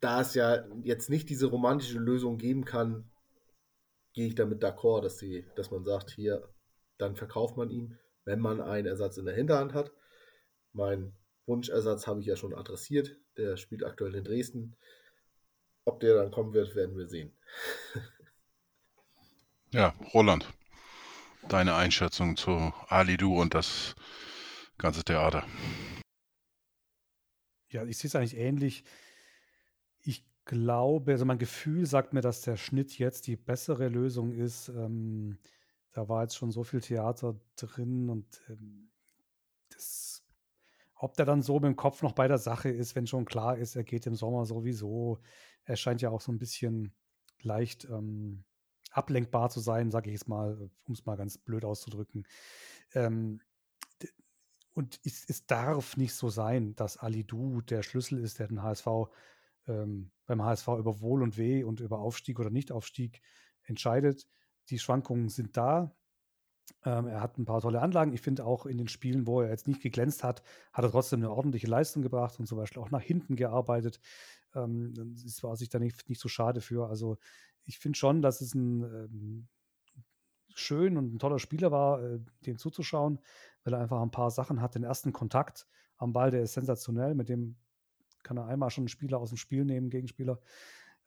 [0.00, 3.10] da es ja jetzt nicht diese romantische Lösung geben kann,
[4.12, 6.48] gehe ich damit d'accord, dass, die, dass man sagt, hier,
[6.98, 9.92] dann verkauft man ihn, wenn man einen Ersatz in der Hinterhand hat.
[10.72, 11.14] Mein
[11.46, 13.16] Wunschersatz habe ich ja schon adressiert.
[13.36, 14.76] Der spielt aktuell in Dresden.
[15.84, 17.32] Ob der dann kommen wird, werden wir sehen.
[19.70, 20.52] ja, Roland,
[21.48, 23.94] deine Einschätzung zu Ali Du und das
[24.76, 25.46] ganze Theater.
[27.70, 28.84] Ja, ich sehe es eigentlich ähnlich.
[30.48, 34.70] Glaube, also mein Gefühl sagt mir, dass der Schnitt jetzt die bessere Lösung ist.
[34.70, 35.36] Ähm,
[35.92, 38.88] da war jetzt schon so viel Theater drin und ähm,
[39.68, 40.24] das,
[40.94, 43.58] ob der dann so mit dem Kopf noch bei der Sache ist, wenn schon klar
[43.58, 45.18] ist, er geht im Sommer sowieso.
[45.64, 46.94] Er scheint ja auch so ein bisschen
[47.42, 48.42] leicht ähm,
[48.90, 52.26] ablenkbar zu sein, sage ich jetzt mal, um es mal ganz blöd auszudrücken.
[52.94, 53.42] Ähm,
[54.72, 58.62] und es, es, darf nicht so sein, dass Ali Du der Schlüssel ist, der den
[58.62, 58.86] HSV
[59.68, 63.20] ähm, beim HSV über Wohl und Weh und über Aufstieg oder Nichtaufstieg
[63.62, 64.26] entscheidet
[64.70, 65.94] die Schwankungen sind da.
[66.84, 68.12] Ähm, er hat ein paar tolle Anlagen.
[68.12, 70.42] Ich finde auch in den Spielen, wo er jetzt nicht geglänzt hat,
[70.72, 74.00] hat er trotzdem eine ordentliche Leistung gebracht und zum Beispiel auch nach hinten gearbeitet.
[74.54, 76.88] Ähm, das war sich da nicht, nicht so schade für.
[76.88, 77.16] Also
[77.64, 79.48] ich finde schon, dass es ein ähm,
[80.54, 83.20] schön und ein toller Spieler war, äh, dem zuzuschauen,
[83.64, 84.74] weil er einfach ein paar Sachen hat.
[84.74, 85.66] Den ersten Kontakt
[85.96, 87.14] am Ball, der ist sensationell.
[87.14, 87.56] Mit dem
[88.22, 90.40] kann er einmal schon einen Spieler aus dem Spiel nehmen, Gegenspieler.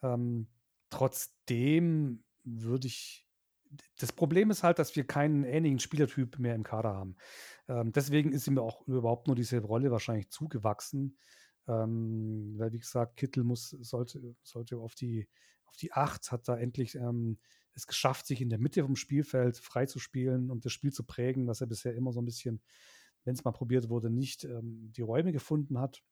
[0.02, 0.48] Ähm,
[0.90, 3.28] trotzdem würde ich
[3.98, 7.16] das Problem ist halt, dass wir keinen ähnlichen Spielertyp mehr im Kader haben.
[7.68, 11.18] Ähm, deswegen ist ihm auch überhaupt nur diese Rolle wahrscheinlich zugewachsen.
[11.68, 15.28] Ähm, weil, wie gesagt, Kittel muss, sollte, sollte auf die,
[15.66, 17.38] auf die Acht, hat da endlich ähm,
[17.74, 21.06] es geschafft, sich in der Mitte vom Spielfeld frei zu spielen und das Spiel zu
[21.06, 22.62] prägen, was er bisher immer so ein bisschen,
[23.24, 26.04] wenn es mal probiert wurde, nicht ähm, die Räume gefunden hat.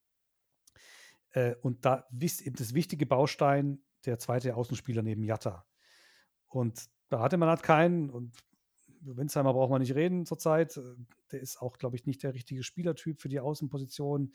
[1.31, 5.65] Äh, und da ist eben das wichtige Baustein der zweite Außenspieler neben Jatta.
[6.47, 8.37] Und da hatte man halt keinen und
[9.01, 10.79] Winsheimer braucht man nicht reden zurzeit.
[11.31, 14.31] Der ist auch, glaube ich, nicht der richtige Spielertyp für die Außenposition.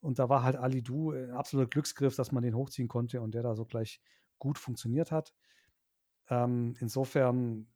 [0.00, 3.34] Und da war halt Ali Du ein absoluter Glücksgriff, dass man den hochziehen konnte und
[3.34, 4.00] der da so gleich
[4.38, 5.32] gut funktioniert hat.
[6.28, 7.66] Ähm, insofern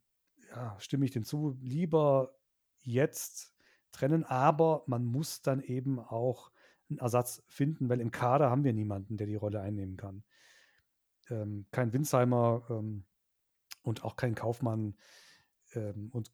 [0.49, 1.57] ja, stimme ich dem zu.
[1.59, 2.35] Lieber
[2.83, 3.55] jetzt
[3.91, 6.51] trennen, aber man muss dann eben auch
[6.89, 10.23] einen Ersatz finden, weil im Kader haben wir niemanden, der die Rolle einnehmen kann.
[11.29, 13.05] Ähm, kein Winsheimer, ähm,
[13.83, 14.95] und auch kein Kaufmann
[15.73, 16.31] ähm, und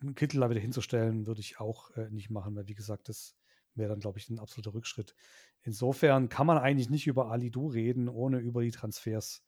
[0.00, 3.36] einen Kittel da wieder hinzustellen, würde ich auch äh, nicht machen, weil wie gesagt, das
[3.74, 5.14] wäre dann, glaube ich, ein absoluter Rückschritt.
[5.62, 9.42] Insofern kann man eigentlich nicht über Alidu reden, ohne über die Transfers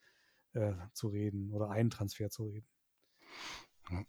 [0.52, 2.66] äh, zu reden oder einen Transfer zu reden.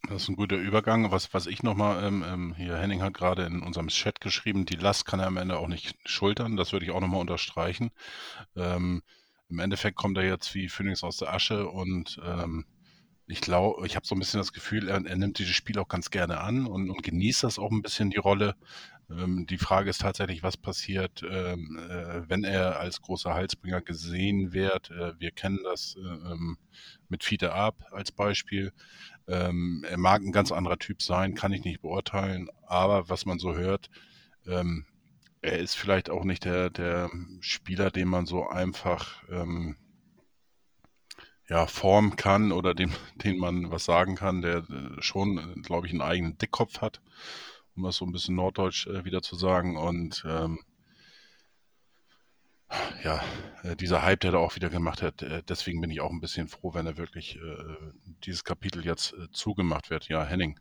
[0.07, 1.11] Das ist ein guter Übergang.
[1.11, 4.75] Was, was ich nochmal, ähm, ähm, hier Henning hat gerade in unserem Chat geschrieben, die
[4.75, 6.57] Last kann er am Ende auch nicht schultern.
[6.57, 7.91] Das würde ich auch nochmal unterstreichen.
[8.55, 9.01] Ähm,
[9.49, 12.65] Im Endeffekt kommt er jetzt wie Phoenix aus der Asche und ähm,
[13.27, 15.87] ich glaube, ich habe so ein bisschen das Gefühl, er, er, nimmt dieses Spiel auch
[15.87, 18.55] ganz gerne an und, und genießt das auch ein bisschen, die Rolle.
[19.09, 24.53] Ähm, die Frage ist tatsächlich, was passiert, ähm, äh, wenn er als großer Halsbringer gesehen
[24.53, 24.91] wird.
[24.91, 26.57] Äh, wir kennen das äh, ähm,
[27.07, 28.71] mit Fiete Ab als Beispiel.
[29.27, 33.39] Ähm, er mag ein ganz anderer Typ sein, kann ich nicht beurteilen, aber was man
[33.39, 33.89] so hört,
[34.47, 34.85] ähm,
[35.41, 37.09] er ist vielleicht auch nicht der, der
[37.39, 39.77] Spieler, den man so einfach ähm,
[41.49, 45.87] ja, formen kann oder dem, den man was sagen kann, der äh, schon, äh, glaube
[45.87, 47.01] ich, einen eigenen Dickkopf hat,
[47.79, 49.77] um das so ein bisschen norddeutsch äh, wieder zu sagen.
[49.77, 50.59] Und ähm,
[53.03, 53.23] ja,
[53.63, 56.21] äh, dieser Hype, der da auch wieder gemacht hat, äh, deswegen bin ich auch ein
[56.21, 57.91] bisschen froh, wenn er wirklich äh,
[58.23, 60.07] dieses Kapitel jetzt zugemacht wird.
[60.07, 60.59] Ja, Henning.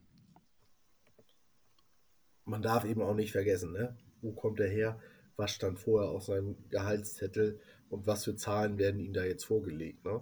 [2.45, 3.97] Man darf eben auch nicht vergessen, ne?
[4.23, 4.99] wo kommt er her?
[5.37, 10.05] Was stand vorher auf seinem Gehaltszettel und was für Zahlen werden ihm da jetzt vorgelegt?
[10.05, 10.21] Ne?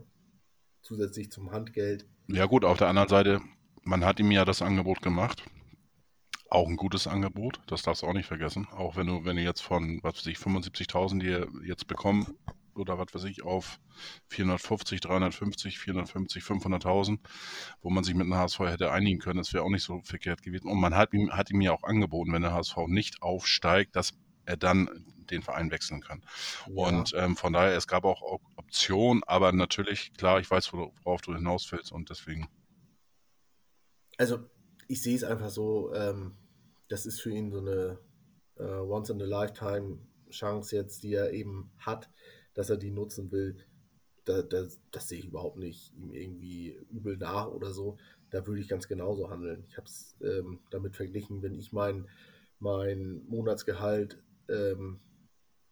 [0.86, 2.06] zusätzlich zum Handgeld.
[2.28, 3.40] Ja gut, auf der anderen Seite,
[3.82, 5.44] man hat ihm ja das Angebot gemacht.
[6.48, 8.68] Auch ein gutes Angebot, das darfst du auch nicht vergessen.
[8.70, 12.38] Auch wenn du, wenn du jetzt von, was weiß ich, 75.000, die er jetzt bekommen,
[12.78, 13.80] oder was weiß ich, auf
[14.28, 17.18] 450, 350, 450, 500.000,
[17.82, 20.42] wo man sich mit dem HSV hätte einigen können, das wäre auch nicht so verkehrt
[20.42, 20.68] gewesen.
[20.68, 24.12] Und man hat ihm, hat ihm ja auch angeboten, wenn der HSV nicht aufsteigt, dass
[24.44, 24.88] er dann
[25.30, 26.22] den Verein wechseln kann.
[26.68, 26.86] Ja.
[26.86, 31.34] Und ähm, von daher, es gab auch Optionen, aber natürlich, klar, ich weiß, worauf du
[31.34, 32.48] hinaus willst und deswegen.
[34.18, 34.48] Also,
[34.88, 36.32] ich sehe es einfach so, ähm,
[36.88, 37.98] das ist für ihn so eine
[38.58, 42.10] äh, Once-in-a-Lifetime-Chance jetzt, die er eben hat,
[42.54, 43.56] dass er die nutzen will.
[44.24, 47.96] Da, da, das sehe ich überhaupt nicht ihm irgendwie übel nach oder so.
[48.30, 49.64] Da würde ich ganz genauso handeln.
[49.68, 52.08] Ich habe es ähm, damit verglichen, wenn ich mein,
[52.58, 54.18] mein Monatsgehalt
[54.48, 55.00] ähm,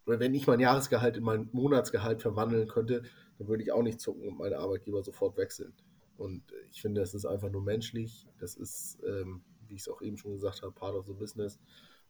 [0.07, 3.03] oder wenn ich mein Jahresgehalt in mein Monatsgehalt verwandeln könnte,
[3.39, 5.73] dann würde ich auch nicht zucken und meine Arbeitgeber sofort wechseln.
[6.17, 8.27] Und ich finde, das ist einfach nur menschlich.
[8.39, 11.59] Das ist ähm, wie ich es auch eben schon gesagt habe, part of the business.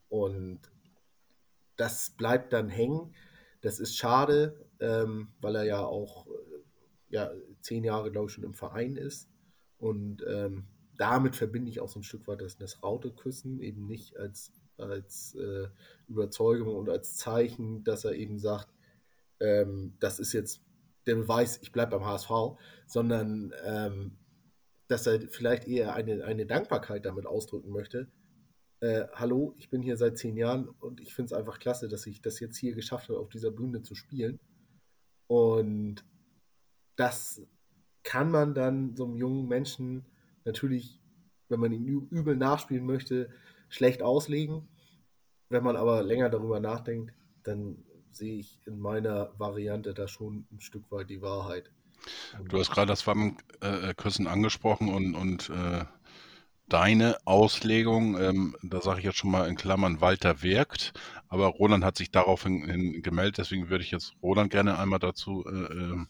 [0.09, 0.61] Und
[1.77, 3.15] das bleibt dann hängen.
[3.61, 6.27] Das ist schade, ähm, weil er ja auch
[7.09, 9.29] ja, zehn Jahre, glaube ich, schon im Verein ist.
[9.79, 10.67] Und ähm,
[10.97, 15.35] damit verbinde ich auch so ein Stück weit das, das Raute-Küssen, eben nicht als, als
[15.35, 15.69] äh,
[16.07, 18.69] Überzeugung und als Zeichen, dass er eben sagt,
[19.41, 20.64] ähm, das ist jetzt
[21.07, 22.31] der Beweis, ich bleibe beim HSV,
[22.87, 24.17] sondern ähm,
[24.89, 28.09] dass er vielleicht eher eine, eine Dankbarkeit damit ausdrücken möchte.
[28.81, 32.07] Äh, hallo, ich bin hier seit zehn Jahren und ich finde es einfach klasse, dass
[32.07, 34.39] ich das jetzt hier geschafft habe, auf dieser Bühne zu spielen.
[35.27, 36.05] Und
[36.97, 37.43] das
[38.03, 40.05] kann man dann so einem jungen Menschen
[40.45, 41.01] natürlich,
[41.49, 43.31] wenn man ihn übel nachspielen möchte,
[43.69, 44.69] schlecht auslegen.
[45.49, 47.85] Wenn man aber länger darüber nachdenkt, dann
[48.17, 51.71] sehe ich in meiner Variante da schon ein Stück weit die Wahrheit.
[52.49, 55.85] Du hast gerade das Wammenküssen angesprochen und, und äh,
[56.69, 60.93] deine Auslegung, ähm, da sage ich jetzt schon mal in Klammern, Walter wirkt,
[61.29, 65.51] aber Roland hat sich daraufhin gemeldet, deswegen würde ich jetzt Roland gerne einmal dazu äh,
[65.51, 66.09] ähm,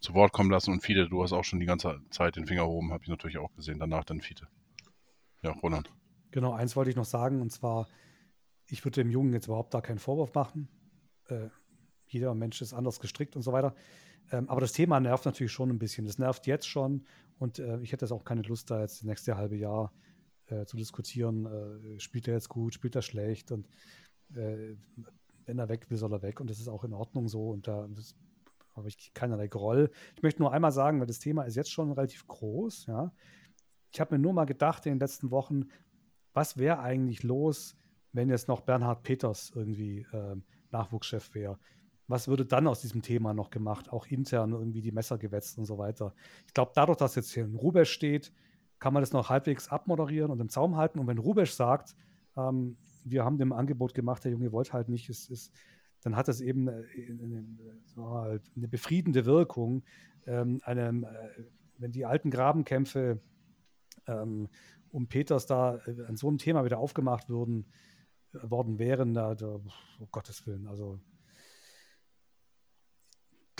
[0.00, 2.62] zu Wort kommen lassen und Fiete, du hast auch schon die ganze Zeit den Finger
[2.62, 4.48] erhoben, habe ich natürlich auch gesehen, danach dann Fiete.
[5.42, 5.90] Ja, Roland.
[6.30, 7.88] Genau, eins wollte ich noch sagen und zwar,
[8.66, 10.68] ich würde dem Jungen jetzt überhaupt da keinen Vorwurf machen.
[11.30, 11.48] Äh,
[12.06, 13.74] jeder Mensch ist anders gestrickt und so weiter.
[14.32, 16.06] Ähm, aber das Thema nervt natürlich schon ein bisschen.
[16.06, 17.04] Das nervt jetzt schon
[17.38, 19.92] und äh, ich hätte jetzt auch keine Lust, da jetzt das nächste halbe Jahr
[20.46, 23.66] äh, zu diskutieren, äh, spielt er jetzt gut, spielt er schlecht und
[24.34, 24.76] äh,
[25.46, 27.66] wenn er weg will, soll er weg und das ist auch in Ordnung so und
[27.66, 27.88] da
[28.74, 29.90] habe ich keinerlei Groll.
[30.16, 33.12] Ich möchte nur einmal sagen, weil das Thema ist jetzt schon relativ groß, ja.
[33.92, 35.66] Ich habe mir nur mal gedacht in den letzten Wochen,
[36.32, 37.74] was wäre eigentlich los,
[38.12, 41.58] wenn jetzt noch Bernhard Peters irgendwie ähm, Nachwuchschef wäre?
[42.10, 45.64] was würde dann aus diesem Thema noch gemacht, auch intern irgendwie die Messer gewetzt und
[45.64, 46.12] so weiter.
[46.46, 48.32] Ich glaube, dadurch, dass jetzt hier ein Rubesch steht,
[48.80, 50.98] kann man das noch halbwegs abmoderieren und im Zaum halten.
[50.98, 51.94] Und wenn Rubesch sagt,
[52.36, 55.52] ähm, wir haben dem Angebot gemacht, der Junge wollte halt nicht, ist, ist,
[56.02, 56.84] dann hat das eben eine,
[57.96, 59.84] eine, eine befriedende Wirkung.
[60.26, 61.44] Ähm, eine, äh,
[61.78, 63.20] wenn die alten Grabenkämpfe
[64.08, 64.48] ähm,
[64.90, 67.89] um Peters da äh, an so einem Thema wieder aufgemacht würden, äh,
[68.32, 69.70] worden wären, da, da, um
[70.10, 71.00] Gottes Willen, also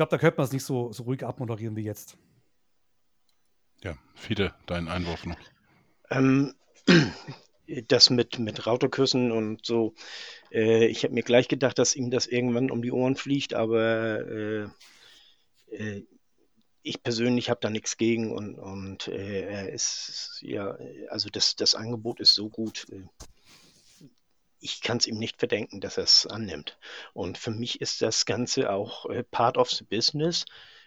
[0.00, 2.16] glaube, da könnte man es nicht so, so ruhig abmoderieren wie jetzt.
[3.84, 5.36] Ja, Fide, dein Einwurf noch.
[6.08, 6.54] Ähm,
[7.88, 9.94] das mit, mit Rauterküssen und so,
[10.52, 14.26] äh, ich habe mir gleich gedacht, dass ihm das irgendwann um die Ohren fliegt, aber
[14.26, 14.68] äh,
[15.70, 16.06] äh,
[16.82, 20.78] ich persönlich habe da nichts gegen und, und äh, er ist, ja,
[21.10, 22.86] also das, das Angebot ist so gut.
[24.60, 26.78] Ich kann es ihm nicht verdenken, dass er es annimmt.
[27.14, 30.44] Und für mich ist das Ganze auch äh, part of the business,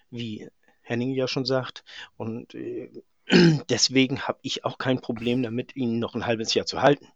[0.09, 0.47] wie
[0.81, 1.83] Henning ja schon sagt.
[2.15, 2.91] Und äh,
[3.69, 7.07] deswegen habe ich auch kein Problem damit, ihn noch ein halbes Jahr zu halten.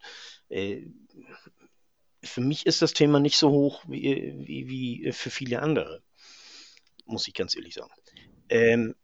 [0.50, 0.88] Äh,
[2.24, 6.02] für mich ist das Thema nicht so hoch wie, wie, wie für viele andere,
[7.06, 7.92] muss ich ganz ehrlich sagen.
[8.50, 8.96] Ähm,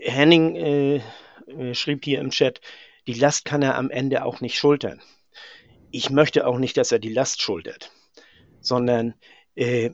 [0.00, 1.02] Henning äh,
[1.46, 2.60] äh, schrieb hier im Chat,
[3.06, 5.02] die Last kann er am Ende auch nicht schultern
[5.94, 7.92] ich möchte auch nicht, dass er die Last schultert,
[8.60, 9.14] sondern
[9.54, 9.90] äh,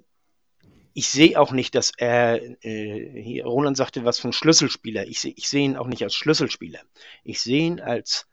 [0.94, 5.50] ich sehe auch nicht, dass er, äh, Roland sagte was von Schlüsselspieler, ich sehe ich
[5.50, 6.80] seh ihn auch nicht als Schlüsselspieler.
[7.22, 8.26] Ich sehe ihn als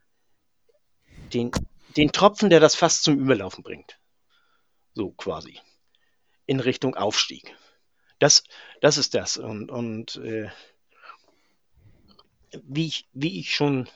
[1.34, 1.52] den,
[1.98, 4.00] den Tropfen, der das fast zum Überlaufen bringt.
[4.94, 5.60] So quasi.
[6.46, 7.54] In Richtung Aufstieg.
[8.18, 8.46] Das,
[8.80, 9.36] das ist das.
[9.36, 10.50] Und, und äh,
[12.64, 13.90] wie, ich, wie ich schon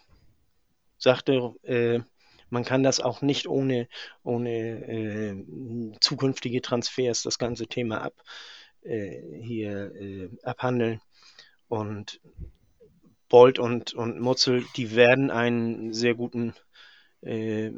[0.97, 2.01] sagte, äh,
[2.51, 3.87] man kann das auch nicht ohne,
[4.23, 8.13] ohne äh, zukünftige Transfers das ganze Thema ab,
[8.83, 11.01] äh, hier äh, abhandeln.
[11.67, 12.19] Und
[13.29, 16.53] Bolt und, und Mutzel, die werden einen sehr guten
[17.21, 17.71] äh,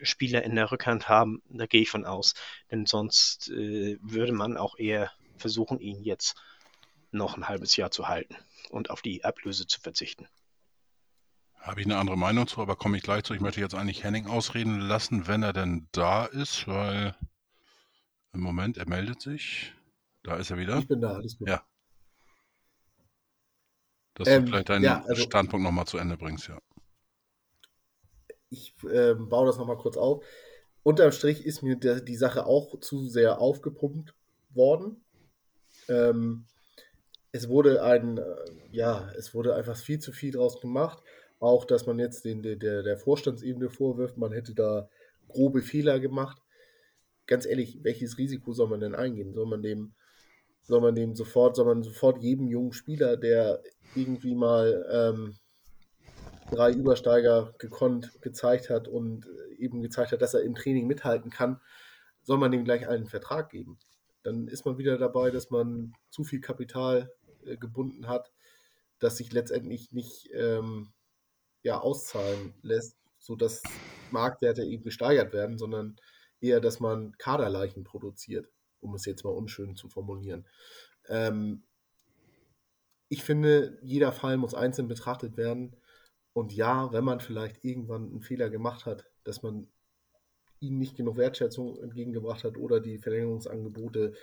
[0.00, 1.42] Spieler in der Rückhand haben.
[1.48, 2.34] Da gehe ich von aus.
[2.70, 6.36] Denn sonst äh, würde man auch eher versuchen, ihn jetzt
[7.10, 8.36] noch ein halbes Jahr zu halten
[8.70, 10.28] und auf die Ablöse zu verzichten.
[11.62, 13.34] Habe ich eine andere Meinung zu, aber komme ich gleich zu.
[13.34, 17.14] Ich möchte jetzt eigentlich Henning ausreden lassen, wenn er denn da ist, weil
[18.32, 19.72] im Moment, er meldet sich.
[20.24, 20.78] Da ist er wieder.
[20.78, 21.48] Ich bin da, alles gut.
[21.48, 21.62] Ja.
[24.14, 26.58] Dass ähm, du vielleicht deinen ja, also, Standpunkt nochmal zu Ende bringst, ja.
[28.50, 30.24] Ich äh, baue das nochmal kurz auf.
[30.82, 34.14] Unterm Strich ist mir der, die Sache auch zu sehr aufgepumpt
[34.50, 35.04] worden.
[35.88, 36.44] Ähm,
[37.30, 38.24] es wurde ein, äh,
[38.72, 41.02] ja, es wurde einfach viel zu viel draus gemacht.
[41.42, 44.88] Auch, dass man jetzt den, der, der Vorstandsebene vorwirft, man hätte da
[45.26, 46.40] grobe Fehler gemacht.
[47.26, 49.34] Ganz ehrlich, welches Risiko soll man denn eingehen?
[49.34, 49.92] Soll man dem,
[50.62, 53.60] soll man dem sofort, soll man sofort jedem jungen Spieler, der
[53.96, 55.34] irgendwie mal ähm,
[56.52, 59.26] drei Übersteiger gekonnt gezeigt hat und
[59.58, 61.60] eben gezeigt hat, dass er im Training mithalten kann,
[62.22, 63.80] soll man dem gleich einen Vertrag geben.
[64.22, 67.12] Dann ist man wieder dabei, dass man zu viel Kapital
[67.44, 68.30] äh, gebunden hat,
[69.00, 70.92] das sich letztendlich nicht ähm,
[71.62, 73.62] ja, auszahlen lässt, sodass
[74.10, 75.96] Marktwerte eben gesteigert werden, sondern
[76.40, 78.48] eher, dass man Kaderleichen produziert,
[78.80, 80.46] um es jetzt mal unschön zu formulieren.
[81.08, 81.62] Ähm,
[83.08, 85.76] ich finde, jeder Fall muss einzeln betrachtet werden.
[86.32, 89.68] Und ja, wenn man vielleicht irgendwann einen Fehler gemacht hat, dass man
[90.60, 94.14] ihnen nicht genug Wertschätzung entgegengebracht hat oder die Verlängerungsangebote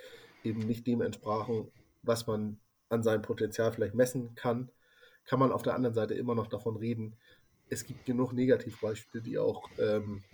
[0.42, 1.70] eben nicht dem entsprachen,
[2.02, 2.58] was man
[2.88, 4.72] an seinem Potenzial vielleicht messen kann,
[5.30, 7.14] kann man auf der anderen Seite immer noch davon reden.
[7.68, 10.24] Es gibt genug Negativbeispiele, die auch ähm,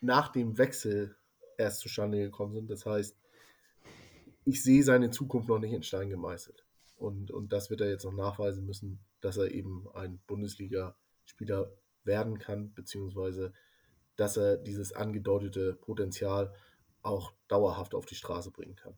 [0.00, 1.16] nach dem Wechsel
[1.56, 2.70] erst zustande gekommen sind.
[2.70, 3.16] Das heißt,
[4.44, 6.64] ich sehe seine Zukunft noch nicht in Stein gemeißelt.
[6.96, 11.72] Und, und das wird er jetzt noch nachweisen müssen, dass er eben ein Bundesliga-Spieler
[12.04, 13.52] werden kann, beziehungsweise
[14.14, 16.54] dass er dieses angedeutete Potenzial
[17.02, 18.96] auch dauerhaft auf die Straße bringen kann.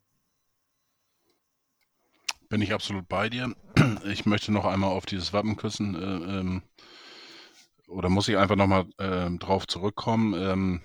[2.51, 3.55] Bin ich absolut bei dir.
[4.05, 5.95] Ich möchte noch einmal auf dieses Wappen küssen.
[5.95, 6.63] Äh, ähm,
[7.87, 10.33] oder muss ich einfach nochmal äh, drauf zurückkommen?
[10.33, 10.81] Ähm,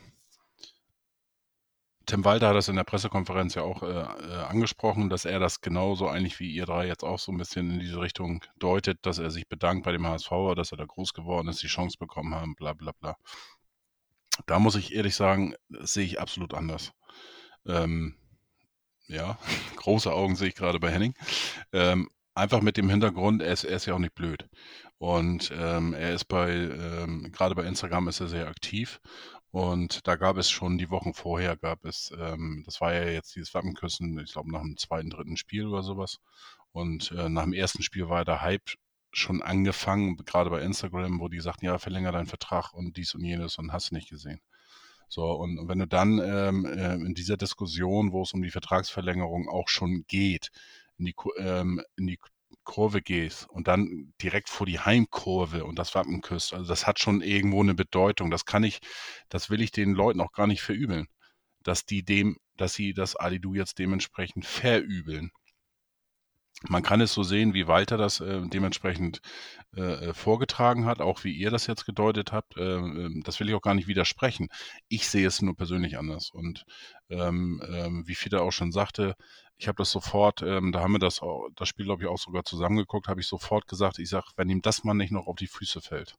[2.06, 5.60] Tim Walter hat das in der Pressekonferenz ja auch äh, äh, angesprochen, dass er das
[5.60, 9.18] genauso eigentlich wie ihr drei jetzt auch so ein bisschen in diese Richtung deutet, dass
[9.18, 12.34] er sich bedankt bei dem HSV, dass er da groß geworden ist, die Chance bekommen
[12.34, 13.16] haben, bla bla bla.
[14.46, 16.92] Da muss ich ehrlich sagen, das sehe ich absolut anders.
[17.66, 18.16] Ähm,
[19.08, 19.38] ja,
[19.76, 21.14] große Augen sehe ich gerade bei Henning.
[21.72, 24.48] Ähm, einfach mit dem Hintergrund, er ist, er ist ja auch nicht blöd.
[24.98, 29.00] Und ähm, er ist bei, ähm, gerade bei Instagram ist er sehr aktiv.
[29.50, 33.34] Und da gab es schon die Wochen vorher, gab es, ähm, das war ja jetzt
[33.36, 36.18] dieses Wappenküssen, ich glaube nach dem zweiten, dritten Spiel oder sowas.
[36.72, 38.70] Und äh, nach dem ersten Spiel war der Hype
[39.12, 43.24] schon angefangen, gerade bei Instagram, wo die sagten, ja, verlänger deinen Vertrag und dies und
[43.24, 44.40] jenes und hast nicht gesehen.
[45.08, 49.48] So, und wenn du dann ähm, äh, in dieser Diskussion, wo es um die Vertragsverlängerung
[49.48, 50.50] auch schon geht,
[50.98, 52.18] in die, ähm, in die
[52.64, 56.98] Kurve gehst und dann direkt vor die Heimkurve und das Wappen küsst, also das hat
[56.98, 58.30] schon irgendwo eine Bedeutung.
[58.30, 58.80] Das kann ich,
[59.28, 61.06] das will ich den Leuten auch gar nicht verübeln,
[61.62, 65.30] dass die dem, dass sie das Alidu jetzt dementsprechend verübeln
[66.68, 69.20] man kann es so sehen, wie Walter das äh, dementsprechend
[69.76, 72.56] äh, äh, vorgetragen hat, auch wie ihr das jetzt gedeutet habt.
[72.56, 72.80] Äh,
[73.24, 74.48] das will ich auch gar nicht widersprechen.
[74.88, 76.30] Ich sehe es nur persönlich anders.
[76.30, 76.64] Und
[77.10, 79.14] ähm, ähm, wie Fiete auch schon sagte,
[79.58, 81.20] ich habe das sofort, ähm, da haben wir das,
[81.54, 84.62] das Spiel, glaube ich, auch sogar zusammengeguckt, habe ich sofort gesagt, ich sage, wenn ihm
[84.62, 86.16] das mal nicht noch auf die Füße fällt.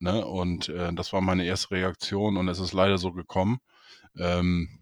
[0.00, 0.24] Ne?
[0.24, 3.60] Und äh, das war meine erste Reaktion und es ist leider so gekommen.
[4.16, 4.80] Ähm,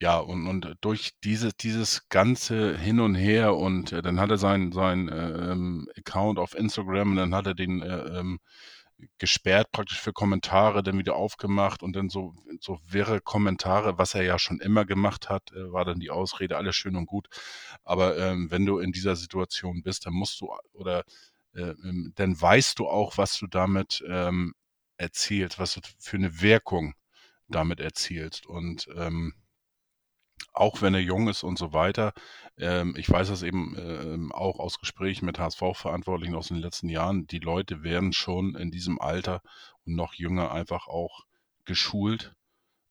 [0.00, 4.38] ja, und, und durch diese, dieses ganze Hin und Her und äh, dann hat er
[4.38, 8.40] seinen sein, ähm, Account auf Instagram und dann hat er den äh, ähm,
[9.18, 14.22] gesperrt praktisch für Kommentare, dann wieder aufgemacht und dann so, so wirre Kommentare, was er
[14.22, 17.28] ja schon immer gemacht hat, äh, war dann die Ausrede, alles schön und gut.
[17.84, 21.04] Aber ähm, wenn du in dieser Situation bist, dann musst du oder
[21.54, 24.54] äh, ähm, dann weißt du auch, was du damit ähm,
[24.96, 26.94] erzielst, was du für eine Wirkung
[27.48, 28.46] damit erzielst.
[28.46, 29.34] Und ähm,
[30.52, 32.12] auch wenn er jung ist und so weiter.
[32.58, 37.26] Ähm, ich weiß das eben ähm, auch aus Gesprächen mit HSV-Verantwortlichen aus den letzten Jahren.
[37.26, 39.42] Die Leute werden schon in diesem Alter
[39.84, 41.24] und noch jünger einfach auch
[41.64, 42.34] geschult,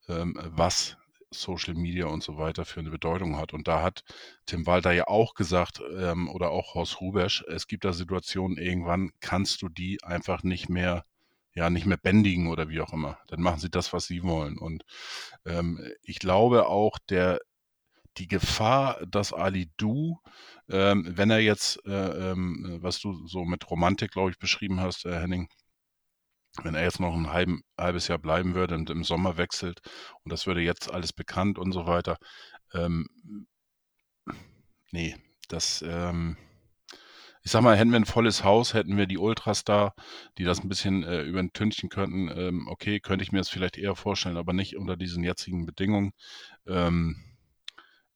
[0.07, 0.97] ähm, was
[1.33, 3.53] Social Media und so weiter für eine Bedeutung hat.
[3.53, 4.03] Und da hat
[4.45, 9.11] Tim Walter ja auch gesagt, ähm, oder auch Horst Rubesch, es gibt da Situationen, irgendwann
[9.21, 11.05] kannst du die einfach nicht mehr
[11.53, 13.19] ja nicht mehr bändigen oder wie auch immer.
[13.27, 14.57] Dann machen sie das, was sie wollen.
[14.57, 14.83] Und
[15.45, 17.39] ähm, ich glaube auch, der
[18.17, 20.19] die Gefahr, dass Ali Du,
[20.69, 25.05] ähm, wenn er jetzt, äh, ähm, was du so mit Romantik, glaube ich, beschrieben hast,
[25.05, 25.49] äh, Henning,
[26.63, 29.79] wenn er jetzt noch ein halben, halbes Jahr bleiben würde und im Sommer wechselt
[30.23, 32.17] und das würde jetzt alles bekannt und so weiter,
[32.73, 33.07] ähm,
[34.91, 35.15] nee,
[35.47, 36.37] das, ähm,
[37.43, 39.93] ich sag mal, hätten wir ein volles Haus, hätten wir die Ultras da,
[40.37, 43.95] die das ein bisschen äh, übertünchen könnten, ähm, okay, könnte ich mir das vielleicht eher
[43.95, 46.11] vorstellen, aber nicht unter diesen jetzigen Bedingungen.
[46.67, 47.31] Ähm,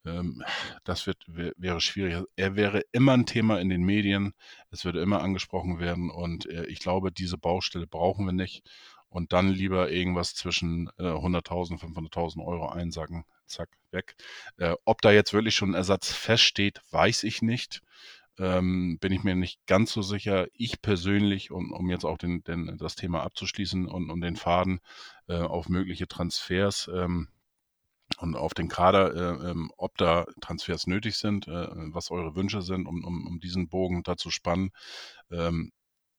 [0.05, 0.43] ähm,
[0.83, 2.23] das wird, wäre schwierig.
[2.35, 4.33] Er wäre immer ein Thema in den Medien.
[4.69, 6.09] Es würde immer angesprochen werden.
[6.11, 8.63] Und äh, ich glaube, diese Baustelle brauchen wir nicht.
[9.09, 13.25] Und dann lieber irgendwas zwischen äh, 100.000, 500.000 Euro einsacken.
[13.47, 14.15] Zack, weg.
[14.57, 17.81] Äh, ob da jetzt wirklich schon ein Ersatz feststeht, weiß ich nicht.
[18.37, 20.47] Ähm, bin ich mir nicht ganz so sicher.
[20.53, 24.79] Ich persönlich, um, um jetzt auch den, den, das Thema abzuschließen und um den Faden
[25.27, 27.29] äh, auf mögliche Transfers, ähm,
[28.19, 32.61] und auf den Kader, äh, ähm, ob da Transfers nötig sind, äh, was eure Wünsche
[32.61, 34.71] sind, um, um, um diesen Bogen da zu spannen.
[35.31, 35.71] Ähm,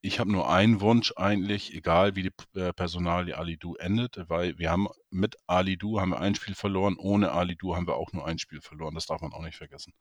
[0.03, 4.59] ich habe nur einen Wunsch eigentlich, egal wie die äh, Personalie Ali Du endet, weil
[4.59, 7.97] wir haben mit Ali Du haben wir ein Spiel verloren, ohne Ali Du haben wir
[7.97, 8.95] auch nur ein Spiel verloren.
[8.95, 9.95] Das darf man auch nicht vergessen.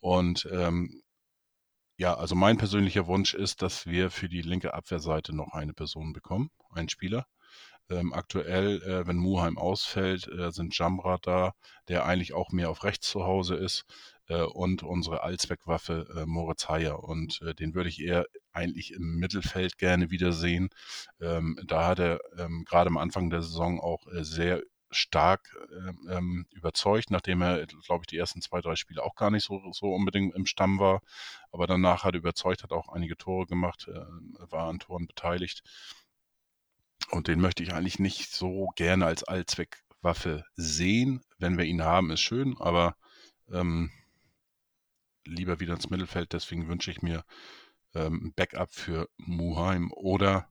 [0.00, 1.02] Und ähm,
[2.00, 6.14] ja, also mein persönlicher Wunsch ist, dass wir für die linke Abwehrseite noch eine Person
[6.14, 7.26] bekommen, einen Spieler.
[7.90, 11.52] Ähm, aktuell, äh, wenn Muheim ausfällt, äh, sind Jamra da,
[11.88, 13.84] der eigentlich auch mehr auf rechts zu Hause ist
[14.28, 17.04] äh, und unsere Allzweckwaffe äh, Moritz Heyer.
[17.04, 20.70] Und äh, den würde ich eher eigentlich im Mittelfeld gerne wiedersehen.
[21.20, 26.08] Ähm, da hat er ähm, gerade am Anfang der Saison auch äh, sehr stark ähm,
[26.10, 29.60] ähm, überzeugt, nachdem er, glaube ich, die ersten zwei, drei Spiele auch gar nicht so,
[29.72, 31.02] so unbedingt im Stamm war.
[31.52, 35.62] Aber danach hat er überzeugt, hat auch einige Tore gemacht, äh, war an Toren beteiligt.
[37.10, 41.22] Und den möchte ich eigentlich nicht so gerne als Allzweckwaffe sehen.
[41.38, 42.96] Wenn wir ihn haben, ist schön, aber
[43.50, 43.90] ähm,
[45.24, 46.32] lieber wieder ins Mittelfeld.
[46.32, 47.24] Deswegen wünsche ich mir
[47.94, 50.48] ähm, Backup für Muheim oder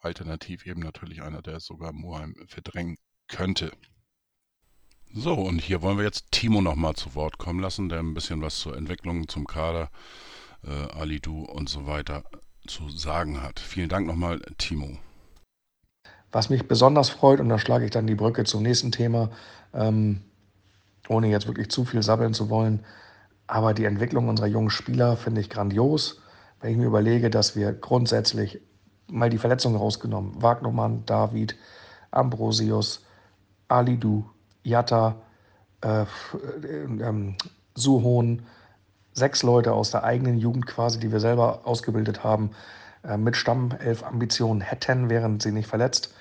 [0.00, 2.98] alternativ eben natürlich einer, der sogar Muheim verdrängen
[3.28, 3.72] könnte.
[5.12, 8.42] So, und hier wollen wir jetzt Timo nochmal zu Wort kommen lassen, der ein bisschen
[8.42, 9.88] was zur Entwicklung, zum Kader,
[10.62, 12.24] äh, Alidu und so weiter
[12.66, 13.60] zu sagen hat.
[13.60, 14.98] Vielen Dank nochmal, Timo.
[16.32, 19.30] Was mich besonders freut, und da schlage ich dann die Brücke zum nächsten Thema,
[19.72, 20.20] ähm,
[21.08, 22.84] ohne jetzt wirklich zu viel sabbeln zu wollen,
[23.46, 26.20] aber die Entwicklung unserer jungen Spieler finde ich grandios.
[26.60, 28.60] Wenn ich mir überlege, dass wir grundsätzlich
[29.06, 31.56] mal die Verletzungen rausgenommen, Wagnermann, David,
[32.10, 33.05] Ambrosius,
[33.68, 34.24] Alidu,
[34.62, 35.16] Jatta,
[35.82, 36.04] äh,
[36.68, 37.36] ähm,
[37.74, 38.42] Suhon,
[39.12, 42.50] sechs Leute aus der eigenen Jugend quasi, die wir selber ausgebildet haben,
[43.04, 46.14] äh, mit Stammelf-Ambitionen hätten, wären sie nicht verletzt.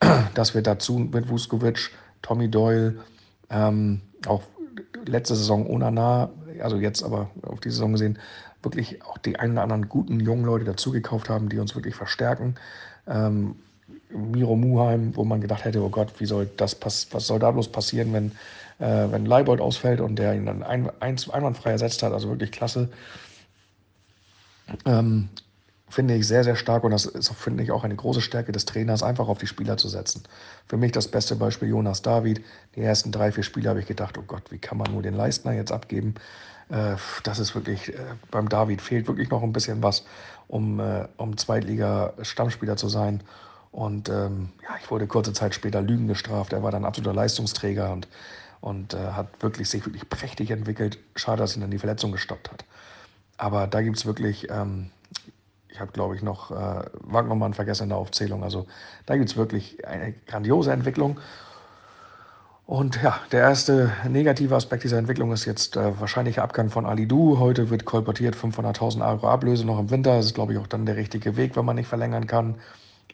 [0.34, 1.90] Dass wir dazu mit Vuskovic,
[2.22, 3.00] Tommy Doyle,
[3.50, 4.42] ähm, auch
[5.06, 8.18] letzte Saison Onana, also jetzt aber auf die Saison gesehen,
[8.62, 12.54] wirklich auch die einen oder anderen guten jungen Leute dazugekauft haben, die uns wirklich verstärken.
[13.06, 13.56] Ähm,
[14.10, 17.50] Miro Muheim, wo man gedacht hätte, oh Gott, wie soll das pass was soll da
[17.50, 18.32] bloß passieren, wenn,
[18.78, 22.52] äh, wenn Leibold ausfällt und der ihn dann ein, ein, einwandfrei ersetzt hat, also wirklich
[22.52, 22.88] klasse.
[24.84, 25.28] Ähm,
[25.92, 28.64] finde ich sehr, sehr stark und das ist, finde ich, auch eine große Stärke des
[28.64, 30.22] Trainers, einfach auf die Spieler zu setzen.
[30.66, 32.42] Für mich das beste Beispiel Jonas David.
[32.74, 35.14] Die ersten drei, vier Spiele habe ich gedacht, oh Gott, wie kann man nur den
[35.14, 36.14] Leistner jetzt abgeben?
[36.70, 37.98] Äh, das ist wirklich, äh,
[38.30, 40.04] beim David fehlt wirklich noch ein bisschen was,
[40.48, 43.22] um, äh, um Zweitliga-Stammspieler zu sein.
[43.72, 46.52] Und ähm, ja, ich wurde kurze Zeit später Lügen gestraft.
[46.52, 48.06] Er war dann absoluter Leistungsträger und,
[48.60, 50.98] und äh, hat wirklich, sich wirklich prächtig entwickelt.
[51.16, 52.64] Schade, dass ihn dann die Verletzung gestoppt hat.
[53.38, 54.90] Aber da gibt es wirklich ähm,
[55.72, 58.44] ich habe, glaube ich, noch äh, Wagnermann vergessen in der Aufzählung.
[58.44, 58.66] Also
[59.06, 61.18] da gibt es wirklich eine grandiose Entwicklung.
[62.66, 67.38] Und ja, der erste negative Aspekt dieser Entwicklung ist jetzt äh, wahrscheinlicher Abgang von Alidu.
[67.38, 70.16] Heute wird kolportiert 500.000 Euro Ablöse noch im Winter.
[70.16, 72.56] Das ist, glaube ich, auch dann der richtige Weg, wenn man nicht verlängern kann.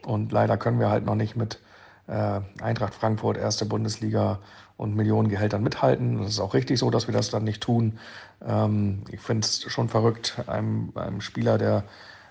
[0.05, 1.61] Und leider können wir halt noch nicht mit
[2.07, 4.39] äh, Eintracht Frankfurt, erste Bundesliga
[4.77, 6.19] und Millionen Gehältern mithalten.
[6.19, 7.99] Das ist auch richtig so, dass wir das dann nicht tun.
[8.47, 11.85] Ähm, ich finde es schon verrückt, einem, einem Spieler, der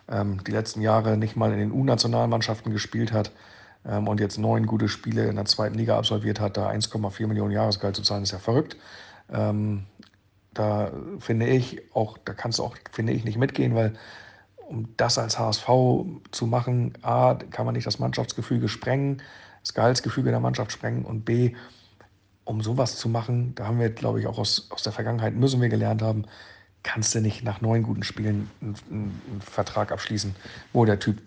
[0.10, 3.32] ähm, die letzten Jahre nicht mal in den U-Nationalmannschaften gespielt hat
[3.86, 7.52] ähm, und jetzt neun gute Spiele in der zweiten Liga absolviert hat, da 1,4 Millionen
[7.52, 8.78] Jahresgehalt zu zahlen, ist ja verrückt.
[9.32, 9.86] Ähm,
[10.54, 13.94] da finde ich auch, da kannst du auch, finde ich, nicht mitgehen, weil
[14.68, 15.68] um das als HSV
[16.32, 19.22] zu machen, A, kann man nicht das Mannschaftsgefüge sprengen,
[19.62, 21.56] das Gehaltsgefüge der Mannschaft sprengen und B,
[22.44, 25.62] um sowas zu machen, da haben wir, glaube ich, auch aus, aus der Vergangenheit, müssen
[25.62, 26.26] wir gelernt haben,
[26.84, 30.36] kannst du nicht nach neun guten Spielen einen, einen Vertrag abschließen,
[30.74, 31.22] wo der Typ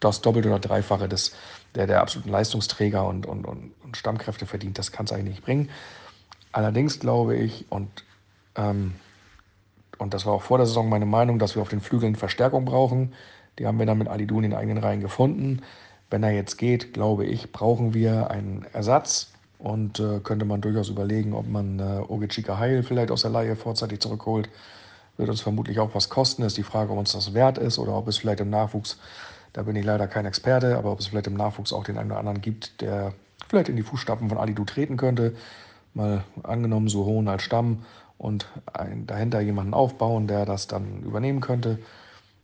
[0.00, 1.34] das Doppelte oder Dreifache des,
[1.74, 4.78] der, der absoluten Leistungsträger und, und, und, und Stammkräfte verdient.
[4.78, 5.70] Das kann es eigentlich nicht bringen.
[6.52, 8.04] Allerdings glaube ich, und,
[8.56, 8.94] ähm,
[10.00, 12.64] und das war auch vor der Saison meine Meinung, dass wir auf den Flügeln Verstärkung
[12.64, 13.12] brauchen.
[13.58, 15.62] Die haben wir dann mit Alidu in den eigenen Reihen gefunden.
[16.08, 20.88] Wenn er jetzt geht, glaube ich, brauchen wir einen Ersatz und äh, könnte man durchaus
[20.88, 24.48] überlegen, ob man äh, Ogechika Heil vielleicht aus der Laie vorzeitig zurückholt
[25.20, 26.42] wird uns vermutlich auch was kosten.
[26.42, 28.98] Ist die Frage, ob uns das wert ist oder ob es vielleicht im Nachwuchs,
[29.52, 32.10] da bin ich leider kein Experte, aber ob es vielleicht im Nachwuchs auch den einen
[32.10, 33.12] oder anderen gibt, der
[33.48, 35.36] vielleicht in die Fußstapfen von Alidu treten könnte.
[35.94, 37.84] Mal angenommen, so hohen als Stamm
[38.20, 41.78] und ein, dahinter jemanden aufbauen, der das dann übernehmen könnte.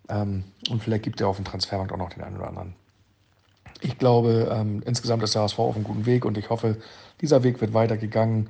[0.08, 2.74] Ähm, und vielleicht gibt er auf dem Transfermarkt auch noch den einen oder anderen.
[3.82, 6.78] Ich glaube, ähm, insgesamt ist der HSV auf einem guten Weg und ich hoffe,
[7.20, 8.48] dieser Weg wird weitergegangen,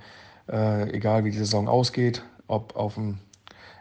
[0.48, 3.18] äh, egal wie die Saison ausgeht, ob auf dem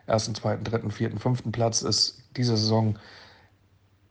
[0.08, 2.98] ersten, zweiten, dritten, vierten, fünften Platz ist diese Saison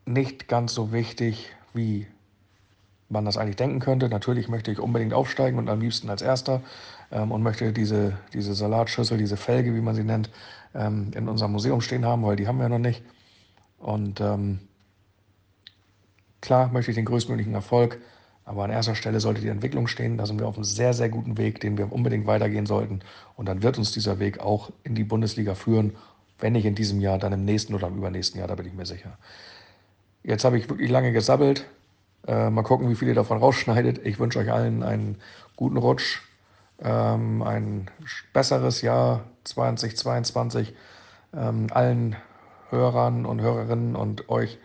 [0.07, 2.07] nicht ganz so wichtig, wie
[3.09, 4.09] man das eigentlich denken könnte.
[4.09, 6.63] Natürlich möchte ich unbedingt aufsteigen und am liebsten als Erster
[7.13, 10.31] ähm, und möchte diese, diese Salatschüssel, diese Felge, wie man sie nennt,
[10.75, 13.03] ähm, in unserem Museum stehen haben, weil die haben wir noch nicht.
[13.79, 14.61] Und ähm,
[16.45, 18.03] Klar möchte ich den größtmöglichen Erfolg,
[18.45, 20.19] aber an erster Stelle sollte die Entwicklung stehen.
[20.19, 23.01] Da sind wir auf einem sehr, sehr guten Weg, den wir unbedingt weitergehen sollten.
[23.35, 25.97] Und dann wird uns dieser Weg auch in die Bundesliga führen.
[26.39, 28.75] Wenn nicht in diesem Jahr, dann im nächsten oder im übernächsten Jahr, da bin ich
[28.75, 29.17] mir sicher.
[30.23, 31.65] Jetzt habe ich wirklich lange gesabbelt.
[32.27, 34.05] Äh, mal gucken, wie viel ihr davon rausschneidet.
[34.05, 35.17] Ich wünsche euch allen einen
[35.57, 36.23] guten Rutsch,
[36.83, 37.91] ähm, ein
[38.33, 40.75] besseres Jahr 2022.
[41.35, 42.17] Ähm, allen
[42.71, 44.59] Hörern und Hörerinnen und euch,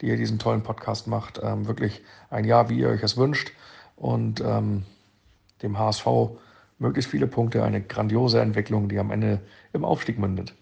[0.00, 3.52] die ihr diesen tollen Podcast macht, ähm, wirklich ein Jahr, wie ihr euch es wünscht.
[3.96, 4.84] Und ähm,
[5.62, 6.06] dem HSV
[6.78, 9.40] möglichst viele Punkte, eine grandiose Entwicklung, die am Ende
[9.72, 10.54] im Aufstieg mündet.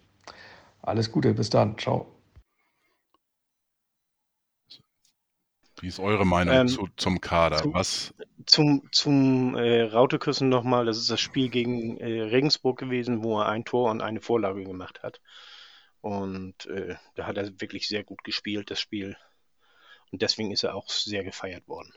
[0.83, 1.79] Alles Gute, bis dann.
[1.79, 2.12] Ciao.
[5.83, 7.57] Wie ist eure Meinung ähm, zu, zum Kader?
[7.57, 8.15] Zum, Was?
[8.47, 13.49] Zum, zum äh, Rauteküssen nochmal, das ist das Spiel gegen äh, Regensburg gewesen, wo er
[13.49, 15.21] ein Tor und eine Vorlage gemacht hat.
[16.01, 19.17] Und äh, da hat er wirklich sehr gut gespielt, das Spiel.
[20.13, 21.93] Und deswegen ist er auch sehr gefeiert worden.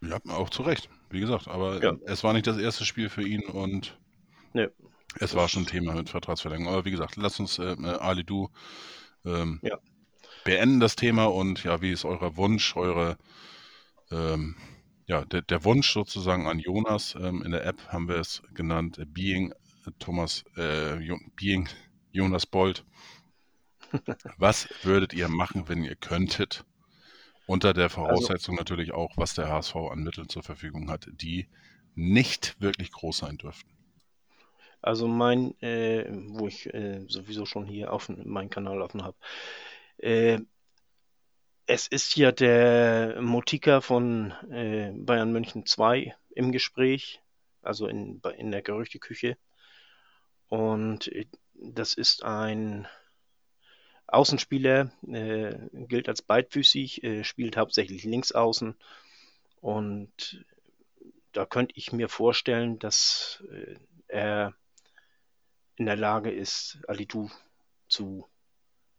[0.00, 1.48] Ja, auch zu Recht, wie gesagt.
[1.48, 1.96] Aber ja.
[2.04, 3.98] es war nicht das erste Spiel für ihn und
[4.52, 4.68] nee,
[5.18, 6.72] es war schon ein Thema mit Vertragsverlängerung.
[6.72, 8.50] Aber wie gesagt, lasst uns äh Ali Du
[9.24, 9.80] ähm, ja
[10.46, 13.18] beenden das Thema und ja, wie ist euer Wunsch, eure,
[14.12, 14.54] ähm,
[15.06, 18.96] ja, der, der, Wunsch sozusagen an Jonas ähm, in der App haben wir es genannt,
[18.98, 20.98] äh, Being äh, Thomas, äh,
[21.34, 21.68] Being
[22.12, 22.84] Jonas Bold.
[24.38, 26.64] Was würdet ihr machen, wenn ihr könntet?
[27.48, 31.46] Unter der Voraussetzung also, natürlich auch, was der HSV an Mitteln zur Verfügung hat, die
[31.94, 33.70] nicht wirklich groß sein dürften.
[34.82, 39.16] Also mein, äh, wo ich äh, sowieso schon hier auf meinen Kanal offen habe,
[39.98, 40.40] äh,
[41.66, 47.20] es ist ja der Motika von äh, Bayern München 2 im Gespräch,
[47.62, 49.36] also in, in der Gerüchteküche.
[50.48, 52.86] Und äh, das ist ein
[54.06, 58.76] Außenspieler, äh, gilt als beidfüßig, äh, spielt hauptsächlich links außen.
[59.60, 60.44] Und
[61.32, 63.74] da könnte ich mir vorstellen, dass äh,
[64.06, 64.54] er
[65.74, 67.28] in der Lage ist, Alitu
[67.88, 68.28] zu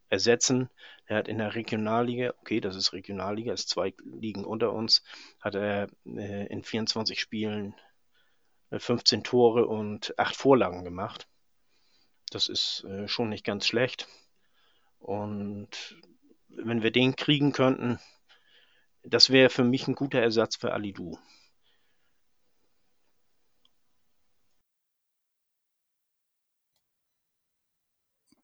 [0.09, 0.69] ersetzen.
[1.05, 5.03] Er hat in der Regionalliga, okay, das ist Regionalliga, ist zwei Ligen unter uns,
[5.39, 7.75] hat er äh, in 24 Spielen
[8.71, 11.27] 15 äh, Tore und 8 Vorlagen gemacht.
[12.29, 14.07] Das ist äh, schon nicht ganz schlecht.
[14.99, 15.97] Und
[16.49, 17.99] wenn wir den kriegen könnten,
[19.03, 21.17] das wäre für mich ein guter Ersatz für Alidu.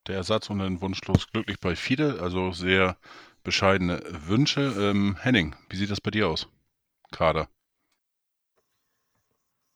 [0.06, 2.96] Der Ersatz und ein wunschlos glücklich bei Fide, also sehr
[3.42, 4.74] bescheidene Wünsche.
[4.78, 6.48] Ähm, Henning, wie sieht das bei dir aus?
[7.10, 7.48] Kader.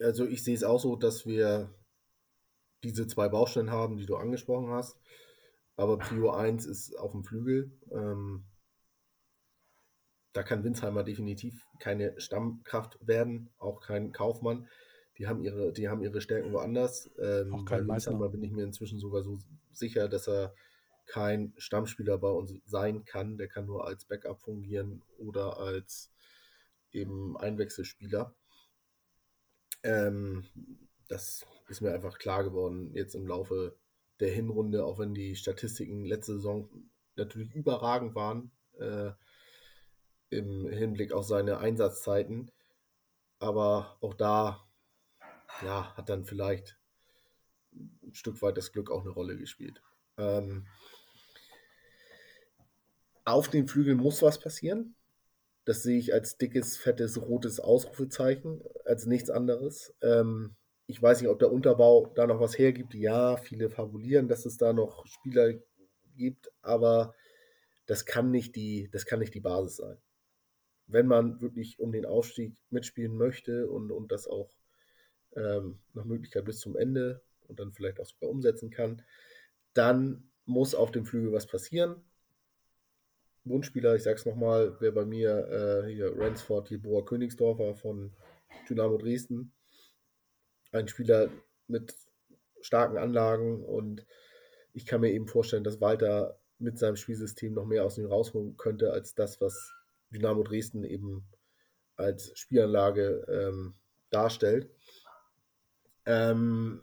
[0.00, 1.70] Also ich sehe es auch so, dass wir
[2.84, 4.96] diese zwei Baustellen haben, die du angesprochen hast.
[5.76, 7.70] Aber Prio 1 ist auf dem Flügel.
[7.90, 8.44] Ähm,
[10.32, 14.68] da kann Winsheimer definitiv keine Stammkraft werden, auch kein Kaufmann.
[15.18, 17.10] Die haben ihre, die haben ihre Stärken woanders.
[17.18, 19.38] Ähm, auch kein Winsheimer bin ich mir inzwischen sogar so
[19.78, 20.54] sicher, dass er
[21.06, 23.38] kein Stammspieler bei uns sein kann.
[23.38, 26.12] Der kann nur als Backup fungieren oder als
[26.92, 28.34] eben Einwechselspieler.
[29.82, 30.44] Ähm,
[31.08, 33.76] das ist mir einfach klar geworden jetzt im Laufe
[34.20, 36.68] der Hinrunde, auch wenn die Statistiken letzte Saison
[37.16, 39.12] natürlich überragend waren äh,
[40.30, 42.50] im Hinblick auf seine Einsatzzeiten.
[43.38, 44.68] Aber auch da
[45.62, 46.77] ja, hat dann vielleicht
[48.02, 49.82] ein Stück weit das Glück auch eine Rolle gespielt.
[50.16, 50.66] Ähm,
[53.24, 54.94] auf den Flügeln muss was passieren.
[55.64, 59.94] Das sehe ich als dickes, fettes, rotes Ausrufezeichen, als nichts anderes.
[60.00, 60.56] Ähm,
[60.86, 62.94] ich weiß nicht, ob der Unterbau da noch was hergibt.
[62.94, 65.52] Ja, viele fabulieren, dass es da noch Spieler
[66.16, 67.14] gibt, aber
[67.84, 69.98] das kann nicht die, das kann nicht die Basis sein.
[70.86, 74.50] Wenn man wirklich um den Aufstieg mitspielen möchte und, und das auch
[75.36, 79.02] ähm, nach Möglichkeit bis zum Ende und dann vielleicht auch sogar umsetzen kann,
[79.74, 82.02] dann muss auf dem Flügel was passieren.
[83.44, 88.12] Wunschspieler, ich sag's nochmal, wäre bei mir äh, hier Ransford Jeboa Königsdorfer von
[88.68, 89.52] Dynamo Dresden.
[90.72, 91.30] Ein Spieler
[91.66, 91.94] mit
[92.60, 94.04] starken Anlagen und
[94.74, 98.56] ich kann mir eben vorstellen, dass Walter mit seinem Spielsystem noch mehr aus ihm rausholen
[98.56, 99.72] könnte, als das, was
[100.10, 101.26] Dynamo Dresden eben
[101.96, 103.74] als Spielanlage ähm,
[104.10, 104.70] darstellt.
[106.06, 106.82] Ähm,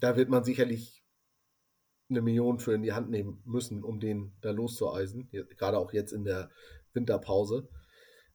[0.00, 1.02] da wird man sicherlich
[2.10, 5.28] eine Million für in die Hand nehmen müssen, um den da loszueisen.
[5.30, 6.50] Gerade auch jetzt in der
[6.92, 7.68] Winterpause.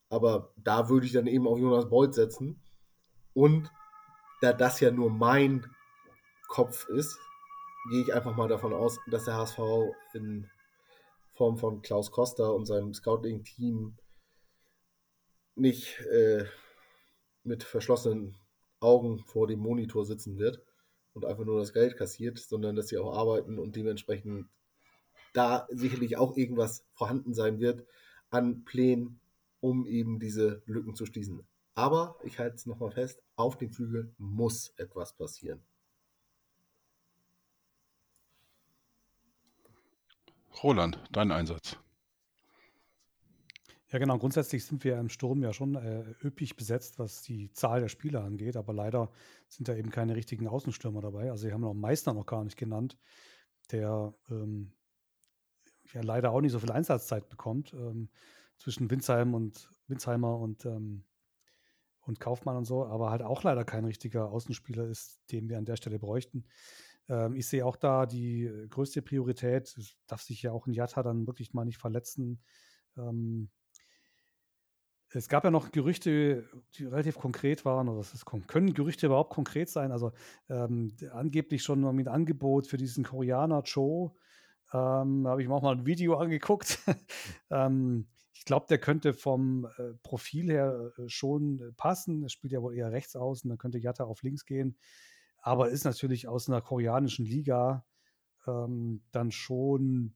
[0.09, 2.61] Aber da würde ich dann eben auf Jonas Beuth setzen.
[3.33, 3.71] Und
[4.41, 5.67] da das ja nur mein
[6.47, 7.19] Kopf ist,
[7.91, 9.59] gehe ich einfach mal davon aus, dass der HSV
[10.13, 10.49] in
[11.33, 13.97] Form von Klaus Costa und seinem Scouting-Team
[15.55, 16.45] nicht äh,
[17.43, 18.35] mit verschlossenen
[18.79, 20.65] Augen vor dem Monitor sitzen wird
[21.13, 24.47] und einfach nur das Geld kassiert, sondern dass sie auch arbeiten und dementsprechend
[25.33, 27.85] da sicherlich auch irgendwas vorhanden sein wird
[28.29, 29.19] an Plänen,
[29.59, 31.45] um eben diese Lücken zu schließen.
[31.75, 35.63] Aber ich halte es nochmal fest, auf dem Flügel muss etwas passieren.
[40.63, 41.77] Roland, dein Einsatz.
[43.91, 44.17] Ja, genau.
[44.19, 48.23] Grundsätzlich sind wir im Sturm ja schon äh, üppig besetzt, was die Zahl der Spieler
[48.23, 48.55] angeht.
[48.55, 49.11] Aber leider
[49.47, 51.31] sind da eben keine richtigen Außenstürmer dabei.
[51.31, 52.97] Also, wir haben noch Meister noch gar nicht genannt,
[53.71, 54.73] der ähm,
[55.93, 57.73] ja leider auch nicht so viel Einsatzzeit bekommt.
[57.73, 58.09] Ähm,
[58.57, 61.05] zwischen Winzheim und Winzheimer und, ähm,
[62.01, 65.65] und Kaufmann und so, aber halt auch leider kein richtiger Außenspieler ist, den wir an
[65.65, 66.45] der Stelle bräuchten.
[67.07, 69.75] Ähm, ich sehe auch da die größte Priorität.
[69.77, 72.43] Es darf sich ja auch ein Jatta dann wirklich mal nicht verletzen.
[75.11, 79.69] Es gab ja noch Gerüchte, die relativ konkret waren, oder ist, können Gerüchte überhaupt konkret
[79.69, 79.91] sein?
[79.91, 80.11] Also
[80.49, 84.11] ähm, angeblich schon mit Angebot für diesen Koreaner Joe.
[84.71, 86.79] Ähm, da habe ich mir auch mal ein Video angeguckt.
[87.49, 92.21] ähm, ich glaube, der könnte vom äh, Profil her äh, schon passen.
[92.21, 94.77] Er spielt ja wohl eher rechts außen, dann könnte Jatta auf links gehen.
[95.41, 97.83] Aber ist natürlich aus einer koreanischen Liga
[98.45, 100.13] ähm, dann schon,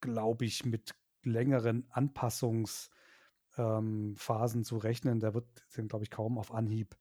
[0.00, 0.94] glaube ich, mit
[1.24, 2.90] längeren Anpassungs-
[3.56, 5.20] ähm, Phasen zu rechnen.
[5.20, 5.46] Der wird,
[5.88, 6.96] glaube ich, kaum auf Anhieb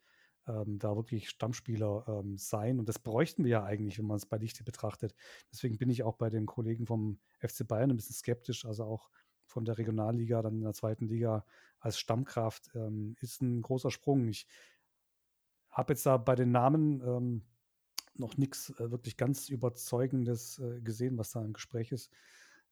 [0.48, 2.80] ähm, da wirklich Stammspieler ähm, sein.
[2.80, 5.16] Und das bräuchten wir ja eigentlich, wenn man es bei Dichte betrachtet.
[5.52, 8.66] Deswegen bin ich auch bei den Kollegen vom FC Bayern ein bisschen skeptisch.
[8.66, 9.10] Also auch
[9.46, 11.46] von der Regionalliga, dann in der zweiten Liga
[11.80, 14.28] als Stammkraft ähm, ist ein großer Sprung.
[14.28, 14.48] Ich
[15.72, 17.42] habe jetzt da bei den Namen ähm,
[18.16, 22.12] noch nichts äh, wirklich ganz Überzeugendes äh, gesehen, was da im Gespräch ist.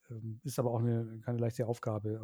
[0.09, 2.19] Ähm, ist aber auch eine, keine leichte Aufgabe.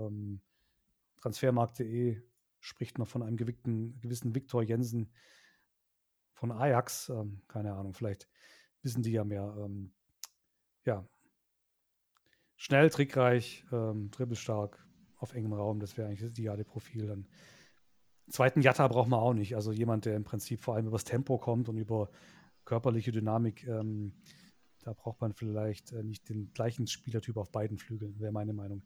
[1.24, 2.22] Transfermarkt.de
[2.60, 5.10] spricht noch von einem gewickten, gewissen Viktor Jensen
[6.34, 7.08] von Ajax.
[7.08, 8.28] Ähm, keine Ahnung, vielleicht
[8.82, 9.56] wissen die ja mehr.
[9.58, 9.94] Ähm,
[10.84, 11.08] ja,
[12.58, 14.86] schnell, trickreich, ähm, dribbelstark,
[15.16, 15.80] auf engem Raum.
[15.80, 17.08] Das wäre eigentlich das ideale Profil.
[17.08, 17.30] Dann
[18.30, 19.56] zweiten Jatta braucht man auch nicht.
[19.56, 22.10] Also jemand, der im Prinzip vor allem übers Tempo kommt und über
[22.66, 24.14] körperliche Dynamik ähm,
[24.84, 28.84] da braucht man vielleicht äh, nicht den gleichen Spielertyp auf beiden Flügeln, wäre meine Meinung.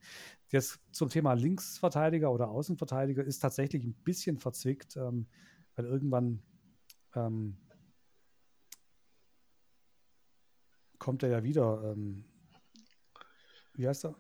[0.50, 5.28] Jetzt zum Thema Linksverteidiger oder Außenverteidiger ist tatsächlich ein bisschen verzwickt, ähm,
[5.76, 6.42] weil irgendwann
[7.16, 7.58] ähm,
[11.00, 11.92] kommt er ja wieder.
[11.92, 12.26] Ähm,
[13.76, 14.16] wie heißt er?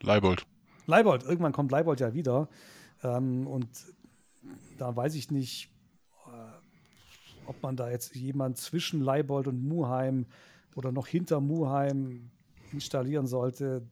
[0.00, 0.46] Leibold.
[0.86, 2.48] Leibold, irgendwann kommt Leibold ja wieder.
[3.02, 3.68] Ähm, und
[4.78, 5.70] da weiß ich nicht,
[7.46, 10.26] ob man da jetzt jemand zwischen Leibold und Muheim
[10.74, 12.30] oder noch hinter Muheim
[12.72, 13.86] installieren sollte.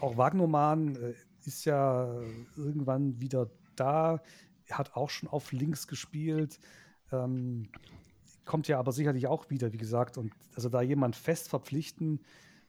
[0.00, 1.14] Auch Wagnoman äh,
[1.44, 2.08] ist ja
[2.56, 4.22] irgendwann wieder da,
[4.70, 6.58] hat auch schon auf links gespielt,
[7.12, 7.68] ähm,
[8.44, 10.18] kommt ja aber sicherlich auch wieder, wie gesagt.
[10.18, 12.20] Und also da jemand fest verpflichten,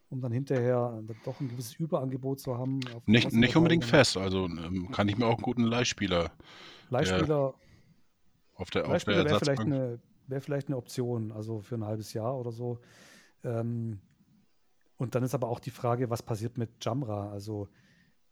[0.10, 2.80] um dann hinterher doch ein gewisses Überangebot zu haben.
[3.06, 6.32] Nicht, nicht unbedingt fest, also ähm, kann ich mir auch einen guten Leihspieler.
[6.90, 7.54] Leihspieler
[8.56, 12.14] auf der, auf der wäre vielleicht, eine, wär vielleicht eine Option, also für ein halbes
[12.14, 12.80] Jahr oder so.
[13.44, 14.00] Ähm,
[14.98, 17.30] und dann ist aber auch die Frage, was passiert mit Jamra?
[17.32, 17.68] Also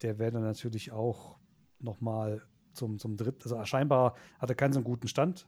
[0.01, 1.37] der wäre dann natürlich auch
[1.79, 2.41] nochmal
[2.73, 5.47] zum, zum dritten, also scheinbar hat er keinen so guten Stand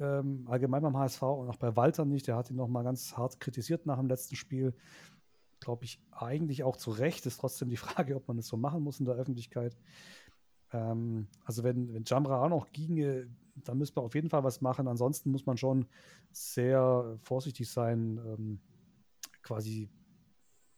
[0.00, 2.26] ähm, allgemein beim HSV und auch bei Walter nicht.
[2.26, 4.74] Der hat ihn nochmal ganz hart kritisiert nach dem letzten Spiel.
[5.60, 7.26] Glaube ich eigentlich auch zu Recht.
[7.26, 9.76] Ist trotzdem die Frage, ob man das so machen muss in der Öffentlichkeit.
[10.72, 14.60] Ähm, also wenn, wenn Jamra auch noch ginge, dann müsste man auf jeden Fall was
[14.60, 14.88] machen.
[14.88, 15.86] Ansonsten muss man schon
[16.32, 18.60] sehr vorsichtig sein, ähm,
[19.42, 19.90] quasi,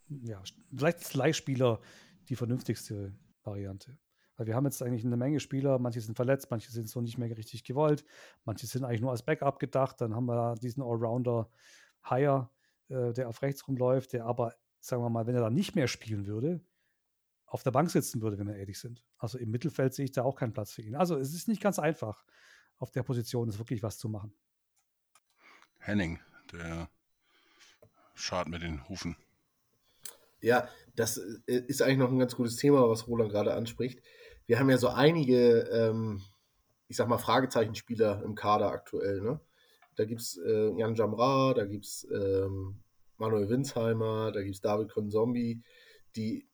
[0.09, 0.43] ja,
[0.75, 1.81] vielleicht ist Leihspieler
[2.29, 3.99] die vernünftigste Variante.
[4.37, 7.17] Weil wir haben jetzt eigentlich eine Menge Spieler, manche sind verletzt, manche sind so nicht
[7.17, 8.05] mehr richtig gewollt,
[8.45, 10.01] manche sind eigentlich nur als Backup gedacht.
[10.01, 11.49] Dann haben wir diesen Allrounder
[12.05, 12.51] Hire,
[12.89, 15.89] äh, der auf rechts rumläuft, der aber, sagen wir mal, wenn er da nicht mehr
[15.89, 16.61] spielen würde,
[17.47, 19.05] auf der Bank sitzen würde, wenn wir ehrlich sind.
[19.19, 20.97] Also im Mittelfeld sehe ich da auch keinen Platz für ihn.
[20.97, 22.25] Also es ist nicht ganz einfach,
[22.79, 24.33] auf der Position ist wirklich was zu machen.
[25.79, 26.19] Henning,
[26.53, 26.89] der
[28.15, 29.17] schart mit den Hufen.
[30.41, 34.03] Ja, das äh, ist eigentlich noch ein ganz gutes Thema, was Roland gerade anspricht.
[34.47, 36.23] Wir haben ja so einige, ähm,
[36.89, 39.21] ich sag mal, Fragezeichenspieler im Kader aktuell.
[39.21, 39.41] Ne?
[39.97, 42.83] Da gibt es äh, Jan Jamra, da gibt es ähm,
[43.17, 45.63] Manuel Winsheimer, da gibt es David Konzombi,
[46.17, 46.47] die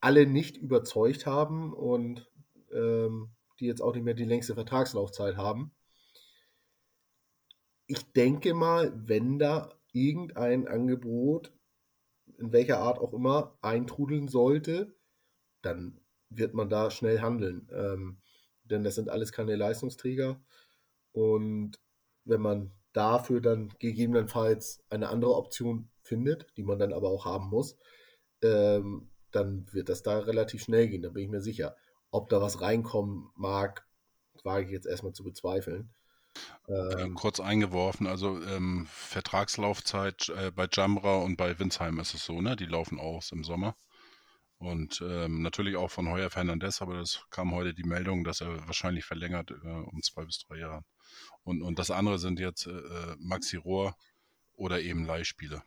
[0.00, 2.30] alle nicht überzeugt haben und
[2.72, 5.72] ähm, die jetzt auch nicht mehr die längste Vertragslaufzeit haben.
[7.86, 11.52] Ich denke mal, wenn da irgendein Angebot,
[12.38, 14.96] in welcher Art auch immer, eintrudeln sollte,
[15.62, 16.00] dann
[16.30, 17.68] wird man da schnell handeln.
[17.72, 18.20] Ähm,
[18.64, 20.42] denn das sind alles keine Leistungsträger.
[21.12, 21.78] Und
[22.24, 27.48] wenn man dafür dann gegebenenfalls eine andere Option findet, die man dann aber auch haben
[27.50, 27.76] muss,
[28.42, 31.76] ähm, dann wird das da relativ schnell gehen, da bin ich mir sicher.
[32.14, 33.84] Ob da was reinkommen mag,
[34.44, 35.92] wage ich jetzt erstmal zu bezweifeln.
[36.68, 42.40] Ähm, kurz eingeworfen, also ähm, Vertragslaufzeit äh, bei Jamra und bei Winsheim ist es so,
[42.40, 42.54] ne?
[42.54, 43.74] Die laufen aus im Sommer.
[44.58, 48.64] Und ähm, natürlich auch von Heuer Fernandez, aber das kam heute die Meldung, dass er
[48.68, 50.84] wahrscheinlich verlängert äh, um zwei bis drei Jahre.
[51.42, 53.96] Und, und das andere sind jetzt äh, äh Maxi Rohr
[54.54, 55.64] oder eben Leihspiele.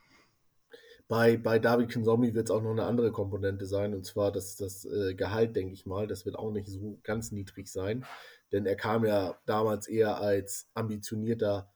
[1.07, 4.57] Bei, bei David Kinsomi wird es auch noch eine andere Komponente sein, und zwar das,
[4.57, 6.05] das äh, Gehalt, denke ich mal.
[6.05, 8.05] Das wird auch nicht so ganz niedrig sein,
[8.51, 11.71] denn er kam ja damals eher als ambitionierter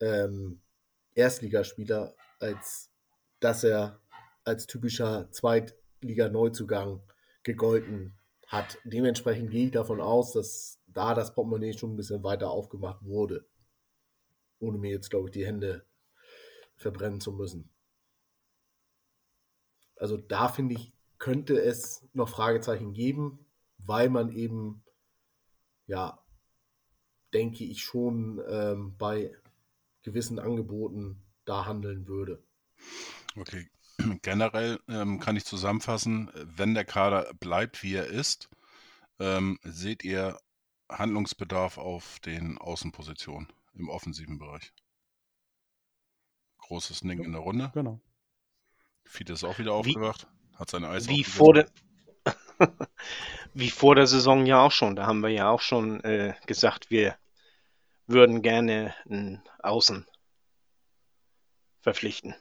[0.00, 0.62] ähm,
[1.14, 2.90] Erstligaspieler, als
[3.40, 4.00] dass er
[4.44, 7.02] als typischer Zweitliga-Neuzugang
[7.42, 8.78] gegolten hat.
[8.84, 13.46] Dementsprechend gehe ich davon aus, dass da das Portemonnaie schon ein bisschen weiter aufgemacht wurde.
[14.58, 15.84] Ohne mir jetzt, glaube ich, die Hände
[16.76, 17.69] verbrennen zu müssen.
[20.00, 23.44] Also da finde ich, könnte es noch Fragezeichen geben,
[23.76, 24.82] weil man eben,
[25.86, 26.24] ja,
[27.34, 29.36] denke ich schon ähm, bei
[30.02, 32.42] gewissen Angeboten da handeln würde.
[33.36, 33.68] Okay,
[34.22, 38.48] generell ähm, kann ich zusammenfassen, wenn der Kader bleibt, wie er ist,
[39.18, 40.38] ähm, seht ihr
[40.88, 44.72] Handlungsbedarf auf den Außenpositionen im offensiven Bereich.
[46.56, 47.70] Großes Ding in der Runde.
[47.74, 48.00] Genau.
[49.04, 51.66] Fiete ist auch wieder aufgewacht, hat seine Eis wie vor, der,
[53.54, 54.96] wie vor der Saison ja auch schon.
[54.96, 57.16] Da haben wir ja auch schon äh, gesagt, wir
[58.06, 60.06] würden gerne einen Außen
[61.80, 62.34] verpflichten.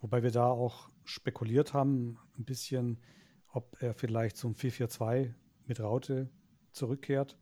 [0.00, 3.00] Wobei wir da auch spekuliert haben, ein bisschen,
[3.48, 5.32] ob er vielleicht zum 4-4-2
[5.66, 6.30] mit Raute
[6.72, 7.38] zurückkehrt.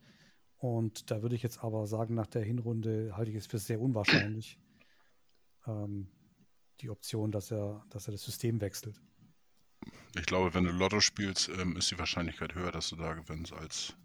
[0.57, 3.81] Und da würde ich jetzt aber sagen, nach der Hinrunde halte ich es für sehr
[3.81, 4.59] unwahrscheinlich.
[5.67, 6.07] Ähm,
[6.83, 8.99] die Option, dass er, dass er das System wechselt.
[10.15, 13.53] Ich glaube, wenn du Lotto spielst, ähm, ist die Wahrscheinlichkeit höher, dass du da gewinnst,
[13.53, 13.95] als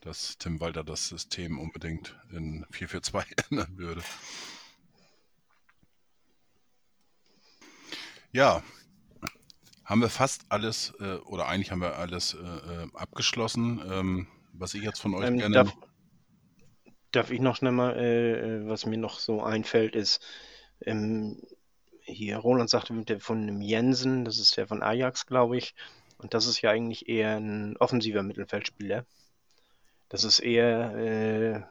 [0.00, 4.02] dass Tim Walter das System unbedingt in 4-4-2 ändern würde.
[8.32, 8.62] Ja,
[9.84, 13.80] haben wir fast alles, äh, oder eigentlich haben wir alles äh, äh abgeschlossen.
[13.90, 15.54] Ähm, was ich jetzt von euch ähm, gerne.
[15.54, 15.76] Darf,
[17.12, 20.20] darf, ich noch schnell mal, äh, äh, was mir noch so einfällt, ist,
[20.80, 21.40] ähm,
[22.04, 25.74] hier Roland sagte mit der von einem Jensen, das ist der von Ajax, glaube ich.
[26.18, 29.04] Und das ist ja eigentlich eher ein offensiver Mittelfeldspieler.
[30.08, 31.62] Das ist eher, äh,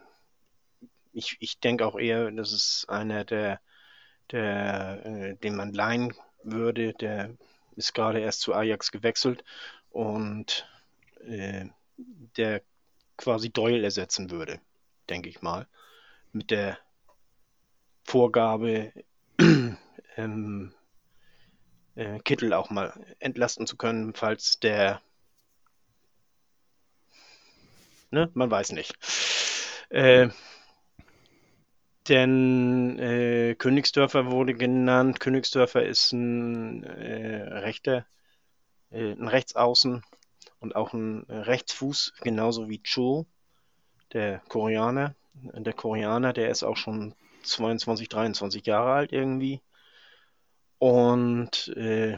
[1.13, 3.61] ich, ich denke auch eher, das ist einer, der,
[4.31, 6.13] der, äh, den man leihen
[6.43, 6.93] würde.
[6.93, 7.31] Der
[7.75, 9.43] ist gerade erst zu Ajax gewechselt
[9.89, 10.67] und
[11.25, 11.65] äh,
[12.37, 12.61] der
[13.17, 14.59] quasi Doyle ersetzen würde,
[15.09, 15.67] denke ich mal.
[16.33, 16.77] Mit der
[18.03, 18.91] Vorgabe,
[20.17, 20.73] ähm,
[21.95, 25.01] äh, Kittel auch mal entlasten zu können, falls der,
[28.11, 28.95] ne, man weiß nicht.
[29.89, 30.29] Äh,
[32.07, 35.19] denn äh, Königsdörfer wurde genannt.
[35.19, 38.05] Königsdörfer ist ein äh, rechter,
[38.89, 40.03] äh, ein Rechtsaußen
[40.59, 43.27] und auch ein Rechtsfuß, genauso wie Cho,
[44.13, 45.15] der Koreaner.
[45.33, 49.61] Der Koreaner, der ist auch schon 22, 23 Jahre alt irgendwie.
[50.81, 52.17] Und äh,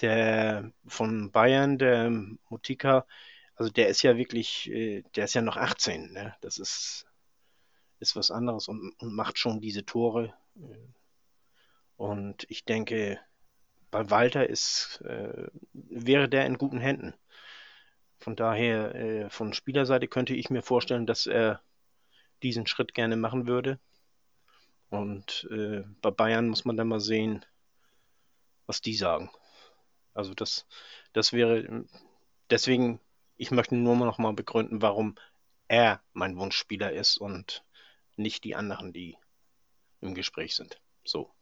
[0.00, 2.10] der von Bayern, der
[2.48, 3.06] Mutika,
[3.54, 6.34] also der ist ja wirklich, äh, der ist ja noch 18, ne?
[6.40, 7.06] Das ist,
[8.00, 10.34] ist was anderes und, und macht schon diese Tore.
[11.96, 13.20] Und ich denke,
[13.92, 17.14] bei Walter ist, äh, wäre der in guten Händen.
[18.18, 21.62] Von daher, äh, von Spielerseite könnte ich mir vorstellen, dass er
[22.42, 23.78] diesen Schritt gerne machen würde.
[24.90, 27.44] Und äh, bei Bayern muss man dann mal sehen,
[28.66, 29.30] was die sagen.
[30.14, 30.66] Also das,
[31.12, 31.84] das wäre
[32.50, 33.00] deswegen,
[33.36, 35.16] ich möchte nur noch mal begründen, warum
[35.68, 37.64] er mein Wunschspieler ist und
[38.16, 39.16] nicht die anderen, die
[40.00, 40.80] im Gespräch sind.
[41.04, 41.32] So.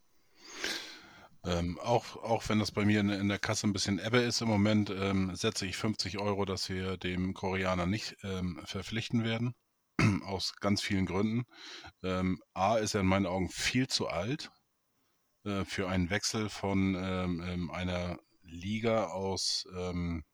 [1.44, 4.40] Ähm, auch, auch wenn das bei mir in, in, der Kasse ein bisschen Ebbe ist
[4.43, 9.55] im Moment, ähm, setze ich 50 Euro, dass wir dem Koreaner nicht ähm, verpflichten werden.
[10.24, 11.44] Aus ganz vielen Gründen.
[12.05, 14.51] Ähm, A ist er in meinen Augen viel zu alt.
[15.44, 20.24] Äh, für einen Wechsel von ähm, ähm, einer Liga aus, ähm,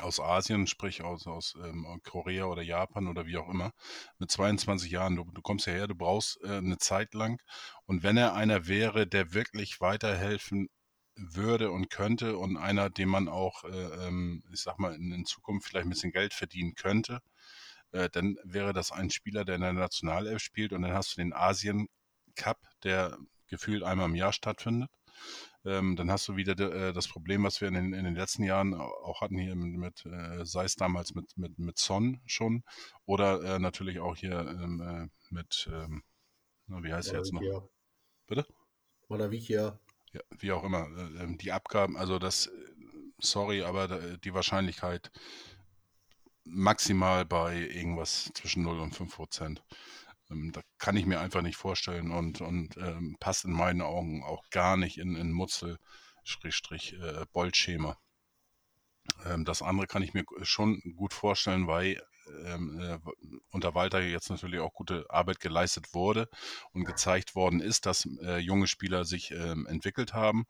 [0.00, 3.72] aus Asien, sprich aus, aus ähm, Korea oder Japan oder wie auch immer,
[4.18, 5.16] mit 22 Jahren.
[5.16, 7.40] Du, du kommst hierher, du brauchst äh, eine Zeit lang.
[7.86, 10.68] Und wenn er einer wäre, der wirklich weiterhelfen
[11.16, 15.24] würde und könnte und einer, dem man auch, äh, ähm, ich sag mal, in, in,
[15.26, 17.20] Zukunft vielleicht ein bisschen Geld verdienen könnte,
[17.92, 21.20] äh, dann wäre das ein Spieler, der in der Nationalelf spielt und dann hast du
[21.20, 21.88] den Asien
[22.36, 23.18] Cup, der
[23.48, 24.90] gefühlt einmal im Jahr stattfindet.
[25.64, 28.14] Ähm, dann hast du wieder de, äh, das Problem, was wir in den, in den,
[28.14, 32.20] letzten Jahren auch hatten hier mit, mit äh, sei es damals mit, mit, mit Son
[32.26, 32.64] schon
[33.06, 36.02] oder äh, natürlich auch hier ähm, äh, mit, ähm,
[36.66, 37.68] wie heißt er jetzt noch?
[38.26, 38.46] Bitte?
[39.08, 39.78] Oder wie hier?
[40.12, 40.86] Ja, wie auch immer.
[40.96, 42.50] Äh, ähm, die Abgaben, also das,
[43.18, 45.10] sorry, aber die Wahrscheinlichkeit
[46.44, 49.62] maximal bei irgendwas zwischen 0 und 5 Prozent.
[50.34, 54.24] Ähm, da kann ich mir einfach nicht vorstellen und, und ähm, passt in meinen Augen
[54.24, 57.96] auch gar nicht in, in Mutzel-Bold-Schema.
[59.24, 62.00] Ähm, das andere kann ich mir schon gut vorstellen, weil
[62.44, 62.98] ähm, äh,
[63.50, 66.28] unter Walter jetzt natürlich auch gute Arbeit geleistet wurde
[66.72, 70.46] und gezeigt worden ist, dass äh, junge Spieler sich ähm, entwickelt haben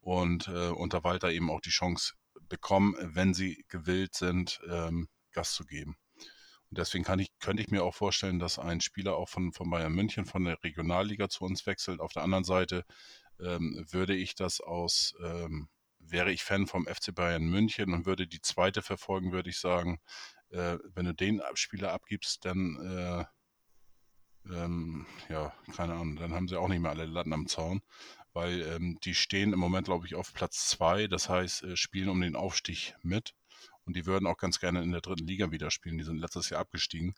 [0.00, 2.14] und äh, unter Walter eben auch die Chance
[2.48, 5.96] bekommen, wenn sie gewillt sind, ähm, Gas zu geben.
[6.70, 9.68] Und deswegen kann ich, könnte ich mir auch vorstellen, dass ein Spieler auch von, von
[9.70, 12.00] Bayern München, von der Regionalliga zu uns wechselt.
[12.00, 12.84] Auf der anderen Seite
[13.40, 15.68] ähm, würde ich das aus, ähm,
[15.98, 19.98] wäre ich Fan vom FC Bayern München und würde die zweite verfolgen, würde ich sagen,
[20.50, 22.76] äh, wenn du den Spieler abgibst, dann,
[24.46, 27.82] äh, ähm, ja, keine Ahnung, dann haben sie auch nicht mehr alle Latten am Zaun,
[28.32, 32.08] weil ähm, die stehen im Moment, glaube ich, auf Platz zwei, das heißt, äh, spielen
[32.08, 33.34] um den Aufstieg mit.
[33.84, 35.98] Und die würden auch ganz gerne in der dritten Liga wieder spielen.
[35.98, 37.14] Die sind letztes Jahr abgestiegen.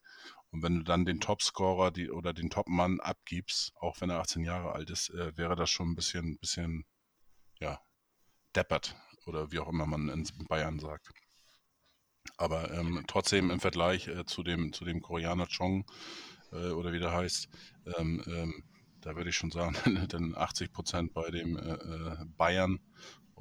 [0.50, 4.44] Und wenn du dann den Topscorer die, oder den Topmann abgibst, auch wenn er 18
[4.44, 6.84] Jahre alt ist, äh, wäre das schon ein bisschen, bisschen,
[7.60, 7.80] ja,
[8.54, 8.96] deppert.
[9.26, 11.10] Oder wie auch immer man in Bayern sagt.
[12.36, 15.84] Aber ähm, trotzdem im Vergleich äh, zu dem, zu dem Koreaner Chong,
[16.52, 17.48] äh, oder wie der heißt,
[17.98, 18.64] ähm, ähm,
[19.00, 19.74] da würde ich schon sagen,
[20.08, 22.80] dann 80 Prozent bei dem äh, äh, Bayern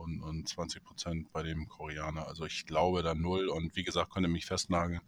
[0.01, 2.27] und, und 20 Prozent bei dem Koreaner.
[2.27, 5.01] Also ich glaube da null und wie gesagt, könnte mich festnageln.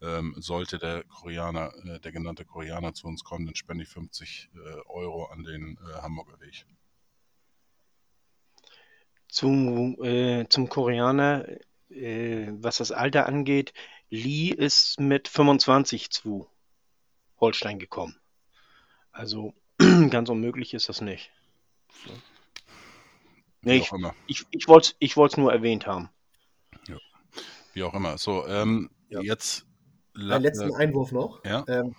[0.00, 4.50] Ähm, sollte der Koreaner, äh, der genannte Koreaner zu uns kommen, dann spende ich 50
[4.54, 6.66] äh, Euro an den äh, Hamburger Weg.
[9.28, 11.46] Zum, äh, zum Koreaner,
[11.88, 13.72] äh, was das Alter angeht,
[14.10, 16.48] Lee ist mit 25 zu
[17.38, 18.16] Holstein gekommen.
[19.12, 19.54] Also
[20.10, 21.30] ganz unmöglich ist das nicht.
[22.06, 22.12] So.
[23.62, 23.92] Nee, ich,
[24.26, 26.10] ich, ich wollte es ich nur erwähnt haben.
[26.88, 26.96] Ja.
[27.74, 28.18] Wie auch immer.
[28.18, 29.20] So, ähm, ja.
[29.20, 29.66] jetzt.
[30.14, 31.44] Einen letzten Einwurf noch.
[31.44, 31.64] Ja?
[31.68, 31.94] Ähm,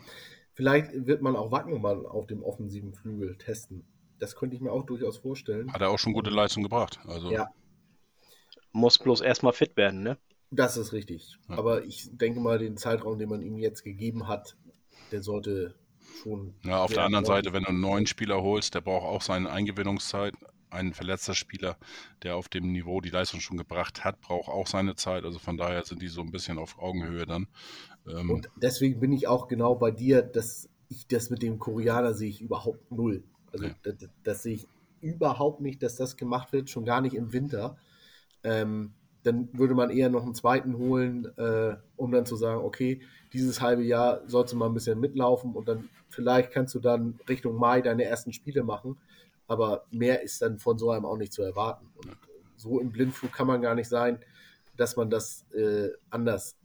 [0.53, 3.85] vielleicht wird man auch Wackenmann auf dem offensiven Flügel testen.
[4.19, 5.71] Das könnte ich mir auch durchaus vorstellen.
[5.73, 6.99] Hat er auch schon gute Leistung gebracht.
[7.07, 7.31] Also.
[7.31, 7.49] Ja.
[8.71, 10.17] Muss bloß erstmal fit werden, ne?
[10.51, 11.37] Das ist richtig.
[11.49, 11.57] Ja.
[11.57, 14.55] Aber ich denke mal, den Zeitraum, den man ihm jetzt gegeben hat,
[15.11, 15.75] der sollte
[16.21, 16.53] schon.
[16.63, 19.49] Ja, auf der anderen Seite, wenn du einen neuen Spieler holst, der braucht auch seine
[19.49, 20.35] Eingewinnungszeit
[20.73, 21.77] ein verletzter Spieler,
[22.23, 25.23] der auf dem Niveau die Leistung schon gebracht hat, braucht auch seine Zeit.
[25.23, 27.47] Also von daher sind die so ein bisschen auf Augenhöhe dann.
[28.07, 32.13] Ähm und deswegen bin ich auch genau bei dir, dass ich das mit dem Koreaner
[32.13, 33.23] sehe ich überhaupt null.
[33.51, 33.75] Also ja.
[33.83, 34.67] das, das, sehe ich
[35.01, 37.77] überhaupt nicht, dass das gemacht wird, schon gar nicht im Winter.
[38.43, 38.93] Ähm,
[39.23, 43.01] dann würde man eher noch einen zweiten holen, äh, um dann zu sagen, okay,
[43.31, 47.19] dieses halbe Jahr sollst du mal ein bisschen mitlaufen und dann vielleicht kannst du dann
[47.27, 48.97] Richtung Mai deine ersten Spiele machen.
[49.47, 51.91] Aber mehr ist dann von so einem auch nicht zu erwarten.
[51.95, 52.17] Und
[52.55, 54.19] so im Blindflug kann man gar nicht sein,
[54.77, 56.57] dass man das äh, anders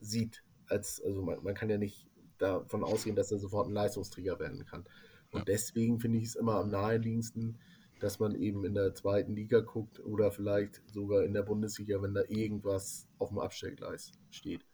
[0.00, 0.44] sieht.
[0.66, 2.08] Als, also man, man, kann ja nicht
[2.38, 4.84] davon ausgehen, dass er sofort ein Leistungsträger werden kann.
[5.32, 5.44] Und ja.
[5.44, 7.58] deswegen finde ich es immer am naheliegendsten,
[8.00, 12.14] dass man eben in der zweiten Liga guckt oder vielleicht sogar in der Bundesliga, wenn
[12.14, 14.64] da irgendwas auf dem Abstellgleis steht.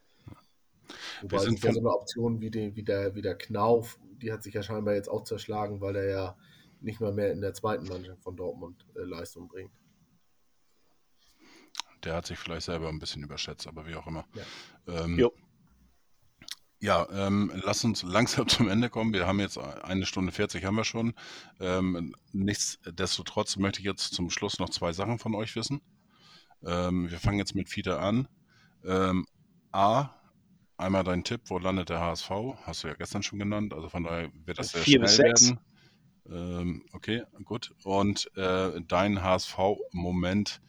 [1.23, 4.55] Wobei sind so eine Option wie, den, wie, der, wie der Knauf, die hat sich
[4.55, 6.37] ja scheinbar jetzt auch zerschlagen, weil er ja
[6.81, 9.73] nicht mal mehr in der zweiten Mannschaft von Dortmund äh, Leistung bringt.
[12.05, 14.25] Der hat sich vielleicht selber ein bisschen überschätzt, aber wie auch immer.
[14.35, 15.31] Ja, ähm,
[16.79, 19.13] ja ähm, lass uns langsam zum Ende kommen.
[19.13, 21.15] Wir haben jetzt eine Stunde 40 haben wir schon.
[21.59, 25.81] Ähm, nichtsdestotrotz möchte ich jetzt zum Schluss noch zwei Sachen von euch wissen.
[26.65, 28.29] Ähm, wir fangen jetzt mit Fiete an.
[28.85, 29.27] Ähm,
[29.73, 30.11] A,
[30.77, 32.31] einmal dein Tipp, wo landet der HSV?
[32.63, 35.59] Hast du ja gestern schon genannt, also von daher wird das sehr schnell werden.
[36.31, 37.75] Ähm, okay, gut.
[37.85, 40.61] Und äh, dein HSV-Moment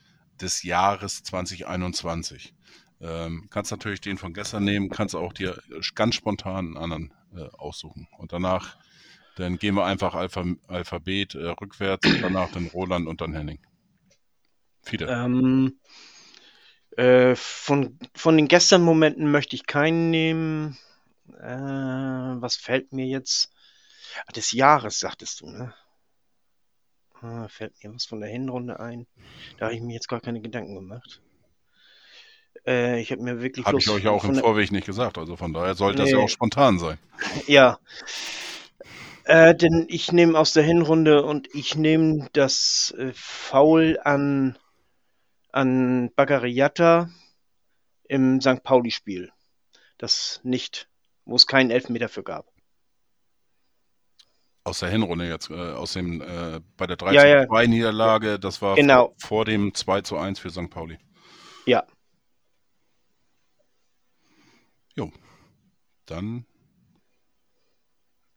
[0.41, 2.53] des Jahres 2021.
[2.99, 5.61] Ähm, kannst natürlich den von gestern nehmen, kannst auch dir
[5.93, 8.07] ganz spontan einen anderen äh, aussuchen.
[8.17, 8.77] Und danach,
[9.35, 13.59] dann gehen wir einfach Alpha, Alphabet äh, rückwärts danach dann Roland und dann Henning.
[14.81, 15.07] Viele.
[15.07, 15.79] Ähm,
[16.95, 20.77] äh, von, von den gestern Momenten möchte ich keinen nehmen.
[21.39, 23.51] Äh, was fällt mir jetzt?
[24.35, 25.73] Des Jahres, sagtest du, ne?
[27.21, 29.07] Ah, fällt mir was von der Hinrunde ein.
[29.57, 31.21] Da habe ich mir jetzt gar keine Gedanken gemacht.
[32.65, 35.17] Äh, ich habe mir wirklich Habe ich euch ja auch im Vorweg nicht gesagt.
[35.17, 36.23] Also von daher sollte das ja Nee.
[36.23, 36.97] auch spontan sein.
[37.47, 37.79] Ja.
[39.23, 44.57] Äh, denn ich nehme aus der Hinrunde und ich nehme das äh, Foul an,
[45.51, 47.09] an Bagariata
[48.07, 48.63] im St.
[48.63, 49.31] Pauli-Spiel.
[49.97, 50.87] Das nicht,
[51.25, 52.45] wo es keinen Elfmeter für gab.
[54.67, 57.47] Aus der Hinrunde jetzt, äh, aus dem, äh, bei der 3 Ja, ja.
[57.47, 59.15] 2 Niederlage, das war Genau.
[59.17, 60.69] vor, vor dem 2 zu 1 für St.
[60.69, 60.97] Pauli.
[61.65, 61.87] Ja.
[64.93, 65.09] Jo.
[66.05, 66.45] Dann,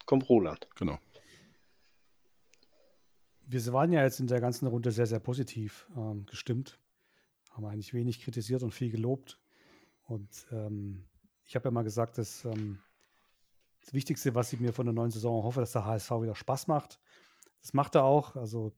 [0.07, 0.69] Kommt Roland.
[0.77, 1.01] genau.
[3.47, 6.79] Wir waren ja jetzt in der ganzen Runde sehr, sehr positiv ähm, gestimmt.
[7.51, 9.41] Haben eigentlich wenig kritisiert und viel gelobt.
[10.05, 11.05] Und ähm,
[11.45, 12.79] ich habe ja mal gesagt, dass ähm,
[13.81, 16.67] das Wichtigste, was ich mir von der neuen Saison hoffe, dass der HSV wieder Spaß
[16.67, 17.01] macht.
[17.63, 18.37] Das macht er auch.
[18.37, 18.73] Also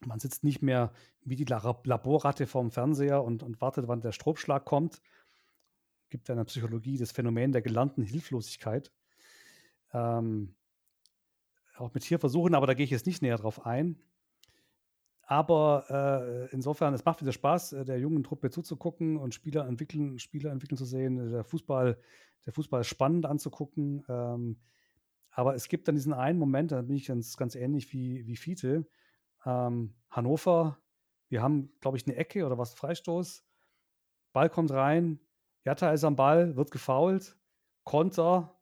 [0.00, 0.92] man sitzt nicht mehr
[1.22, 5.02] wie die La- Laborratte vorm Fernseher und, und wartet, wann der Stromschlag kommt.
[6.08, 8.92] Gibt in der Psychologie das Phänomen der gelernten Hilflosigkeit.
[9.92, 10.54] Ähm,
[11.76, 13.98] auch mit Tierversuchen, aber da gehe ich jetzt nicht näher drauf ein.
[15.30, 20.18] Aber äh, insofern, es macht wieder Spaß, äh, der jungen Truppe zuzugucken und Spieler entwickeln,
[20.18, 21.30] Spieler entwickeln zu sehen.
[21.30, 21.96] Der Fußball,
[22.46, 24.04] der Fußball spannend anzugucken.
[24.08, 24.58] Ähm,
[25.30, 28.34] aber es gibt dann diesen einen Moment, da bin ich ganz, ganz ähnlich wie, wie
[28.34, 28.88] Fiete.
[29.46, 30.78] Ähm, Hannover,
[31.28, 33.44] wir haben, glaube ich, eine Ecke oder was, Freistoß.
[34.32, 35.20] Ball kommt rein,
[35.64, 37.38] Jatta ist am Ball, wird gefoult,
[37.84, 38.58] Konter,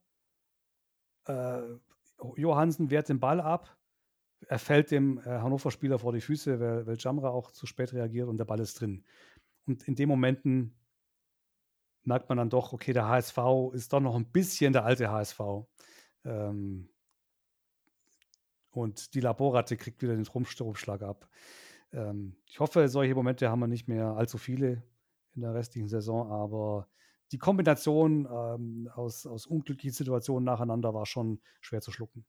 [1.24, 1.62] äh,
[2.36, 3.77] Johansen wehrt den Ball ab.
[4.46, 8.28] Er fällt dem äh, Hannover-Spieler vor die Füße, weil, weil Jamra auch zu spät reagiert
[8.28, 9.04] und der Ball ist drin.
[9.66, 10.74] Und in den Momenten
[12.04, 13.38] merkt man dann doch, okay, der HSV
[13.72, 15.40] ist doch noch ein bisschen der alte HSV.
[16.24, 16.88] Ähm,
[18.70, 21.28] und die Laborratte kriegt wieder den Stromschlag ab.
[21.92, 24.82] Ähm, ich hoffe, solche Momente haben wir nicht mehr allzu viele
[25.34, 26.88] in der restlichen Saison, aber
[27.32, 32.24] die Kombination ähm, aus, aus unglücklichen Situationen nacheinander war schon schwer zu schlucken.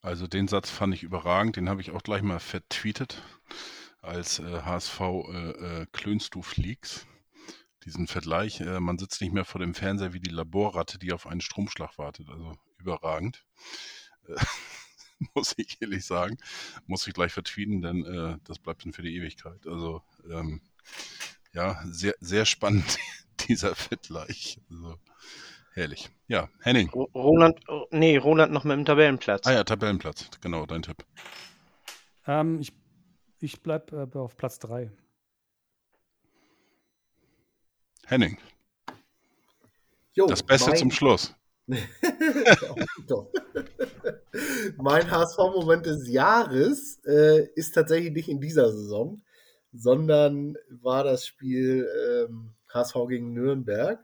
[0.00, 3.22] Also den Satz fand ich überragend, den habe ich auch gleich mal vertweetet
[4.00, 7.06] als äh, HSV äh, äh, klönst du fliegst.
[7.84, 11.26] Diesen Vergleich, äh, man sitzt nicht mehr vor dem Fernseher wie die Laborratte, die auf
[11.26, 12.28] einen Stromschlag wartet.
[12.28, 13.44] Also überragend.
[14.26, 14.34] Äh,
[15.34, 16.38] muss ich ehrlich sagen.
[16.86, 19.66] Muss ich gleich vertweeten, denn äh, das bleibt dann für die Ewigkeit.
[19.66, 20.60] Also ähm,
[21.52, 22.98] ja, sehr, sehr spannend,
[23.48, 24.60] dieser Vergleich.
[24.70, 24.98] Also,
[25.74, 26.10] herrlich.
[26.26, 26.88] Ja, Henning.
[26.90, 27.58] Ro- Roland,
[27.90, 29.46] nee, Roland noch mit dem Tabellenplatz.
[29.46, 30.28] Ah ja, Tabellenplatz.
[30.40, 31.04] Genau, dein Tipp.
[32.26, 32.72] Ähm, ich
[33.40, 34.90] ich bleibe äh, auf Platz 3.
[38.06, 38.38] Henning,
[40.14, 41.34] Jo, das Beste mein- zum Schluss.
[43.08, 43.30] Doch.
[44.78, 49.20] mein HSV-Moment des Jahres äh, ist tatsächlich nicht in dieser Saison,
[49.74, 51.86] sondern war das Spiel
[52.26, 54.00] ähm, HSV gegen Nürnberg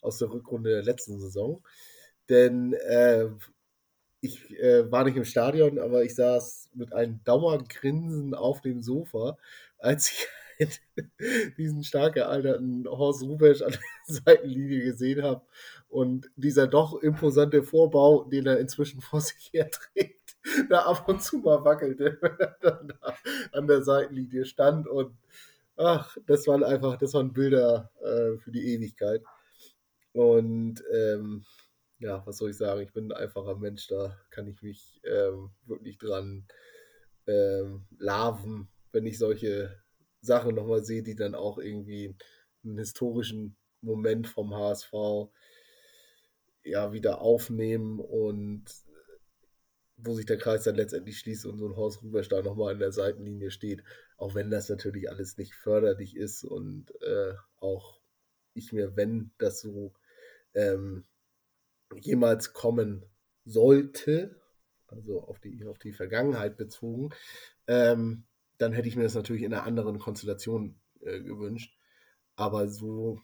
[0.00, 1.62] aus der Rückrunde der letzten Saison.
[2.28, 3.28] Denn äh,
[4.20, 9.38] ich äh, war nicht im Stadion, aber ich saß mit einem Dauergrinsen auf dem Sofa,
[9.78, 10.28] als ich
[11.58, 13.80] diesen stark gealterten Horst Rubesch an der
[14.24, 15.42] Seitenlinie gesehen habe
[15.88, 20.36] und dieser doch imposante Vorbau, den er inzwischen vor sich her trägt,
[20.68, 23.14] da ab und zu mal wackelte, wenn er dann da
[23.52, 25.16] an der Seitenlinie stand und
[25.76, 29.22] ach, das waren einfach, das waren Bilder äh, für die Ewigkeit.
[30.18, 31.44] Und ähm,
[32.00, 32.80] ja, was soll ich sagen?
[32.80, 36.44] Ich bin ein einfacher Mensch, da kann ich mich ähm, wirklich dran
[37.28, 39.80] ähm, larven, wenn ich solche
[40.20, 42.16] Sachen nochmal sehe, die dann auch irgendwie
[42.64, 44.92] einen historischen Moment vom HSV
[46.64, 48.64] ja wieder aufnehmen und
[49.98, 52.80] wo sich der Kreis dann letztendlich schließt und so ein Horst Rubesch da nochmal in
[52.80, 53.84] der Seitenlinie steht,
[54.16, 58.00] auch wenn das natürlich alles nicht förderlich ist und äh, auch
[58.54, 59.92] ich mir, wenn das so
[60.58, 61.04] ähm,
[62.00, 63.04] jemals kommen
[63.44, 64.40] sollte,
[64.88, 67.10] also auf die, auf die Vergangenheit bezogen,
[67.66, 68.24] ähm,
[68.58, 71.76] dann hätte ich mir das natürlich in einer anderen Konstellation äh, gewünscht.
[72.36, 73.20] Aber so,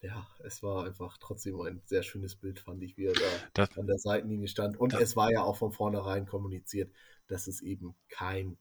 [0.00, 3.20] ja, es war einfach trotzdem ein sehr schönes Bild, fand ich, wie er da
[3.54, 4.78] Das, an der Seitenlinie stand.
[4.78, 6.92] Und Das- es war ja auch von vornherein kommuniziert,
[7.26, 8.58] dass es eben kein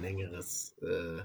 [0.00, 1.22] längeres äh,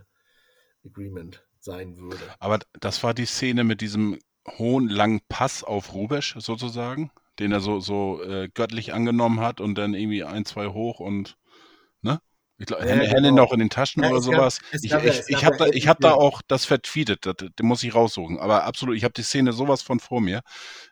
[0.85, 2.21] Agreement sein würde.
[2.39, 4.19] aber das war die Szene mit diesem
[4.57, 9.75] hohen, langen Pass auf Rubesch sozusagen, den er so, so äh, göttlich angenommen hat und
[9.75, 11.37] dann irgendwie ein, zwei hoch und,
[12.01, 12.19] ne?
[12.59, 13.43] Ich glaube, ja, Hände, genau.
[13.43, 14.59] noch in den Taschen ja, oder sowas.
[14.89, 17.93] Gab, ich ich, ich habe da, hab da auch das vertweetet, das, das muss ich
[17.93, 18.39] raussuchen.
[18.39, 20.41] Aber absolut, ich habe die Szene sowas von vor mir,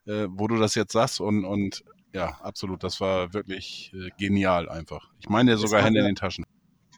[0.06, 1.84] äh, wo du das jetzt sagst und, und
[2.14, 5.10] ja, absolut, das war wirklich äh, genial einfach.
[5.20, 6.46] Ich meine sogar Hände in den Taschen.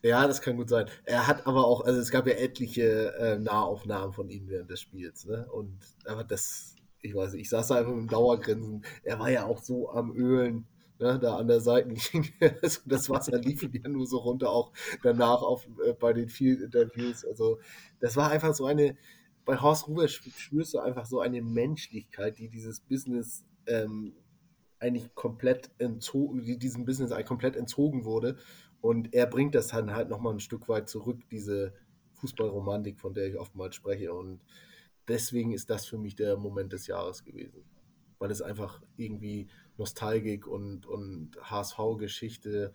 [0.08, 0.88] Ja, das kann gut sein.
[1.06, 4.82] Er hat aber auch, also es gab ja etliche äh, Nahaufnahmen von ihm während des
[4.82, 5.48] Spiels, ne?
[5.52, 8.86] Und aber das, ich weiß nicht, ich saß da einfach mit dem Dauergrinsen.
[9.04, 10.68] Er war ja auch so am Ölen
[11.00, 12.32] ne, da an der Seitenlinie.
[12.62, 14.72] Also das Wasser lief ihm ja nur so runter, auch
[15.04, 17.26] danach auf, äh, bei den vielen Interviews.
[17.26, 17.60] Also
[18.00, 18.98] das war einfach so eine,
[19.46, 24.14] bei Horst Ruber spürst du einfach so eine Menschlichkeit, die dieses Business ähm,
[24.80, 28.38] eigentlich komplett entzogen, die diesem Business eigentlich komplett entzogen wurde.
[28.88, 31.74] Und er bringt das dann halt nochmal ein Stück weit zurück, diese
[32.22, 34.14] Fußballromantik, von der ich oftmals spreche.
[34.14, 34.40] Und
[35.10, 37.66] deswegen ist das für mich der Moment des Jahres gewesen.
[38.18, 42.72] Weil es einfach irgendwie Nostalgik und, und HSV-Geschichte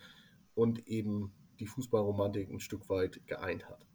[0.54, 3.86] und eben die Fußballromantik ein Stück weit geeint hat.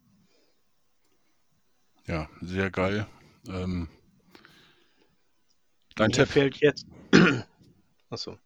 [2.08, 3.06] Ja, sehr geil.
[3.46, 3.88] Ähm,
[5.94, 6.84] dein Mir Tipp fehlt jetzt.
[8.10, 8.38] Achso.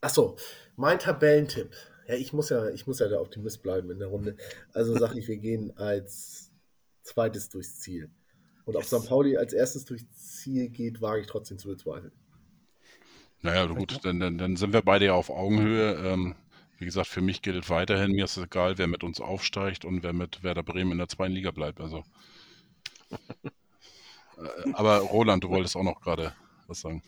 [0.00, 0.36] Achso,
[0.76, 1.74] mein Tabellentipp.
[2.06, 4.36] Ja, ich muss ja, ich muss ja der Optimist bleiben in der Runde.
[4.72, 6.50] Also sage ich, wir gehen als
[7.02, 8.10] zweites durchs Ziel.
[8.64, 8.92] Und yes.
[8.92, 9.08] ob St.
[9.08, 12.12] Pauli als erstes durchs Ziel geht, wage ich trotzdem zu bezweifeln.
[13.42, 15.94] Naja, gut, dann, dann, dann sind wir beide ja auf Augenhöhe.
[15.96, 16.34] Ähm,
[16.78, 20.02] wie gesagt, für mich gilt weiterhin, mir ist es egal, wer mit uns aufsteigt und
[20.02, 21.80] wer mit Werder Bremen in der zweiten Liga bleibt.
[21.80, 22.04] Also.
[24.36, 26.34] Äh, aber Roland, du wolltest auch noch gerade
[26.66, 27.04] was sagen.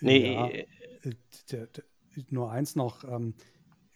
[0.00, 0.34] Nee.
[0.34, 0.66] Ja, äh,
[1.50, 1.84] der, der,
[2.30, 3.04] nur eins noch.
[3.04, 3.34] Ähm,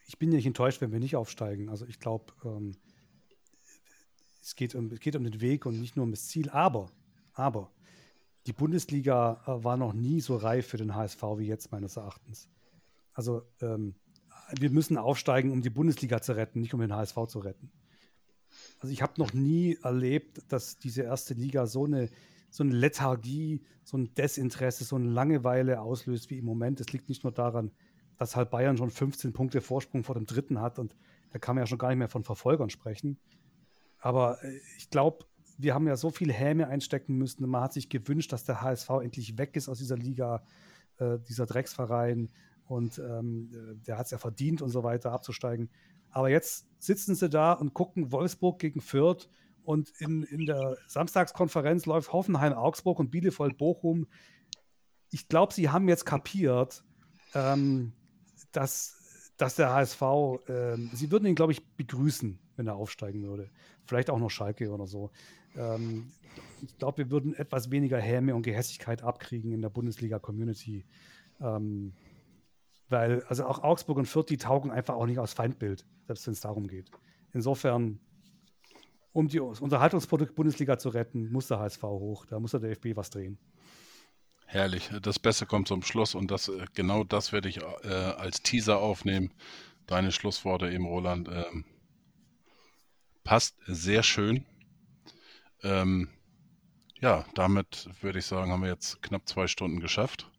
[0.07, 1.69] ich bin nicht enttäuscht, wenn wir nicht aufsteigen.
[1.69, 2.77] Also ich glaube, ähm,
[4.41, 6.51] es, geht um, es geht um den Weg und nicht nur um das Ziel.
[6.51, 6.91] Aber,
[7.33, 7.73] aber
[8.47, 12.49] die Bundesliga äh, war noch nie so reif für den HSV wie jetzt, meines Erachtens.
[13.13, 13.95] Also ähm,
[14.59, 17.73] wir müssen aufsteigen, um die Bundesliga zu retten, nicht um den HSV zu retten.
[18.79, 22.09] Also ich habe noch nie erlebt, dass diese erste Liga so eine,
[22.51, 26.81] so eine Lethargie, so ein Desinteresse, so eine Langeweile auslöst wie im Moment.
[26.81, 27.73] Es liegt nicht nur daran,
[28.19, 30.97] dass halt Bayern schon 15 Punkte Vorsprung vor dem dritten hat und
[31.31, 33.19] da kann man ja schon gar nicht mehr von Verfolgern sprechen.
[33.99, 35.27] Aber äh, ich glaube,
[35.59, 37.49] wir haben ja so viel Häme einstecken müssen.
[37.49, 40.43] Man hat sich gewünscht, dass der HSV endlich weg ist aus dieser Liga,
[40.99, 42.31] äh, dieser Drecksverein.
[42.67, 43.51] Und ähm,
[43.87, 45.71] der hat es ja verdient und so weiter abzusteigen.
[46.11, 49.29] Aber jetzt sitzen sie da und gucken Wolfsburg gegen Fürth.
[49.63, 54.07] Und in, in der Samstagskonferenz läuft Hoffenheim, Augsburg und Bielefeld, Bochum.
[55.11, 56.85] Ich glaube, sie haben jetzt kapiert,
[57.35, 57.93] ähm,
[58.57, 60.03] dass, dass der HSV,
[60.49, 63.51] ähm, sie würden ihn, glaube ich, begrüßen, wenn er aufsteigen würde.
[63.85, 65.11] Vielleicht auch noch Schalke oder so.
[65.57, 66.11] Ähm,
[66.63, 70.85] ich glaube, wir würden etwas weniger Häme und Gehässigkeit abkriegen in der Bundesliga-Community.
[71.41, 71.93] Ähm,
[72.89, 76.33] weil, also auch Augsburg und Fürth, die taugen einfach auch nicht aus Feindbild, selbst wenn
[76.33, 76.91] es darum geht.
[77.33, 77.99] Insofern,
[79.13, 82.27] um die Unterhaltungsprodukt Bundesliga zu retten, muss der HSV hoch.
[82.27, 83.39] Da muss der DFB was drehen.
[84.47, 84.91] Herrlich.
[85.03, 88.79] Das Beste kommt zum Schluss und das, äh, genau das werde ich äh, als Teaser
[88.79, 89.33] aufnehmen.
[89.87, 91.29] Deine Schlussworte eben, Roland.
[91.29, 91.65] Ähm,
[93.25, 94.47] passt sehr schön.
[95.65, 96.09] Ähm,
[97.01, 100.31] ja, damit würde ich sagen, haben wir jetzt knapp zwei Stunden geschafft.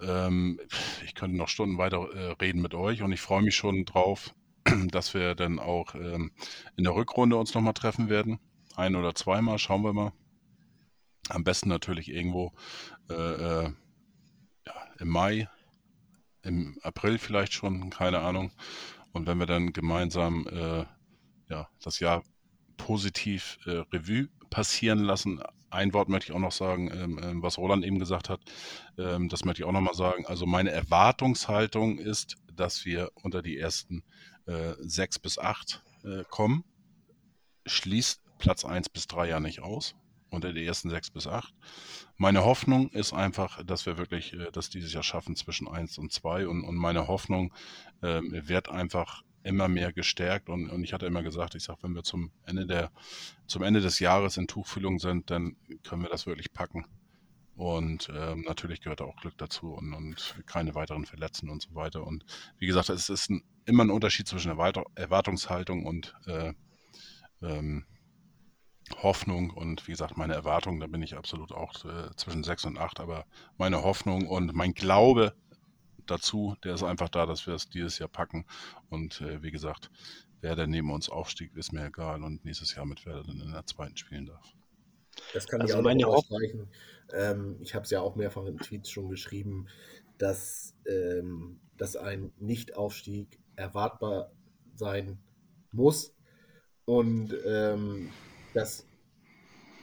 [0.00, 0.58] Ähm,
[1.04, 4.34] ich könnte noch Stunden weiter äh, reden mit euch und ich freue mich schon drauf,
[4.88, 6.32] dass wir dann auch ähm,
[6.76, 8.40] in der Rückrunde uns nochmal treffen werden.
[8.76, 10.12] Ein oder zweimal, schauen wir mal.
[11.28, 12.52] Am besten natürlich irgendwo
[13.10, 13.72] äh, äh,
[14.66, 15.48] ja, im Mai,
[16.42, 18.52] im April vielleicht schon, keine Ahnung.
[19.12, 20.84] Und wenn wir dann gemeinsam äh,
[21.50, 22.22] ja, das Jahr
[22.76, 25.42] positiv äh, Revue passieren lassen.
[25.68, 28.40] Ein Wort möchte ich auch noch sagen, ähm, ähm, was Roland eben gesagt hat.
[28.98, 30.26] Ähm, das möchte ich auch noch mal sagen.
[30.26, 34.02] Also meine Erwartungshaltung ist, dass wir unter die ersten
[34.46, 36.64] äh, sechs bis acht äh, kommen.
[37.66, 39.94] Schließt Platz eins bis drei ja nicht aus
[40.30, 41.54] unter die ersten sechs bis acht.
[42.16, 46.12] Meine Hoffnung ist einfach, dass wir wirklich äh, das dieses Jahr schaffen zwischen eins und
[46.12, 47.52] zwei und, und meine Hoffnung
[48.02, 51.94] äh, wird einfach immer mehr gestärkt und, und ich hatte immer gesagt, ich sage, wenn
[51.94, 52.90] wir zum Ende der,
[53.46, 56.86] zum Ende des Jahres in Tuchfühlung sind, dann können wir das wirklich packen.
[57.56, 62.06] Und ähm, natürlich gehört auch Glück dazu und, und keine weiteren Verletzten und so weiter.
[62.06, 62.24] Und
[62.58, 66.54] wie gesagt, es ist ein, immer ein Unterschied zwischen Erwart Erwartungshaltung und äh,
[67.42, 67.84] ähm,
[69.02, 69.50] Hoffnung.
[69.50, 73.00] Und wie gesagt, meine Erwartung, da bin ich absolut auch äh, zwischen sechs und acht,
[73.00, 73.24] aber
[73.56, 75.34] meine Hoffnung und mein Glaube
[76.06, 76.56] dazu.
[76.64, 78.44] Der ist einfach da, dass wir es dieses Jahr packen.
[78.88, 79.90] Und äh, wie gesagt,
[80.40, 83.52] wer der neben uns aufstieg, ist mir egal und nächstes Jahr mit wer dann in
[83.52, 84.44] der zweiten spielen darf.
[85.34, 86.68] Das kann also ich auch meine noch unterstreichen.
[87.12, 89.66] Ähm, ich habe es ja auch mehrfach in Tweets schon geschrieben,
[90.18, 94.32] dass, ähm, dass ein Nicht-Aufstieg erwartbar
[94.74, 95.18] sein
[95.72, 96.14] muss.
[96.84, 98.10] Und ähm,
[98.54, 98.86] das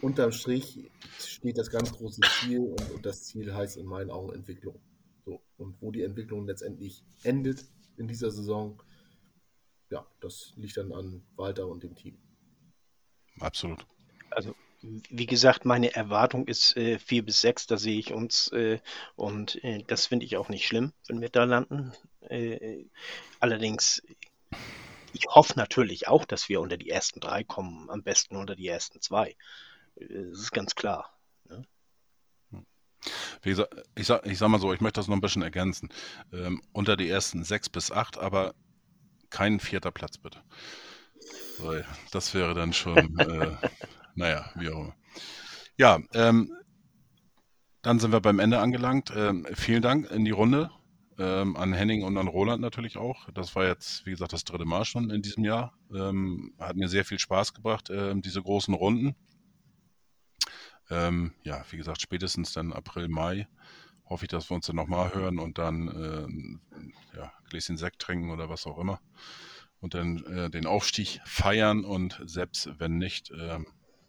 [0.00, 4.32] unterm Strich steht das ganz große Ziel und, und, das Ziel heißt in meinen Augen
[4.32, 4.80] Entwicklung.
[5.24, 7.64] So, und wo die Entwicklung letztendlich endet
[7.96, 8.82] in dieser Saison,
[9.90, 12.18] ja, das liegt dann an Walter und dem Team.
[13.40, 13.86] Absolut.
[14.30, 18.78] Also wie gesagt, meine Erwartung ist äh, vier bis sechs, da sehe ich uns äh,
[19.16, 21.92] und äh, das finde ich auch nicht schlimm, wenn wir da landen.
[22.20, 22.84] Äh,
[23.40, 24.02] allerdings,
[25.12, 28.68] ich hoffe natürlich auch, dass wir unter die ersten drei kommen, am besten unter die
[28.68, 29.36] ersten zwei.
[29.96, 31.18] Äh, das ist ganz klar.
[31.48, 31.64] Ne?
[33.42, 35.88] Wie gesagt, ich sag, ich sag mal so, ich möchte das noch ein bisschen ergänzen.
[36.32, 38.54] Ähm, unter die ersten sechs bis acht, aber
[39.30, 40.42] kein vierter Platz bitte.
[41.58, 43.56] Weil das wäre dann schon, äh,
[44.14, 44.96] naja, wie auch immer.
[45.76, 46.52] Ja, ähm,
[47.82, 49.12] dann sind wir beim Ende angelangt.
[49.14, 50.70] Ähm, vielen Dank in die Runde
[51.18, 53.28] ähm, an Henning und an Roland natürlich auch.
[53.34, 55.74] Das war jetzt, wie gesagt, das dritte Mal schon in diesem Jahr.
[55.92, 59.14] Ähm, hat mir sehr viel Spaß gebracht, äh, diese großen Runden.
[60.90, 63.46] Ähm, ja, wie gesagt, spätestens dann April, Mai
[64.06, 68.30] hoffe ich, dass wir uns dann nochmal hören und dann äh, ja, Gläschen Sekt trinken
[68.30, 69.00] oder was auch immer
[69.80, 73.58] und dann äh, den Aufstieg feiern und selbst wenn nicht, äh,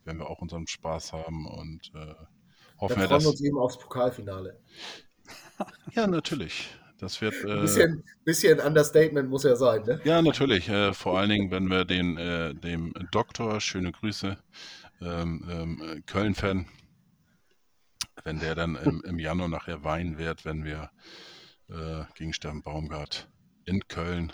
[0.04, 2.16] werden wir auch unseren Spaß haben und äh,
[2.80, 3.24] hoffen wir, dass...
[3.24, 4.60] wir uns eben aufs Pokalfinale.
[5.94, 6.70] ja, natürlich.
[7.00, 7.34] Das wird.
[7.46, 10.02] Ein äh, bisschen, bisschen Understatement muss ja sein, ne?
[10.04, 10.68] Ja, natürlich.
[10.70, 14.38] Äh, vor allen Dingen, wenn wir den, äh, dem Doktor, schöne Grüße,
[15.02, 16.66] ähm, ähm, Köln-Fan,
[18.24, 20.92] wenn der dann im, im, Januar nachher weinen wird, wenn wir
[21.70, 23.30] äh, gegen Stern Baumgart
[23.64, 24.34] in Köln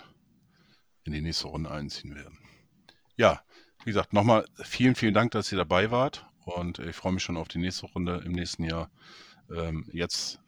[1.04, 2.38] in die nächste Runde einziehen werden.
[3.16, 3.42] Ja,
[3.84, 7.36] wie gesagt, nochmal vielen, vielen Dank, dass ihr dabei wart und ich freue mich schon
[7.36, 8.90] auf die nächste Runde im nächsten Jahr.
[9.54, 10.40] Ähm, jetzt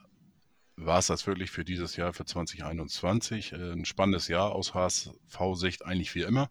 [0.80, 3.52] war es das wirklich für dieses Jahr, für 2021.
[3.52, 6.50] Äh, ein spannendes Jahr aus HSV-Sicht, eigentlich wie immer.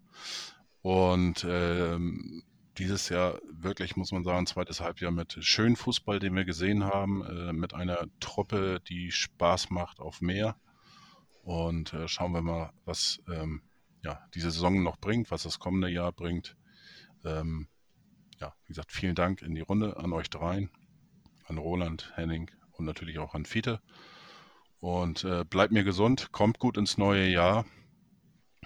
[0.81, 2.43] Und ähm,
[2.77, 7.25] dieses Jahr wirklich, muss man sagen, zweites Halbjahr mit schönem Fußball, den wir gesehen haben,
[7.25, 10.55] äh, mit einer Truppe, die Spaß macht auf mehr.
[11.43, 13.61] Und äh, schauen wir mal, was ähm,
[14.03, 16.55] ja, diese Saison noch bringt, was das kommende Jahr bringt.
[17.25, 17.67] Ähm,
[18.39, 20.69] ja, wie gesagt, vielen Dank in die Runde an euch dreien,
[21.45, 23.81] an Roland, Henning und natürlich auch an Fiete.
[24.79, 27.65] Und äh, bleibt mir gesund, kommt gut ins neue Jahr.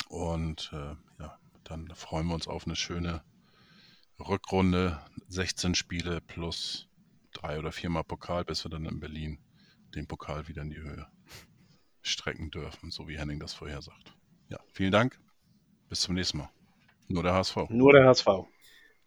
[0.09, 3.23] Und äh, ja, dann freuen wir uns auf eine schöne
[4.19, 4.99] Rückrunde.
[5.29, 6.89] 16 Spiele plus
[7.33, 9.39] drei oder viermal Pokal, bis wir dann in Berlin
[9.95, 11.07] den Pokal wieder in die Höhe
[12.01, 14.13] strecken dürfen, so wie Henning das vorher sagt.
[14.49, 15.19] Ja, vielen Dank.
[15.87, 16.49] Bis zum nächsten Mal.
[17.07, 17.69] Nur der HSV.
[17.69, 18.27] Nur der HSV.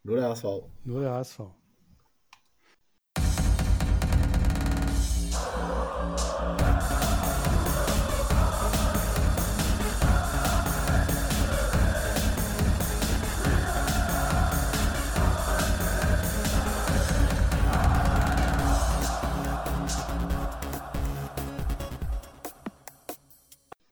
[0.03, 0.45] Nur der HSV.
[0.85, 1.41] Nur der HSV.